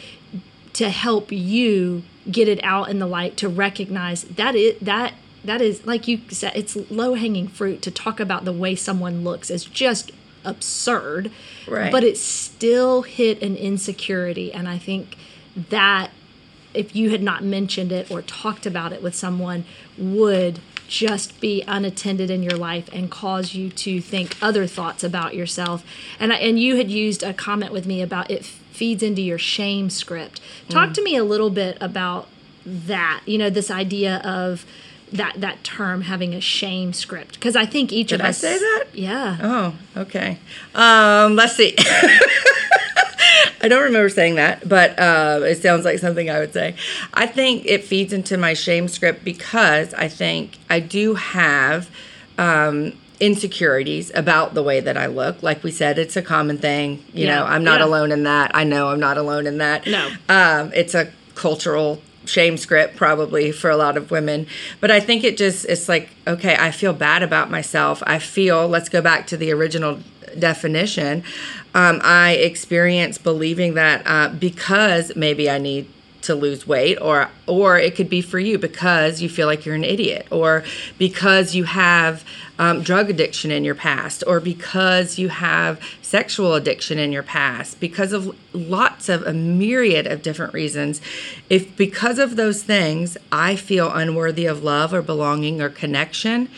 to 0.73 0.89
help 0.89 1.31
you 1.31 2.03
get 2.29 2.47
it 2.47 2.63
out 2.63 2.89
in 2.89 2.99
the 2.99 3.07
light 3.07 3.37
to 3.37 3.49
recognize 3.49 4.23
that 4.23 4.55
it 4.55 4.83
that 4.83 5.13
that 5.43 5.61
is 5.61 5.85
like 5.85 6.07
you 6.07 6.19
said 6.29 6.51
it's 6.55 6.75
low 6.91 7.15
hanging 7.15 7.47
fruit 7.47 7.81
to 7.81 7.89
talk 7.89 8.19
about 8.19 8.45
the 8.45 8.53
way 8.53 8.75
someone 8.75 9.23
looks 9.23 9.49
is 9.49 9.65
just 9.65 10.11
absurd 10.47 11.31
Right. 11.67 11.91
but 11.91 12.03
it 12.03 12.17
still 12.17 13.01
hit 13.03 13.41
an 13.41 13.55
insecurity 13.55 14.51
and 14.53 14.67
i 14.67 14.77
think 14.77 15.17
that 15.69 16.11
if 16.73 16.95
you 16.95 17.09
had 17.09 17.23
not 17.23 17.43
mentioned 17.43 17.91
it 17.91 18.09
or 18.11 18.21
talked 18.21 18.65
about 18.65 18.93
it 18.93 19.01
with 19.01 19.15
someone 19.15 19.65
would 19.97 20.59
just 20.87 21.41
be 21.41 21.63
unattended 21.67 22.29
in 22.29 22.43
your 22.43 22.55
life 22.55 22.89
and 22.93 23.11
cause 23.11 23.53
you 23.53 23.69
to 23.69 23.99
think 23.99 24.37
other 24.41 24.65
thoughts 24.65 25.03
about 25.03 25.35
yourself. 25.35 25.83
And 26.19 26.31
I, 26.31 26.37
and 26.37 26.57
you 26.57 26.77
had 26.77 26.89
used 26.89 27.23
a 27.23 27.33
comment 27.33 27.73
with 27.73 27.85
me 27.85 28.01
about 28.01 28.31
it 28.31 28.45
feeds 28.45 29.03
into 29.03 29.21
your 29.21 29.37
shame 29.37 29.89
script. 29.89 30.39
Talk 30.69 30.89
mm. 30.89 30.93
to 30.93 31.03
me 31.03 31.15
a 31.17 31.23
little 31.23 31.49
bit 31.49 31.77
about 31.81 32.29
that 32.67 33.21
you 33.25 33.37
know 33.37 33.49
this 33.49 33.71
idea 33.71 34.17
of 34.25 34.65
that 35.11 35.39
that 35.39 35.63
term 35.63 36.01
having 36.01 36.33
a 36.35 36.41
shame 36.41 36.91
script 36.93 37.35
because 37.35 37.55
i 37.55 37.65
think 37.65 37.93
each 37.93 38.09
Did 38.09 38.19
of 38.19 38.25
I 38.25 38.29
us 38.29 38.37
say 38.39 38.57
that? 38.57 38.85
yeah 38.93 39.37
Oh, 39.41 39.73
okay. 39.95 40.37
Um, 40.75 41.35
let's 41.35 41.55
see. 41.55 41.75
I 43.59 43.67
don't 43.69 43.83
remember 43.83 44.09
saying 44.09 44.35
that, 44.35 44.67
but 44.69 44.97
uh, 44.99 45.39
it 45.43 45.61
sounds 45.61 45.83
like 45.83 45.99
something 45.99 46.29
I 46.29 46.39
would 46.39 46.53
say. 46.53 46.75
I 47.13 47.25
think 47.25 47.65
it 47.65 47.83
feeds 47.83 48.13
into 48.13 48.37
my 48.37 48.53
shame 48.53 48.87
script 48.87 49.23
because 49.25 49.93
I 49.95 50.07
think 50.07 50.57
I 50.69 50.79
do 50.79 51.15
have 51.15 51.89
um, 52.37 52.93
insecurities 53.19 54.11
about 54.15 54.53
the 54.53 54.61
way 54.63 54.79
that 54.79 54.95
I 54.95 55.07
look. 55.07 55.41
Like 55.41 55.63
we 55.63 55.71
said, 55.71 55.97
it's 55.97 56.15
a 56.15 56.21
common 56.21 56.57
thing. 56.59 57.03
You 57.13 57.25
Yeah, 57.25 57.39
know, 57.39 57.45
I'm 57.45 57.63
not 57.63 57.79
yeah. 57.79 57.85
alone 57.87 58.11
in 58.11 58.23
that. 58.23 58.51
I 58.53 58.63
know 58.63 58.89
I'm 58.89 58.99
not 58.99 59.17
alone 59.17 59.47
in 59.47 59.57
that. 59.57 59.87
No. 59.87 60.11
Um, 60.29 60.71
it's 60.75 60.93
a 60.93 61.11
cultural 61.35 62.01
shame 62.27 62.57
script 62.57 62.95
probably 62.95 63.51
for 63.51 63.69
a 63.69 63.77
lot 63.77 63.97
of 63.97 64.11
women. 64.11 64.47
But 64.79 64.91
i 64.91 64.99
think 64.99 65.23
it 65.23 65.37
just 65.37 65.65
it's 65.65 65.89
like 65.89 66.09
okay 66.27 66.55
i 66.59 66.71
feel 66.71 66.93
bad 66.93 67.23
about 67.23 67.49
myself. 67.49 68.03
I 68.05 68.19
feel 68.19 68.67
let's 68.67 68.89
go 68.89 69.01
back 69.01 69.27
to 69.27 69.37
the 69.37 69.51
original 69.51 69.99
definition. 70.37 71.23
Um, 71.73 72.01
i 72.03 72.31
experience 72.33 73.17
believing 73.17 73.73
that 73.75 74.03
uh, 74.05 74.29
because 74.29 75.15
maybe 75.15 75.49
i 75.49 75.57
need 75.57 75.91
to 76.27 76.35
lose 76.35 76.67
weight 76.67 76.97
or 77.01 77.29
or 77.47 77.77
it 77.77 77.95
could 77.95 78.09
be 78.09 78.21
for 78.21 78.39
you 78.39 78.57
because 78.57 79.21
you 79.21 79.27
feel 79.27 79.47
like 79.47 79.65
you're 79.65 79.75
an 79.75 79.83
idiot 79.83 80.27
or 80.31 80.63
because 80.97 81.55
you 81.55 81.63
have 81.65 82.23
um, 82.59 82.81
drug 82.81 83.09
addiction 83.09 83.51
in 83.51 83.63
your 83.63 83.75
past 83.75 84.23
or 84.25 84.39
because 84.39 85.19
you 85.19 85.29
have 85.29 85.81
sexual 86.01 86.55
addiction 86.55 86.97
in 86.97 87.11
your 87.11 87.23
past 87.23 87.79
because 87.79 88.13
of 88.13 88.35
lots 88.53 89.09
of 89.09 89.23
a 89.23 89.33
myriad 89.33 90.07
of 90.07 90.21
different 90.21 90.53
reasons. 90.53 91.01
If 91.49 91.75
because 91.75 92.19
of 92.19 92.35
those 92.35 92.63
things 92.63 93.17
i 93.31 93.55
feel 93.55 93.91
unworthy 93.91 94.45
of 94.45 94.63
love 94.63 94.93
or 94.93 95.01
belonging 95.01 95.61
or 95.61 95.69
connection 95.69 96.49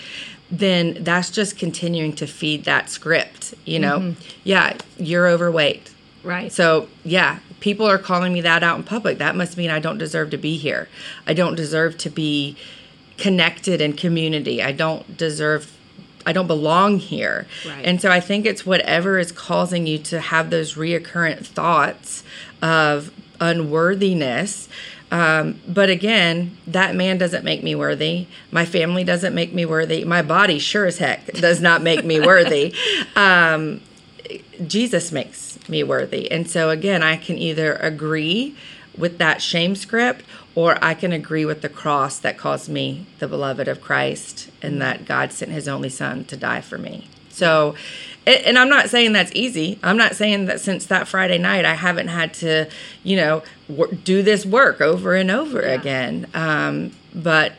then 0.51 0.97
that's 1.01 1.29
just 1.29 1.57
continuing 1.57 2.13
to 2.13 2.25
feed 2.25 2.63
that 2.65 2.89
script 2.89 3.53
you 3.65 3.79
know? 3.79 4.15
Yeah 4.43 4.77
you're 4.99 5.27
overweight. 5.27 5.91
Right. 6.23 6.51
So, 6.51 6.87
yeah, 7.03 7.39
people 7.59 7.85
are 7.85 7.97
calling 7.97 8.33
me 8.33 8.41
that 8.41 8.63
out 8.63 8.77
in 8.77 8.83
public. 8.83 9.17
That 9.17 9.35
must 9.35 9.57
mean 9.57 9.69
I 9.69 9.79
don't 9.79 9.97
deserve 9.97 10.29
to 10.31 10.37
be 10.37 10.57
here. 10.57 10.87
I 11.27 11.33
don't 11.33 11.55
deserve 11.55 11.97
to 11.99 12.09
be 12.09 12.55
connected 13.17 13.81
in 13.81 13.93
community. 13.93 14.63
I 14.63 14.71
don't 14.71 15.17
deserve 15.17 15.75
I 16.25 16.33
don't 16.33 16.47
belong 16.47 16.99
here. 16.99 17.47
Right. 17.65 17.85
And 17.85 18.01
so 18.01 18.11
I 18.11 18.19
think 18.19 18.45
it's 18.45 18.65
whatever 18.65 19.17
is 19.17 19.31
causing 19.31 19.87
you 19.87 19.97
to 19.99 20.19
have 20.19 20.49
those 20.49 20.75
reoccurrent 20.75 21.45
thoughts 21.45 22.23
of 22.61 23.11
unworthiness. 23.39 24.67
Um, 25.11 25.59
but 25.67 25.89
again, 25.89 26.57
that 26.67 26.93
man 26.93 27.17
doesn't 27.17 27.43
make 27.43 27.63
me 27.63 27.73
worthy. 27.73 28.27
My 28.51 28.65
family 28.65 29.03
doesn't 29.03 29.33
make 29.33 29.53
me 29.53 29.65
worthy. 29.65 30.03
My 30.03 30.21
body 30.21 30.59
sure 30.59 30.85
as 30.85 30.99
heck 30.99 31.25
does 31.33 31.61
not 31.61 31.81
make 31.81 32.05
me 32.05 32.19
worthy. 32.19 32.75
Um, 33.15 33.81
Jesus 34.65 35.11
makes 35.11 35.48
me 35.67 35.83
worthy. 35.83 36.31
And 36.31 36.49
so 36.49 36.69
again, 36.69 37.03
I 37.03 37.17
can 37.17 37.37
either 37.37 37.75
agree 37.75 38.55
with 38.97 39.17
that 39.19 39.41
shame 39.41 39.75
script 39.75 40.25
or 40.55 40.77
I 40.83 40.93
can 40.93 41.11
agree 41.11 41.45
with 41.45 41.61
the 41.61 41.69
cross 41.69 42.19
that 42.19 42.37
calls 42.37 42.67
me 42.67 43.05
the 43.19 43.27
beloved 43.27 43.67
of 43.67 43.81
Christ 43.81 44.49
and 44.61 44.81
that 44.81 45.05
God 45.05 45.31
sent 45.31 45.51
his 45.51 45.67
only 45.67 45.89
son 45.89 46.25
to 46.25 46.35
die 46.37 46.61
for 46.61 46.77
me. 46.77 47.07
So 47.29 47.75
and 48.27 48.59
I'm 48.59 48.69
not 48.69 48.89
saying 48.89 49.13
that's 49.13 49.31
easy. 49.33 49.79
I'm 49.81 49.97
not 49.97 50.15
saying 50.15 50.45
that 50.45 50.59
since 50.59 50.85
that 50.87 51.07
Friday 51.07 51.37
night 51.39 51.65
I 51.65 51.73
haven't 51.73 52.09
had 52.09 52.33
to, 52.35 52.69
you 53.03 53.15
know, 53.15 53.43
do 54.03 54.21
this 54.21 54.45
work 54.45 54.81
over 54.81 55.15
and 55.15 55.31
over 55.31 55.61
Yeah. 55.61 55.73
again. 55.73 56.27
Um, 56.33 56.91
but 57.15 57.53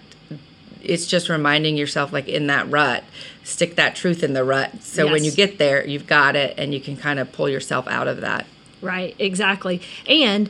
it's 0.82 1.06
just 1.06 1.28
reminding 1.28 1.76
yourself 1.76 2.12
like 2.12 2.28
in 2.28 2.46
that 2.48 2.70
rut 2.70 3.04
stick 3.50 3.76
that 3.76 3.94
truth 3.94 4.22
in 4.22 4.32
the 4.32 4.44
rut. 4.44 4.82
So 4.82 5.10
when 5.10 5.24
you 5.24 5.32
get 5.32 5.58
there 5.58 5.86
you've 5.86 6.06
got 6.06 6.36
it 6.36 6.54
and 6.56 6.72
you 6.72 6.80
can 6.80 6.96
kind 6.96 7.18
of 7.18 7.32
pull 7.32 7.48
yourself 7.48 7.86
out 7.88 8.08
of 8.08 8.20
that. 8.20 8.46
Right, 8.80 9.14
exactly. 9.18 9.82
And 10.06 10.48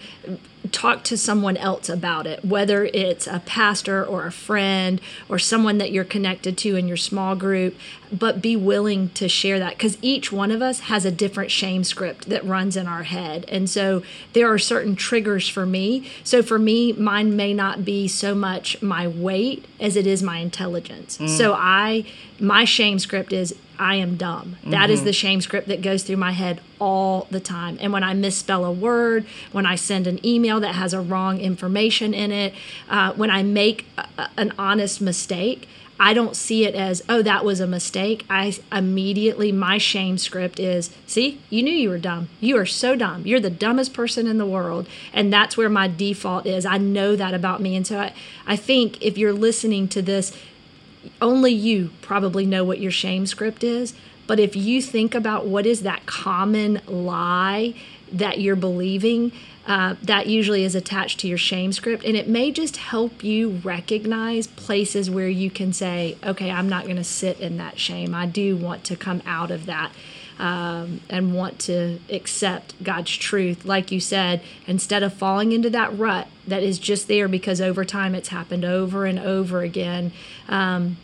talk 0.73 1.05
to 1.05 1.17
someone 1.17 1.57
else 1.57 1.89
about 1.89 2.27
it, 2.27 2.45
whether 2.45 2.85
it's 2.87 3.27
a 3.27 3.41
pastor 3.41 4.05
or 4.05 4.27
a 4.27 4.33
friend 4.33 5.01
or 5.29 5.39
someone 5.39 5.79
that 5.79 5.93
you're 5.93 6.05
connected 6.05 6.57
to 6.59 6.77
in 6.77 6.89
your 6.89 6.97
small 6.97 7.37
group, 7.37 7.77
but 8.13 8.43
be 8.43 8.57
willing 8.57 9.09
to 9.11 9.29
share 9.29 9.59
that 9.59 9.77
because 9.77 9.99
each 10.03 10.33
one 10.33 10.51
of 10.51 10.63
us 10.63 10.81
has 10.81 11.05
a 11.05 11.11
different 11.11 11.51
shame 11.51 11.85
script 11.85 12.29
that 12.29 12.45
runs 12.45 12.77
in 12.77 12.87
our 12.87 13.05
head. 13.05 13.45
And 13.49 13.69
so 13.69 14.03
there 14.33 14.53
are 14.53 14.59
certain 14.59 14.97
triggers 14.97 15.49
for 15.49 15.67
me. 15.67 16.11
So 16.25 16.43
for 16.43 16.59
me, 16.59 16.93
mine 16.93 17.37
may 17.37 17.55
not 17.55 17.85
be 17.85 18.09
so 18.09 18.35
much 18.35 18.81
my 18.83 19.07
weight 19.07 19.65
as 19.79 19.97
it 19.97 20.07
is 20.07 20.23
my 20.23 20.39
intelligence. 20.39 21.19
Mm. 21.19 21.29
So 21.29 21.55
I, 21.55 22.05
my 22.39 22.65
shame 22.65 22.99
script 22.99 23.33
is 23.33 23.55
I 23.81 23.95
am 23.95 24.17
dumb. 24.17 24.57
That 24.65 24.91
is 24.91 25.05
the 25.05 25.13
shame 25.13 25.41
script 25.41 25.67
that 25.69 25.81
goes 25.81 26.03
through 26.03 26.19
my 26.19 26.33
head 26.33 26.61
all 26.79 27.27
the 27.31 27.41
time. 27.41 27.79
And 27.81 27.93
when 27.93 28.05
I 28.05 28.13
misspell 28.13 28.65
a 28.65 28.71
word, 28.71 29.25
when 29.53 29.65
I 29.65 29.75
send 29.75 30.07
an 30.07 30.25
email 30.25 30.61
that 30.61 30.75
has 30.75 30.93
a 30.93 31.01
wrong 31.01 31.41
information 31.41 32.13
in 32.13 32.31
it, 32.31 32.53
uh, 32.91 33.15
when 33.15 33.31
I 33.31 33.43
make 33.43 33.87
a- 33.97 34.29
an 34.37 34.53
honest 34.59 35.01
mistake, 35.01 35.67
I 35.99 36.15
don't 36.15 36.35
see 36.35 36.65
it 36.65 36.75
as, 36.75 37.03
oh, 37.11 37.21
that 37.23 37.45
was 37.45 37.61
a 37.61 37.67
mistake. 37.67 38.25
I 38.31 38.55
immediately, 38.73 39.53
my 39.53 39.77
shame 39.77 40.17
script 40.17 40.59
is, 40.59 40.91
see, 41.07 41.41
you 41.51 41.63
knew 41.63 41.75
you 41.75 41.91
were 41.91 41.99
dumb. 41.99 42.29
You 42.41 42.57
are 42.57 42.65
so 42.65 42.97
dumb. 42.97 43.27
You're 43.27 43.39
the 43.39 43.51
dumbest 43.51 43.93
person 43.93 44.27
in 44.27 44.39
the 44.39 44.47
world. 44.47 44.87
And 45.13 45.31
that's 45.31 45.59
where 45.59 45.69
my 45.69 45.89
default 45.89 46.47
is. 46.47 46.65
I 46.65 46.79
know 46.79 47.17
that 47.17 47.35
about 47.35 47.61
me. 47.61 47.77
And 47.77 47.87
so 47.87 47.99
I, 47.99 48.15
I 48.47 48.57
think 48.57 49.03
if 49.03 49.19
you're 49.19 49.35
listening 49.35 49.89
to 49.89 50.01
this, 50.01 50.35
only 51.21 51.53
you 51.53 51.91
probably 52.03 52.47
know 52.47 52.65
what 52.65 52.81
your 52.81 52.91
shame 52.91 53.27
script 53.27 53.65
is. 53.65 53.95
But 54.27 54.39
if 54.39 54.55
you 54.55 54.81
think 54.81 55.15
about 55.15 55.47
what 55.47 55.67
is 55.67 55.83
that 55.83 56.07
common 56.07 56.81
lie 56.87 57.75
that 58.13 58.41
you're 58.41 58.57
believing, 58.57 59.33
uh, 59.67 59.95
that 60.03 60.27
usually 60.27 60.65
is 60.65 60.75
attached 60.75 61.21
to 61.21 61.29
your 61.29 61.39
shame 61.39 61.73
script. 61.73 62.05
And 62.05 62.17
it 62.17 62.29
may 62.29 62.51
just 62.53 62.77
help 62.77 63.23
you 63.23 63.61
recognize 63.65 64.47
places 64.47 65.11
where 65.11 65.29
you 65.29 65.51
can 65.51 65.73
say, 65.73 66.17
okay, 66.25 66.51
I'm 66.51 66.69
not 66.69 66.85
going 66.85 66.97
to 66.97 67.05
sit 67.05 67.41
in 67.41 67.57
that 67.59 67.79
shame. 67.79 68.15
I 68.15 68.27
do 68.27 68.57
want 68.57 68.85
to 68.85 68.97
come 68.97 69.23
out 69.27 69.51
of 69.51 69.67
that. 69.67 69.93
Um, 70.41 71.03
and 71.11 71.35
want 71.35 71.59
to 71.61 71.99
accept 72.09 72.83
God's 72.83 73.15
truth, 73.15 73.67
like 73.67 73.93
you 73.93 74.01
said, 74.01 74.41
instead 74.67 75.03
of 75.03 75.13
falling 75.13 75.53
into 75.53 75.69
that 75.69 75.99
rut 75.99 76.29
that 76.47 76.63
is 76.63 76.79
just 76.79 77.09
there 77.09 77.29
because 77.29 77.61
over 77.61 77.85
time 77.85 78.15
it's 78.15 78.31
happened 78.31 78.65
over 78.65 79.05
and 79.05 79.19
over 79.19 79.61
again. 79.61 80.13
Um, 80.49 80.97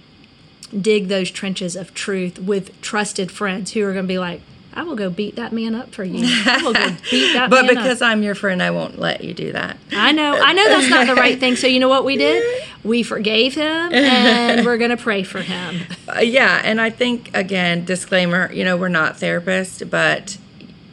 dig 0.80 1.08
those 1.08 1.30
trenches 1.30 1.76
of 1.76 1.92
truth 1.92 2.38
with 2.38 2.80
trusted 2.80 3.30
friends 3.30 3.72
who 3.72 3.84
are 3.84 3.92
going 3.92 4.06
to 4.06 4.08
be 4.08 4.18
like, 4.18 4.40
I 4.76 4.82
will 4.82 4.94
go 4.94 5.08
beat 5.08 5.36
that 5.36 5.54
man 5.54 5.74
up 5.74 5.94
for 5.94 6.04
you. 6.04 6.22
I 6.46 6.62
will 6.62 6.74
go 6.74 6.88
beat 7.10 7.32
that 7.32 7.48
but 7.48 7.66
because 7.66 8.02
up. 8.02 8.08
i'm 8.08 8.22
your 8.22 8.34
friend 8.34 8.62
i 8.62 8.70
won't 8.70 8.98
let 8.98 9.24
you 9.24 9.32
do 9.32 9.52
that 9.52 9.78
I 9.92 10.12
know, 10.12 10.38
I 10.38 10.52
know 10.52 10.68
that's 10.68 10.90
not 10.90 11.06
the 11.06 11.14
right 11.14 11.38
thing. 11.38 11.56
So 11.56 11.66
you 11.66 11.80
know 11.80 11.88
what 11.88 12.04
we 12.04 12.16
did? 12.16 12.62
We 12.84 13.02
forgave 13.02 13.56
him, 13.56 13.64
and 13.92 14.64
we're 14.64 14.76
going 14.76 14.92
to 14.92 14.96
pray 14.96 15.24
for 15.24 15.40
him. 15.40 15.80
Uh, 16.08 16.20
yeah, 16.20 16.60
and 16.62 16.80
I 16.80 16.90
think 16.90 17.36
again, 17.36 17.84
disclaimer, 17.84 18.52
you 18.52 18.62
know, 18.62 18.76
we're 18.76 18.88
not 18.88 19.16
therapists, 19.16 19.90
but 19.90 20.38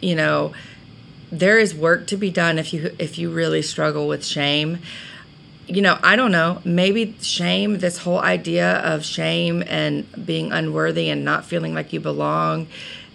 you 0.02 0.16
know, 0.16 0.54
there 1.32 1.60
is 1.60 1.76
work 1.76 2.08
to 2.08 2.18
be 2.18 2.32
done 2.32 2.58
if 2.58 2.74
you 2.74 2.96
if 2.98 3.20
you 3.20 3.30
really 3.30 3.62
struggle 3.62 4.08
with 4.08 4.26
shame. 4.26 4.80
You 5.68 5.84
know, 5.84 6.00
I 6.02 6.16
don't 6.16 6.32
know, 6.32 6.64
maybe 6.66 7.16
shame, 7.22 7.78
this 7.78 8.00
whole 8.00 8.20
idea 8.20 8.78
of 8.80 9.06
shame 9.06 9.64
and 9.68 10.08
being 10.26 10.52
unworthy 10.52 11.10
and 11.10 11.24
not 11.24 11.46
feeling 11.46 11.76
like 11.76 11.94
you 11.94 12.00
belong 12.00 12.68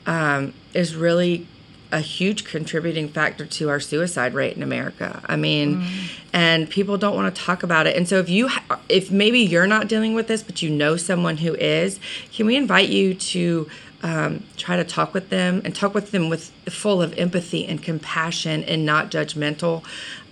um, 0.09 0.55
is 0.75 0.95
really 0.95 1.47
a 1.91 2.01
huge 2.01 2.45
contributing 2.45 3.09
factor 3.09 3.47
to 3.47 3.71
our 3.71 3.81
suicide 3.81 4.35
rate 4.35 4.57
in 4.57 4.63
America. 4.63 5.23
I 5.27 5.37
mean, 5.37 5.87
and 6.33 6.69
people 6.69 6.99
don't 6.99 7.15
want 7.17 7.35
to 7.35 7.43
talk 7.43 7.63
about 7.63 7.87
it. 7.87 7.97
And 7.97 8.07
so 8.07 8.19
if 8.19 8.29
you 8.29 8.49
ha- 8.49 8.79
if 8.89 9.11
maybe 9.11 9.41
you're 9.41 9.67
not 9.67 9.89
dealing 9.89 10.15
with 10.15 10.29
this, 10.29 10.43
but 10.43 10.61
you 10.61 10.69
know 10.69 10.97
someone 10.97 11.39
who 11.39 11.55
is, 11.55 11.99
can 12.33 12.47
we 12.47 12.57
invite 12.57 12.89
you 12.91 13.15
to 13.15 13.71
um, 14.03 14.45
try 14.57 14.77
to 14.77 14.85
talk 14.85 15.13
with 15.13 15.29
them 15.31 15.61
and 15.65 15.75
talk 15.75 15.95
with 15.95 16.13
them 16.13 16.29
with 16.29 16.51
full 16.69 17.03
of 17.03 17.19
empathy 17.19 17.67
and 17.67 17.83
compassion 17.83 18.63
and 18.65 18.87
not 18.87 19.11
judgmental. 19.11 19.83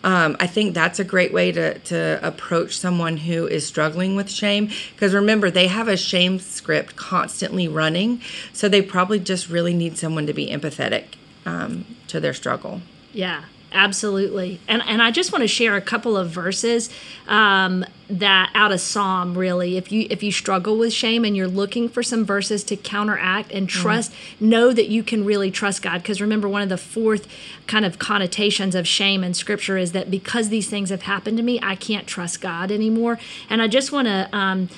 Um, 0.06 0.36
I 0.38 0.46
think 0.46 0.72
that's 0.72 1.00
a 1.00 1.04
great 1.04 1.32
way 1.32 1.50
to, 1.50 1.80
to 1.80 2.20
approach 2.22 2.78
someone 2.78 3.16
who 3.16 3.48
is 3.48 3.66
struggling 3.66 4.14
with 4.14 4.30
shame. 4.30 4.70
Because 4.92 5.12
remember, 5.12 5.50
they 5.50 5.66
have 5.66 5.88
a 5.88 5.96
shame 5.96 6.38
script 6.38 6.94
constantly 6.94 7.66
running. 7.66 8.22
So 8.52 8.68
they 8.68 8.82
probably 8.82 9.18
just 9.18 9.50
really 9.50 9.74
need 9.74 9.98
someone 9.98 10.26
to 10.26 10.32
be 10.32 10.46
empathetic 10.46 11.06
um, 11.44 11.84
to 12.06 12.20
their 12.20 12.34
struggle. 12.34 12.82
Yeah, 13.12 13.46
absolutely. 13.72 14.60
And 14.68 14.82
and 14.86 15.02
I 15.02 15.10
just 15.10 15.32
want 15.32 15.42
to 15.42 15.48
share 15.48 15.76
a 15.76 15.80
couple 15.80 16.16
of 16.16 16.30
verses 16.30 16.90
um, 17.28 17.84
that 18.08 18.50
out 18.54 18.72
of 18.72 18.80
Psalm 18.80 19.36
really. 19.36 19.76
If 19.76 19.90
you 19.90 20.06
if 20.10 20.22
you 20.22 20.32
struggle 20.32 20.78
with 20.78 20.92
shame 20.92 21.24
and 21.24 21.36
you're 21.36 21.48
looking 21.48 21.88
for 21.88 22.02
some 22.02 22.24
verses 22.24 22.64
to 22.64 22.76
counteract 22.76 23.52
and 23.52 23.68
trust, 23.68 24.12
know 24.40 24.72
that 24.72 24.88
you 24.88 25.02
can 25.02 25.24
really 25.24 25.50
trust 25.50 25.82
God. 25.82 26.02
Because 26.02 26.20
remember, 26.20 26.48
one 26.48 26.62
of 26.62 26.68
the 26.68 26.78
fourth 26.78 27.28
kind 27.66 27.84
of 27.84 27.98
connotations 27.98 28.74
of 28.74 28.86
shame 28.86 29.24
in 29.24 29.34
Scripture 29.34 29.76
is 29.76 29.92
that 29.92 30.10
because 30.10 30.48
these 30.48 30.68
things 30.68 30.90
have 30.90 31.02
happened 31.02 31.36
to 31.36 31.42
me, 31.42 31.58
I 31.62 31.74
can't 31.74 32.06
trust 32.06 32.40
God 32.40 32.70
anymore. 32.70 33.18
And 33.50 33.62
I 33.62 33.68
just 33.68 33.92
want 33.92 34.06
to. 34.08 34.28
Um, 34.36 34.68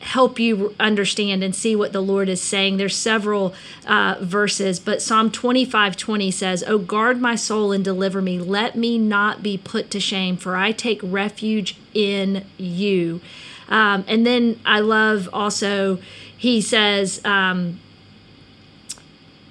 help 0.00 0.38
you 0.38 0.74
understand 0.80 1.44
and 1.44 1.54
see 1.54 1.76
what 1.76 1.92
the 1.92 2.00
Lord 2.00 2.28
is 2.28 2.40
saying. 2.40 2.78
There's 2.78 2.96
several 2.96 3.54
uh, 3.86 4.16
verses, 4.20 4.80
but 4.80 5.02
Psalm 5.02 5.30
25 5.30 5.96
20 5.96 6.30
says, 6.30 6.64
Oh, 6.66 6.78
guard 6.78 7.20
my 7.20 7.36
soul 7.36 7.70
and 7.70 7.84
deliver 7.84 8.22
me. 8.22 8.38
Let 8.38 8.76
me 8.76 8.98
not 8.98 9.42
be 9.42 9.58
put 9.58 9.90
to 9.92 10.00
shame, 10.00 10.36
for 10.36 10.56
I 10.56 10.72
take 10.72 11.00
refuge 11.02 11.76
in 11.92 12.44
you. 12.56 13.20
Um, 13.68 14.04
and 14.08 14.26
then 14.26 14.58
I 14.64 14.80
love 14.80 15.28
also, 15.32 15.98
he 16.36 16.60
says, 16.60 17.24
um, 17.24 17.78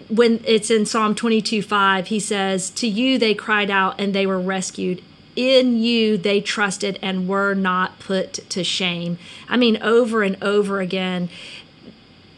when 0.10 0.42
it's 0.46 0.72
in 0.72 0.86
Psalm 0.86 1.14
22 1.14 1.62
5, 1.62 2.08
he 2.08 2.20
says, 2.20 2.72
To 2.72 2.88
you 2.88 3.20
they 3.20 3.36
cried 3.36 3.70
out 3.70 4.00
and 4.00 4.14
they 4.14 4.26
were 4.26 4.40
rescued. 4.40 5.04
In 5.40 5.78
you 5.82 6.18
they 6.18 6.42
trusted 6.42 7.00
and 7.02 7.26
were 7.26 7.54
not 7.54 7.98
put 7.98 8.34
to 8.50 8.62
shame. 8.62 9.18
I 9.48 9.56
mean, 9.56 9.82
over 9.82 10.22
and 10.22 10.36
over 10.44 10.82
again, 10.82 11.30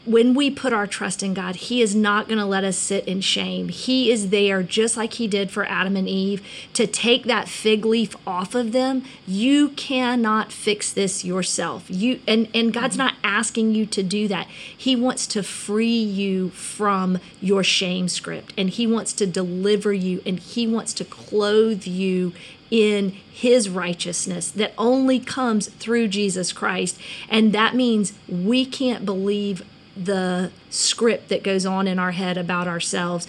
when 0.05 0.33
we 0.33 0.49
put 0.49 0.73
our 0.73 0.87
trust 0.87 1.21
in 1.21 1.33
God, 1.33 1.55
He 1.55 1.81
is 1.81 1.95
not 1.95 2.27
going 2.27 2.39
to 2.39 2.45
let 2.45 2.63
us 2.63 2.77
sit 2.77 3.07
in 3.07 3.21
shame. 3.21 3.69
He 3.69 4.11
is 4.11 4.29
there, 4.29 4.63
just 4.63 4.97
like 4.97 5.13
He 5.13 5.27
did 5.27 5.51
for 5.51 5.65
Adam 5.65 5.95
and 5.95 6.09
Eve, 6.09 6.41
to 6.73 6.87
take 6.87 7.25
that 7.25 7.47
fig 7.47 7.85
leaf 7.85 8.15
off 8.25 8.55
of 8.55 8.71
them. 8.71 9.03
You 9.27 9.69
cannot 9.69 10.51
fix 10.51 10.91
this 10.91 11.23
yourself. 11.23 11.85
You 11.89 12.19
and 12.27 12.47
and 12.53 12.73
God's 12.73 12.97
not 12.97 13.15
asking 13.23 13.75
you 13.75 13.85
to 13.87 14.01
do 14.01 14.27
that. 14.27 14.47
He 14.47 14.95
wants 14.95 15.27
to 15.27 15.43
free 15.43 16.01
you 16.01 16.49
from 16.49 17.19
your 17.39 17.63
shame 17.63 18.07
script, 18.07 18.53
and 18.57 18.69
He 18.69 18.87
wants 18.87 19.13
to 19.13 19.27
deliver 19.27 19.93
you, 19.93 20.21
and 20.25 20.39
He 20.39 20.65
wants 20.65 20.93
to 20.93 21.05
clothe 21.05 21.85
you 21.85 22.33
in 22.71 23.11
his 23.41 23.69
righteousness 23.69 24.49
that 24.51 24.73
only 24.77 25.19
comes 25.19 25.67
through 25.67 26.07
Jesus 26.07 26.53
Christ. 26.53 26.97
And 27.27 27.53
that 27.53 27.75
means 27.75 28.13
we 28.29 28.65
can't 28.65 29.05
believe 29.05 29.61
the 29.95 30.51
script 30.69 31.29
that 31.29 31.43
goes 31.43 31.65
on 31.65 31.87
in 31.87 31.99
our 31.99 32.11
head 32.11 32.37
about 32.37 32.67
ourselves. 32.67 33.27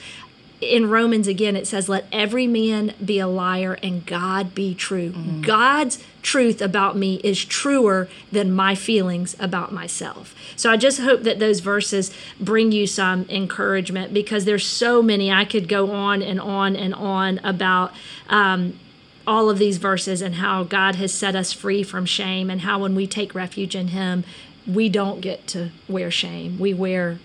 In 0.60 0.88
Romans, 0.88 1.26
again, 1.26 1.56
it 1.56 1.66
says, 1.66 1.88
Let 1.88 2.06
every 2.12 2.46
man 2.46 2.94
be 3.04 3.18
a 3.18 3.26
liar 3.26 3.78
and 3.82 4.06
God 4.06 4.54
be 4.54 4.74
true. 4.76 5.12
God's 5.40 5.98
truth 6.22 6.62
about 6.62 6.96
me 6.96 7.16
is 7.24 7.44
truer 7.44 8.08
than 8.30 8.52
my 8.52 8.76
feelings 8.76 9.34
about 9.40 9.72
myself. 9.72 10.36
So 10.54 10.70
I 10.70 10.76
just 10.76 11.00
hope 11.00 11.22
that 11.24 11.40
those 11.40 11.58
verses 11.58 12.14
bring 12.38 12.70
you 12.70 12.86
some 12.86 13.26
encouragement 13.28 14.14
because 14.14 14.44
there's 14.44 14.64
so 14.64 15.02
many. 15.02 15.32
I 15.32 15.44
could 15.44 15.68
go 15.68 15.90
on 15.90 16.22
and 16.22 16.40
on 16.40 16.76
and 16.76 16.94
on 16.94 17.38
about. 17.38 17.92
Um, 18.28 18.78
all 19.24 19.48
of 19.48 19.58
these 19.58 19.78
verses 19.78 20.20
and 20.20 20.34
how 20.36 20.64
God 20.64 20.96
has 20.96 21.12
set 21.14 21.36
us 21.36 21.52
free 21.52 21.84
from 21.84 22.04
shame, 22.04 22.50
and 22.50 22.62
how 22.62 22.80
when 22.80 22.96
we 22.96 23.06
take 23.06 23.36
refuge 23.36 23.76
in 23.76 23.88
Him, 23.88 24.24
we 24.66 24.88
don't 24.88 25.20
get 25.20 25.46
to 25.48 25.70
wear 25.88 26.10
shame. 26.10 26.58
We 26.58 26.74
wear 26.74 27.18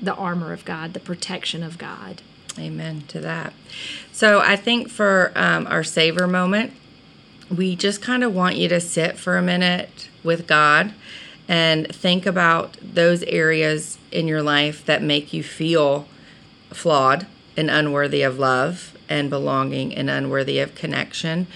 the 0.00 0.14
armor 0.14 0.52
of 0.52 0.64
God, 0.64 0.92
the 0.92 1.00
protection 1.00 1.62
of 1.62 1.78
God. 1.78 2.22
Amen 2.58 3.04
to 3.08 3.20
that. 3.20 3.52
So 4.12 4.40
I 4.40 4.56
think 4.56 4.88
for 4.88 5.32
um, 5.36 5.66
our 5.66 5.84
savor 5.84 6.26
moment, 6.26 6.72
we 7.54 7.76
just 7.76 8.00
kind 8.00 8.24
of 8.24 8.34
want 8.34 8.56
you 8.56 8.68
to 8.68 8.80
sit 8.80 9.18
for 9.18 9.36
a 9.36 9.42
minute 9.42 10.08
with 10.22 10.46
God 10.46 10.94
and 11.48 11.92
think 11.94 12.26
about 12.26 12.76
those 12.80 13.22
areas 13.24 13.98
in 14.12 14.28
your 14.28 14.42
life 14.42 14.84
that 14.86 15.02
make 15.02 15.32
you 15.32 15.42
feel 15.42 16.06
flawed 16.70 17.26
and 17.56 17.70
unworthy 17.70 18.22
of 18.22 18.38
love 18.38 18.96
and 19.08 19.28
belonging 19.28 19.94
and 19.94 20.08
unworthy 20.08 20.60
of 20.60 20.74
connection. 20.74 21.48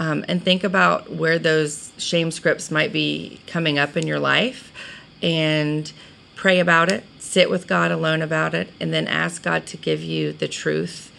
Um, 0.00 0.24
and 0.28 0.42
think 0.42 0.64
about 0.64 1.12
where 1.12 1.38
those 1.38 1.92
shame 1.98 2.30
scripts 2.30 2.70
might 2.70 2.90
be 2.90 3.38
coming 3.46 3.78
up 3.78 3.98
in 3.98 4.06
your 4.06 4.18
life 4.18 4.72
and 5.22 5.92
pray 6.36 6.58
about 6.58 6.90
it, 6.90 7.04
sit 7.18 7.50
with 7.50 7.66
God 7.66 7.90
alone 7.90 8.22
about 8.22 8.54
it, 8.54 8.70
and 8.80 8.94
then 8.94 9.06
ask 9.06 9.42
God 9.42 9.66
to 9.66 9.76
give 9.76 10.02
you 10.02 10.32
the 10.32 10.48
truth 10.48 11.12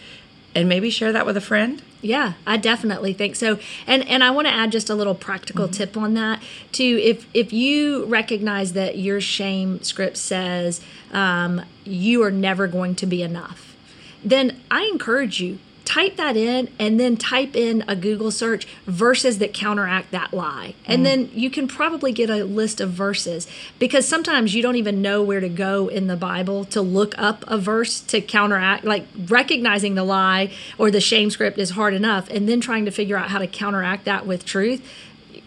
and 0.52 0.68
maybe 0.68 0.90
share 0.90 1.12
that 1.12 1.24
with 1.24 1.36
a 1.36 1.40
friend. 1.40 1.80
Yeah, 2.00 2.32
I 2.44 2.56
definitely 2.56 3.12
think 3.12 3.36
so. 3.36 3.60
And 3.86 4.04
and 4.08 4.24
I 4.24 4.32
want 4.32 4.48
to 4.48 4.52
add 4.52 4.72
just 4.72 4.90
a 4.90 4.96
little 4.96 5.14
practical 5.14 5.68
tip 5.68 5.96
on 5.96 6.14
that 6.14 6.42
too. 6.72 6.98
If 7.00 7.28
if 7.32 7.52
you 7.52 8.04
recognize 8.06 8.72
that 8.72 8.98
your 8.98 9.20
shame 9.20 9.80
script 9.84 10.16
says 10.16 10.80
um, 11.12 11.62
you 11.84 12.20
are 12.24 12.32
never 12.32 12.66
going 12.66 12.96
to 12.96 13.06
be 13.06 13.22
enough, 13.22 13.76
then 14.24 14.60
I 14.72 14.90
encourage 14.92 15.40
you 15.40 15.60
type 15.84 16.16
that 16.16 16.36
in 16.36 16.68
and 16.78 16.98
then 16.98 17.16
type 17.16 17.56
in 17.56 17.84
a 17.88 17.96
Google 17.96 18.30
search 18.30 18.66
verses 18.86 19.38
that 19.38 19.52
counteract 19.52 20.10
that 20.10 20.32
lie. 20.32 20.74
And 20.86 21.00
mm. 21.00 21.04
then 21.04 21.30
you 21.34 21.50
can 21.50 21.68
probably 21.68 22.12
get 22.12 22.30
a 22.30 22.44
list 22.44 22.80
of 22.80 22.90
verses 22.90 23.46
because 23.78 24.06
sometimes 24.06 24.54
you 24.54 24.62
don't 24.62 24.76
even 24.76 25.02
know 25.02 25.22
where 25.22 25.40
to 25.40 25.48
go 25.48 25.88
in 25.88 26.06
the 26.06 26.16
Bible 26.16 26.64
to 26.66 26.80
look 26.80 27.14
up 27.18 27.44
a 27.46 27.58
verse 27.58 28.00
to 28.00 28.20
counteract 28.20 28.84
like 28.84 29.06
recognizing 29.26 29.94
the 29.94 30.04
lie 30.04 30.52
or 30.78 30.90
the 30.90 31.00
shame 31.00 31.30
script 31.30 31.58
is 31.58 31.70
hard 31.70 31.94
enough 31.94 32.28
and 32.30 32.48
then 32.48 32.60
trying 32.60 32.84
to 32.84 32.90
figure 32.90 33.16
out 33.16 33.30
how 33.30 33.38
to 33.38 33.46
counteract 33.46 34.04
that 34.04 34.26
with 34.26 34.44
truth. 34.44 34.86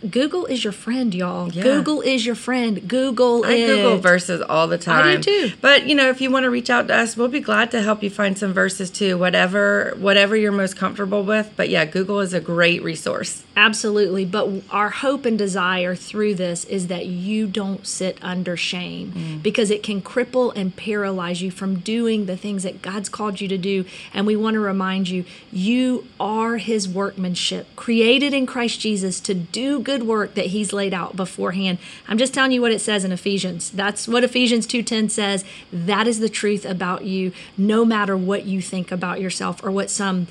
Google 0.10 0.45
is 0.45 0.64
your 0.64 0.74
friend, 0.74 1.14
y'all. 1.14 1.51
Yeah. 1.51 1.64
Google 1.64 2.01
is 2.01 2.26
your 2.26 2.36
friend. 2.36 2.88
Google 2.88 3.45
I 3.45 3.53
it. 3.53 3.68
Google 3.68 3.97
verses 3.97 4.41
all 4.41 4.68
the 4.68 4.78
time. 4.78 5.06
I 5.06 5.16
do 5.18 5.49
too. 5.49 5.56
But 5.62 5.88
you 5.88 5.95
know, 5.95 6.10
if 6.10 6.22
you 6.22 6.32
want 6.32 6.43
to 6.43 6.49
reach 6.49 6.70
out 6.70 6.88
to 6.88 6.95
us, 6.95 7.18
we'll 7.18 7.28
be 7.28 7.39
glad 7.39 7.72
to 7.72 7.82
help 7.82 8.03
you 8.03 8.10
find 8.10 8.38
some 8.38 8.53
verses 8.53 8.89
too. 8.89 9.18
Whatever, 9.18 9.95
whatever 9.97 10.36
you're 10.36 10.51
most 10.51 10.78
comfortable 10.78 11.24
with. 11.24 11.51
But 11.56 11.70
yeah, 11.70 11.86
Google 11.86 12.20
is 12.20 12.34
a 12.34 12.41
great 12.41 12.84
resource. 12.84 13.43
Absolutely. 13.56 14.26
But 14.26 14.49
our 14.70 14.89
hope 14.89 15.26
and 15.26 15.38
desire 15.38 15.95
through 15.95 16.36
this 16.36 16.66
is 16.66 16.88
that 16.88 17.06
you 17.06 17.47
don't 17.47 17.86
sit 17.88 18.18
under 18.22 18.58
shame 18.58 19.12
mm. 19.12 19.43
because 19.43 19.72
it 19.72 19.84
can 19.84 20.01
cripple 20.01 20.53
and 20.56 20.76
paralyze 20.76 21.41
you 21.41 21.51
from 21.51 21.80
doing 21.80 22.26
the 22.26 22.38
things 22.38 22.64
that 22.64 22.82
God's 22.82 23.10
called 23.10 23.41
you 23.41 23.47
to 23.47 23.58
do. 23.58 23.86
And 24.14 24.28
we 24.28 24.36
want 24.36 24.56
to 24.56 24.60
remind 24.60 25.10
you, 25.10 25.26
you 25.51 26.08
are 26.20 26.58
His 26.58 26.88
workmanship, 26.88 27.68
created 27.76 28.34
in 28.34 28.45
Christ 28.45 28.80
Jesus 28.80 29.20
to 29.22 29.34
do 29.34 29.80
good 29.80 29.95
work 30.04 30.34
that 30.36 30.48
He's 30.48 30.74
laid 30.74 30.93
out 30.93 31.16
beforehand. 31.16 31.78
I'm 32.08 32.18
just 32.18 32.34
telling 32.34 32.52
you 32.52 32.62
what 32.62 32.72
it 32.72 32.80
says 32.80 33.04
in 33.04 33.12
Ephesians. 33.12 33.70
That's 33.72 34.08
what 34.08 34.24
Ephesians 34.24 34.66
2:10 34.68 35.10
says. 35.10 35.43
That 35.72 36.08
is 36.08 36.20
the 36.20 36.30
truth 36.30 36.66
about 36.66 37.04
you, 37.06 37.32
no 37.58 37.86
matter 37.86 38.16
what 38.18 38.46
you 38.46 38.62
think 38.62 38.91
about 38.91 39.22
yourself 39.22 39.64
or 39.64 39.72
what 39.72 39.89
some 39.89 40.28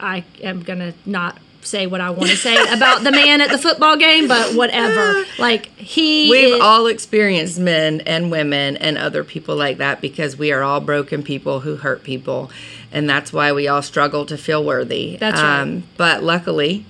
I 0.00 0.24
am 0.42 0.62
gonna 0.62 0.94
not 1.04 1.38
say 1.60 1.86
what 1.86 2.00
I 2.00 2.10
want 2.10 2.30
to 2.30 2.36
say 2.36 2.54
about 2.72 3.02
the 3.02 3.10
man 3.10 3.40
at 3.40 3.50
the 3.50 3.58
football 3.58 3.96
game, 3.96 4.28
but 4.28 4.54
whatever. 4.54 5.24
Like 5.38 5.66
he, 5.76 6.30
We've 6.30 6.54
is- 6.54 6.60
all 6.60 6.86
experienced 6.86 7.58
men 7.58 8.00
and 8.02 8.30
women 8.30 8.76
and 8.76 8.96
other 8.96 9.24
people 9.24 9.56
like 9.56 9.78
that 9.78 10.00
because 10.00 10.36
we 10.36 10.52
are 10.52 10.62
all 10.62 10.80
broken 10.80 11.22
people 11.22 11.60
who 11.60 11.76
hurt 11.76 12.04
people, 12.04 12.50
and 12.92 13.08
that's 13.10 13.32
why 13.32 13.52
we 13.52 13.66
all 13.68 13.82
struggle 13.82 14.24
to 14.26 14.38
feel 14.38 14.64
worthy. 14.64 15.14
Um, 15.14 15.18
That's 15.18 15.40
right. 15.40 15.82
But 15.96 16.22
luckily, 16.22 16.86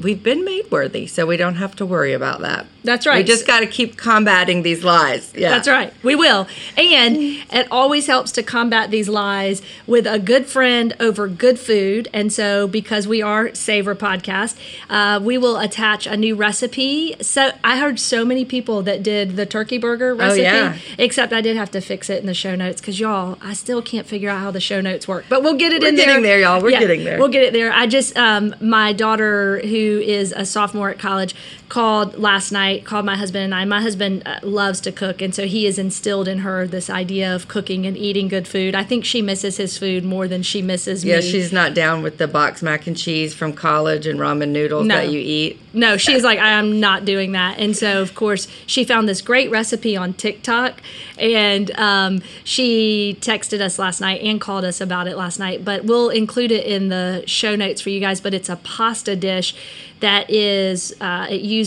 we've 0.00 0.22
been 0.22 0.44
made 0.44 0.70
worthy, 0.70 1.06
so 1.06 1.26
we 1.26 1.36
don't 1.36 1.56
have 1.56 1.76
to 1.76 1.86
worry 1.86 2.12
about 2.12 2.40
that. 2.40 2.66
That's 2.84 3.06
right. 3.06 3.18
We 3.18 3.24
just 3.24 3.46
got 3.46 3.60
to 3.60 3.66
keep 3.66 3.96
combating 3.96 4.62
these 4.62 4.82
lies. 4.82 5.32
Yeah. 5.34 5.50
That's 5.50 5.68
right. 5.68 5.92
We 6.02 6.14
will. 6.14 6.48
And 6.76 7.16
it 7.16 7.68
always 7.70 8.06
helps 8.06 8.32
to 8.32 8.42
combat 8.42 8.90
these 8.90 9.08
lies 9.08 9.62
with 9.86 10.06
a 10.06 10.18
good 10.18 10.46
friend 10.46 10.94
over 10.98 11.28
good 11.28 11.58
food. 11.58 12.08
And 12.12 12.32
so, 12.32 12.66
because 12.66 13.06
we 13.06 13.22
are 13.22 13.54
Savor 13.54 13.94
Podcast, 13.94 14.56
uh, 14.90 15.20
we 15.22 15.38
will 15.38 15.58
attach 15.58 16.06
a 16.06 16.16
new 16.16 16.34
recipe. 16.34 17.14
So, 17.20 17.52
I 17.62 17.78
heard 17.78 18.00
so 18.00 18.24
many 18.24 18.44
people 18.44 18.82
that 18.82 19.02
did 19.02 19.36
the 19.36 19.46
turkey 19.46 19.78
burger 19.78 20.14
recipe, 20.14 20.42
oh, 20.42 20.44
yeah. 20.44 20.78
except 20.98 21.32
I 21.32 21.40
did 21.40 21.56
have 21.56 21.70
to 21.72 21.80
fix 21.80 22.10
it 22.10 22.20
in 22.20 22.26
the 22.26 22.34
show 22.34 22.56
notes 22.56 22.80
because, 22.80 22.98
y'all, 22.98 23.38
I 23.40 23.52
still 23.52 23.82
can't 23.82 24.06
figure 24.06 24.28
out 24.28 24.40
how 24.40 24.50
the 24.50 24.60
show 24.60 24.80
notes 24.80 25.06
work. 25.06 25.24
But 25.28 25.42
we'll 25.42 25.56
get 25.56 25.72
it 25.72 25.82
We're 25.82 25.88
in 25.90 25.96
getting 25.96 26.22
there. 26.22 26.38
there, 26.38 26.40
y'all. 26.40 26.62
We're 26.62 26.70
getting 26.70 27.04
there. 27.04 27.18
We'll 27.18 27.28
get 27.28 27.44
it 27.44 27.52
there. 27.52 27.72
I 27.72 27.86
just, 27.86 28.16
um, 28.16 28.54
my 28.60 28.92
daughter, 28.92 29.60
who 29.60 30.00
is 30.00 30.32
a 30.32 30.44
sophomore 30.44 30.90
at 30.90 30.98
college, 30.98 31.34
called 31.72 32.18
last 32.18 32.52
night, 32.52 32.84
called 32.84 33.06
my 33.06 33.16
husband 33.16 33.42
and 33.44 33.54
I. 33.54 33.64
My 33.64 33.80
husband 33.80 34.22
uh, 34.26 34.40
loves 34.42 34.78
to 34.82 34.92
cook, 34.92 35.22
and 35.22 35.34
so 35.34 35.46
he 35.46 35.64
has 35.64 35.78
instilled 35.78 36.28
in 36.28 36.40
her 36.40 36.66
this 36.66 36.90
idea 36.90 37.34
of 37.34 37.48
cooking 37.48 37.86
and 37.86 37.96
eating 37.96 38.28
good 38.28 38.46
food. 38.46 38.74
I 38.74 38.84
think 38.84 39.06
she 39.06 39.22
misses 39.22 39.56
his 39.56 39.78
food 39.78 40.04
more 40.04 40.28
than 40.28 40.42
she 40.42 40.60
misses 40.60 41.02
Yeah, 41.02 41.16
me. 41.16 41.24
Yeah, 41.24 41.30
she's 41.30 41.50
not 41.50 41.72
down 41.72 42.02
with 42.02 42.18
the 42.18 42.28
box 42.28 42.60
mac 42.60 42.86
and 42.86 42.94
cheese 42.94 43.32
from 43.32 43.54
college 43.54 44.06
and 44.06 44.20
ramen 44.20 44.50
noodles 44.50 44.86
No. 44.86 44.96
that 44.96 45.08
you 45.10 45.18
eat. 45.18 45.60
No, 45.72 45.96
she's 45.96 46.22
like, 46.22 46.38
I 46.38 46.50
am 46.50 46.78
not 46.78 47.06
doing 47.06 47.32
that. 47.32 47.58
And 47.58 47.74
so, 47.74 48.02
of 48.02 48.14
course, 48.14 48.46
she 48.66 48.84
found 48.84 49.08
this 49.08 49.22
great 49.22 49.50
recipe 49.50 49.96
on 49.96 50.12
TikTok 50.12 50.82
and 51.16 51.70
um, 51.78 52.20
she 52.44 53.16
texted 53.22 53.62
us 53.62 53.78
last 53.78 53.98
night 53.98 54.20
and 54.20 54.38
called 54.38 54.66
us 54.66 54.82
about 54.82 55.06
it 55.06 55.16
last 55.16 55.38
night. 55.38 55.64
But 55.64 55.86
we'll 55.86 56.10
include 56.10 56.52
it 56.52 56.66
in 56.66 56.90
the 56.90 57.24
show 57.24 57.56
notes 57.56 57.80
for 57.80 57.88
you 57.88 58.00
guys. 58.00 58.20
But 58.20 58.34
it's 58.34 58.50
a 58.50 58.56
pasta 58.56 59.16
dish 59.16 59.54
that 60.00 60.28
is, 60.28 60.92
uh, 61.00 61.28
it 61.30 61.40
uses 61.40 61.61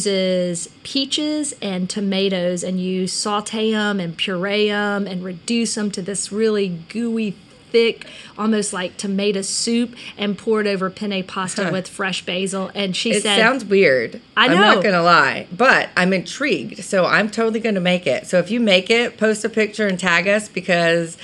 peaches 0.83 1.53
and 1.61 1.89
tomatoes 1.89 2.63
and 2.63 2.79
you 2.79 3.07
saute 3.07 3.71
them 3.71 3.99
and 3.99 4.17
puree 4.17 4.69
them 4.69 5.07
and 5.07 5.23
reduce 5.23 5.75
them 5.75 5.91
to 5.91 6.01
this 6.01 6.31
really 6.31 6.69
gooey 6.89 7.35
thick, 7.75 8.07
almost 8.37 8.71
like 8.71 8.95
tomato 8.95 9.41
soup, 9.41 9.95
and 10.17 10.37
poured 10.37 10.65
over 10.65 10.89
penne 10.89 11.23
pasta 11.23 11.69
with 11.73 11.89
fresh 11.89 12.25
basil. 12.25 12.71
And 12.73 12.95
she 12.95 13.11
It 13.11 13.23
said, 13.23 13.37
sounds 13.37 13.65
weird. 13.65 14.21
I 14.37 14.45
I'm 14.45 14.53
not 14.53 14.81
gonna 14.81 15.03
lie, 15.03 15.47
but 15.51 15.89
I'm 15.97 16.13
intrigued. 16.13 16.83
So 16.83 17.05
I'm 17.05 17.29
totally 17.29 17.59
gonna 17.59 17.81
make 17.81 18.07
it. 18.07 18.27
So 18.27 18.39
if 18.39 18.49
you 18.49 18.61
make 18.61 18.89
it, 18.89 19.17
post 19.17 19.43
a 19.43 19.49
picture 19.49 19.87
and 19.87 19.99
tag 19.99 20.27
us 20.27 20.47
because 20.47 21.17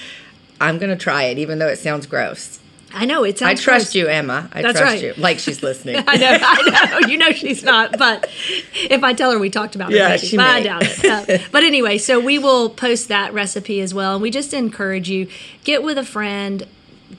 I'm 0.60 0.78
gonna 0.78 0.98
try 0.98 1.24
it, 1.24 1.38
even 1.38 1.60
though 1.60 1.70
it 1.70 1.80
sounds 1.80 2.06
gross. 2.06 2.60
I 2.94 3.06
know 3.06 3.24
it's. 3.24 3.42
I 3.42 3.54
trust 3.56 3.86
gross. 3.88 3.96
you, 3.96 4.08
Emma. 4.08 4.50
I 4.52 4.62
That's 4.62 4.80
trust 4.80 4.94
right. 4.94 5.04
you. 5.04 5.14
Like 5.18 5.40
she's 5.40 5.64
listening. 5.70 6.04
I 6.08 6.16
know, 6.18 6.38
I 6.42 7.00
know. 7.02 7.08
You 7.08 7.18
know 7.18 7.32
she's 7.32 7.64
not, 7.64 7.98
but 7.98 8.30
if 8.76 9.04
I 9.04 9.14
tell 9.14 9.32
her 9.32 9.40
we 9.40 9.50
talked 9.50 9.76
about 9.76 9.92
it, 9.92 9.96
Yeah, 9.98 10.10
maybe, 10.10 10.28
she 10.28 10.38
but 10.38 10.46
I 10.48 10.62
doubt 10.62 10.84
it. 10.86 11.06
Uh, 11.06 11.48
but 11.52 11.64
anyway, 11.64 11.98
so 11.98 12.20
we 12.20 12.38
will 12.38 12.70
post 12.70 13.08
that 13.08 13.34
recipe 13.34 13.80
as 13.82 13.94
well, 13.94 14.14
and 14.14 14.22
we 14.22 14.30
just 14.30 14.54
encourage 14.54 15.10
you 15.10 15.28
get 15.64 15.84
with 15.84 15.98
a 15.98 16.04
friend, 16.06 16.68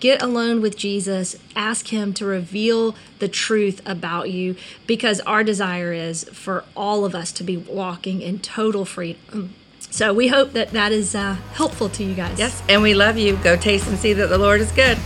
get 0.00 0.20
alone 0.22 0.60
with 0.60 0.76
Jesus, 0.76 1.36
ask 1.56 1.88
Him 1.88 2.12
to 2.14 2.24
reveal 2.26 2.94
the 3.18 3.28
truth 3.28 3.80
about 3.86 4.30
you, 4.30 4.56
because 4.86 5.20
our 5.20 5.42
desire 5.44 5.92
is 5.92 6.24
for 6.24 6.64
all 6.76 7.04
of 7.04 7.14
us 7.14 7.32
to 7.32 7.44
be 7.44 7.56
walking 7.56 8.20
in 8.20 8.38
total 8.40 8.84
freedom. 8.84 9.54
So 9.90 10.14
we 10.14 10.28
hope 10.28 10.52
that 10.52 10.70
that 10.70 10.90
is 10.92 11.14
uh, 11.14 11.34
helpful 11.52 11.88
to 11.90 12.04
you 12.04 12.14
guys. 12.14 12.38
yes, 12.38 12.62
and 12.68 12.80
we 12.82 12.94
love 12.94 13.18
you. 13.18 13.36
Go 13.38 13.56
taste 13.56 13.86
and 13.88 13.98
see 13.98 14.12
that 14.14 14.28
the 14.28 14.38
Lord 14.38 14.60
is 14.60 14.72
good. 14.72 14.96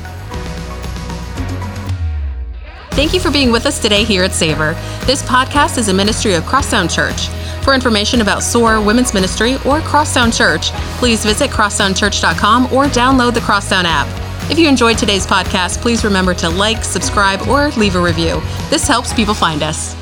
Thank 2.96 3.12
you 3.12 3.20
for 3.20 3.30
being 3.30 3.52
with 3.52 3.66
us 3.66 3.78
today 3.78 4.04
here 4.04 4.24
at 4.24 4.32
Savor. 4.32 4.72
This 5.04 5.22
podcast 5.22 5.76
is 5.76 5.88
a 5.88 5.92
ministry 5.92 6.32
of 6.32 6.46
Crosstown 6.46 6.88
Church. 6.88 7.28
For 7.62 7.74
information 7.74 8.22
about 8.22 8.42
SOAR 8.42 8.80
Women's 8.80 9.12
Ministry 9.12 9.56
or 9.66 9.80
Crosstown 9.82 10.32
Church, 10.32 10.70
please 10.96 11.22
visit 11.22 11.50
crosstownchurch.com 11.50 12.72
or 12.72 12.86
download 12.86 13.34
the 13.34 13.42
Crosstown 13.42 13.84
app. 13.84 14.06
If 14.50 14.58
you 14.58 14.66
enjoyed 14.66 14.96
today's 14.96 15.26
podcast, 15.26 15.82
please 15.82 16.04
remember 16.04 16.32
to 16.36 16.48
like, 16.48 16.82
subscribe, 16.84 17.46
or 17.46 17.68
leave 17.72 17.96
a 17.96 18.00
review. 18.00 18.40
This 18.70 18.88
helps 18.88 19.12
people 19.12 19.34
find 19.34 19.62
us. 19.62 19.94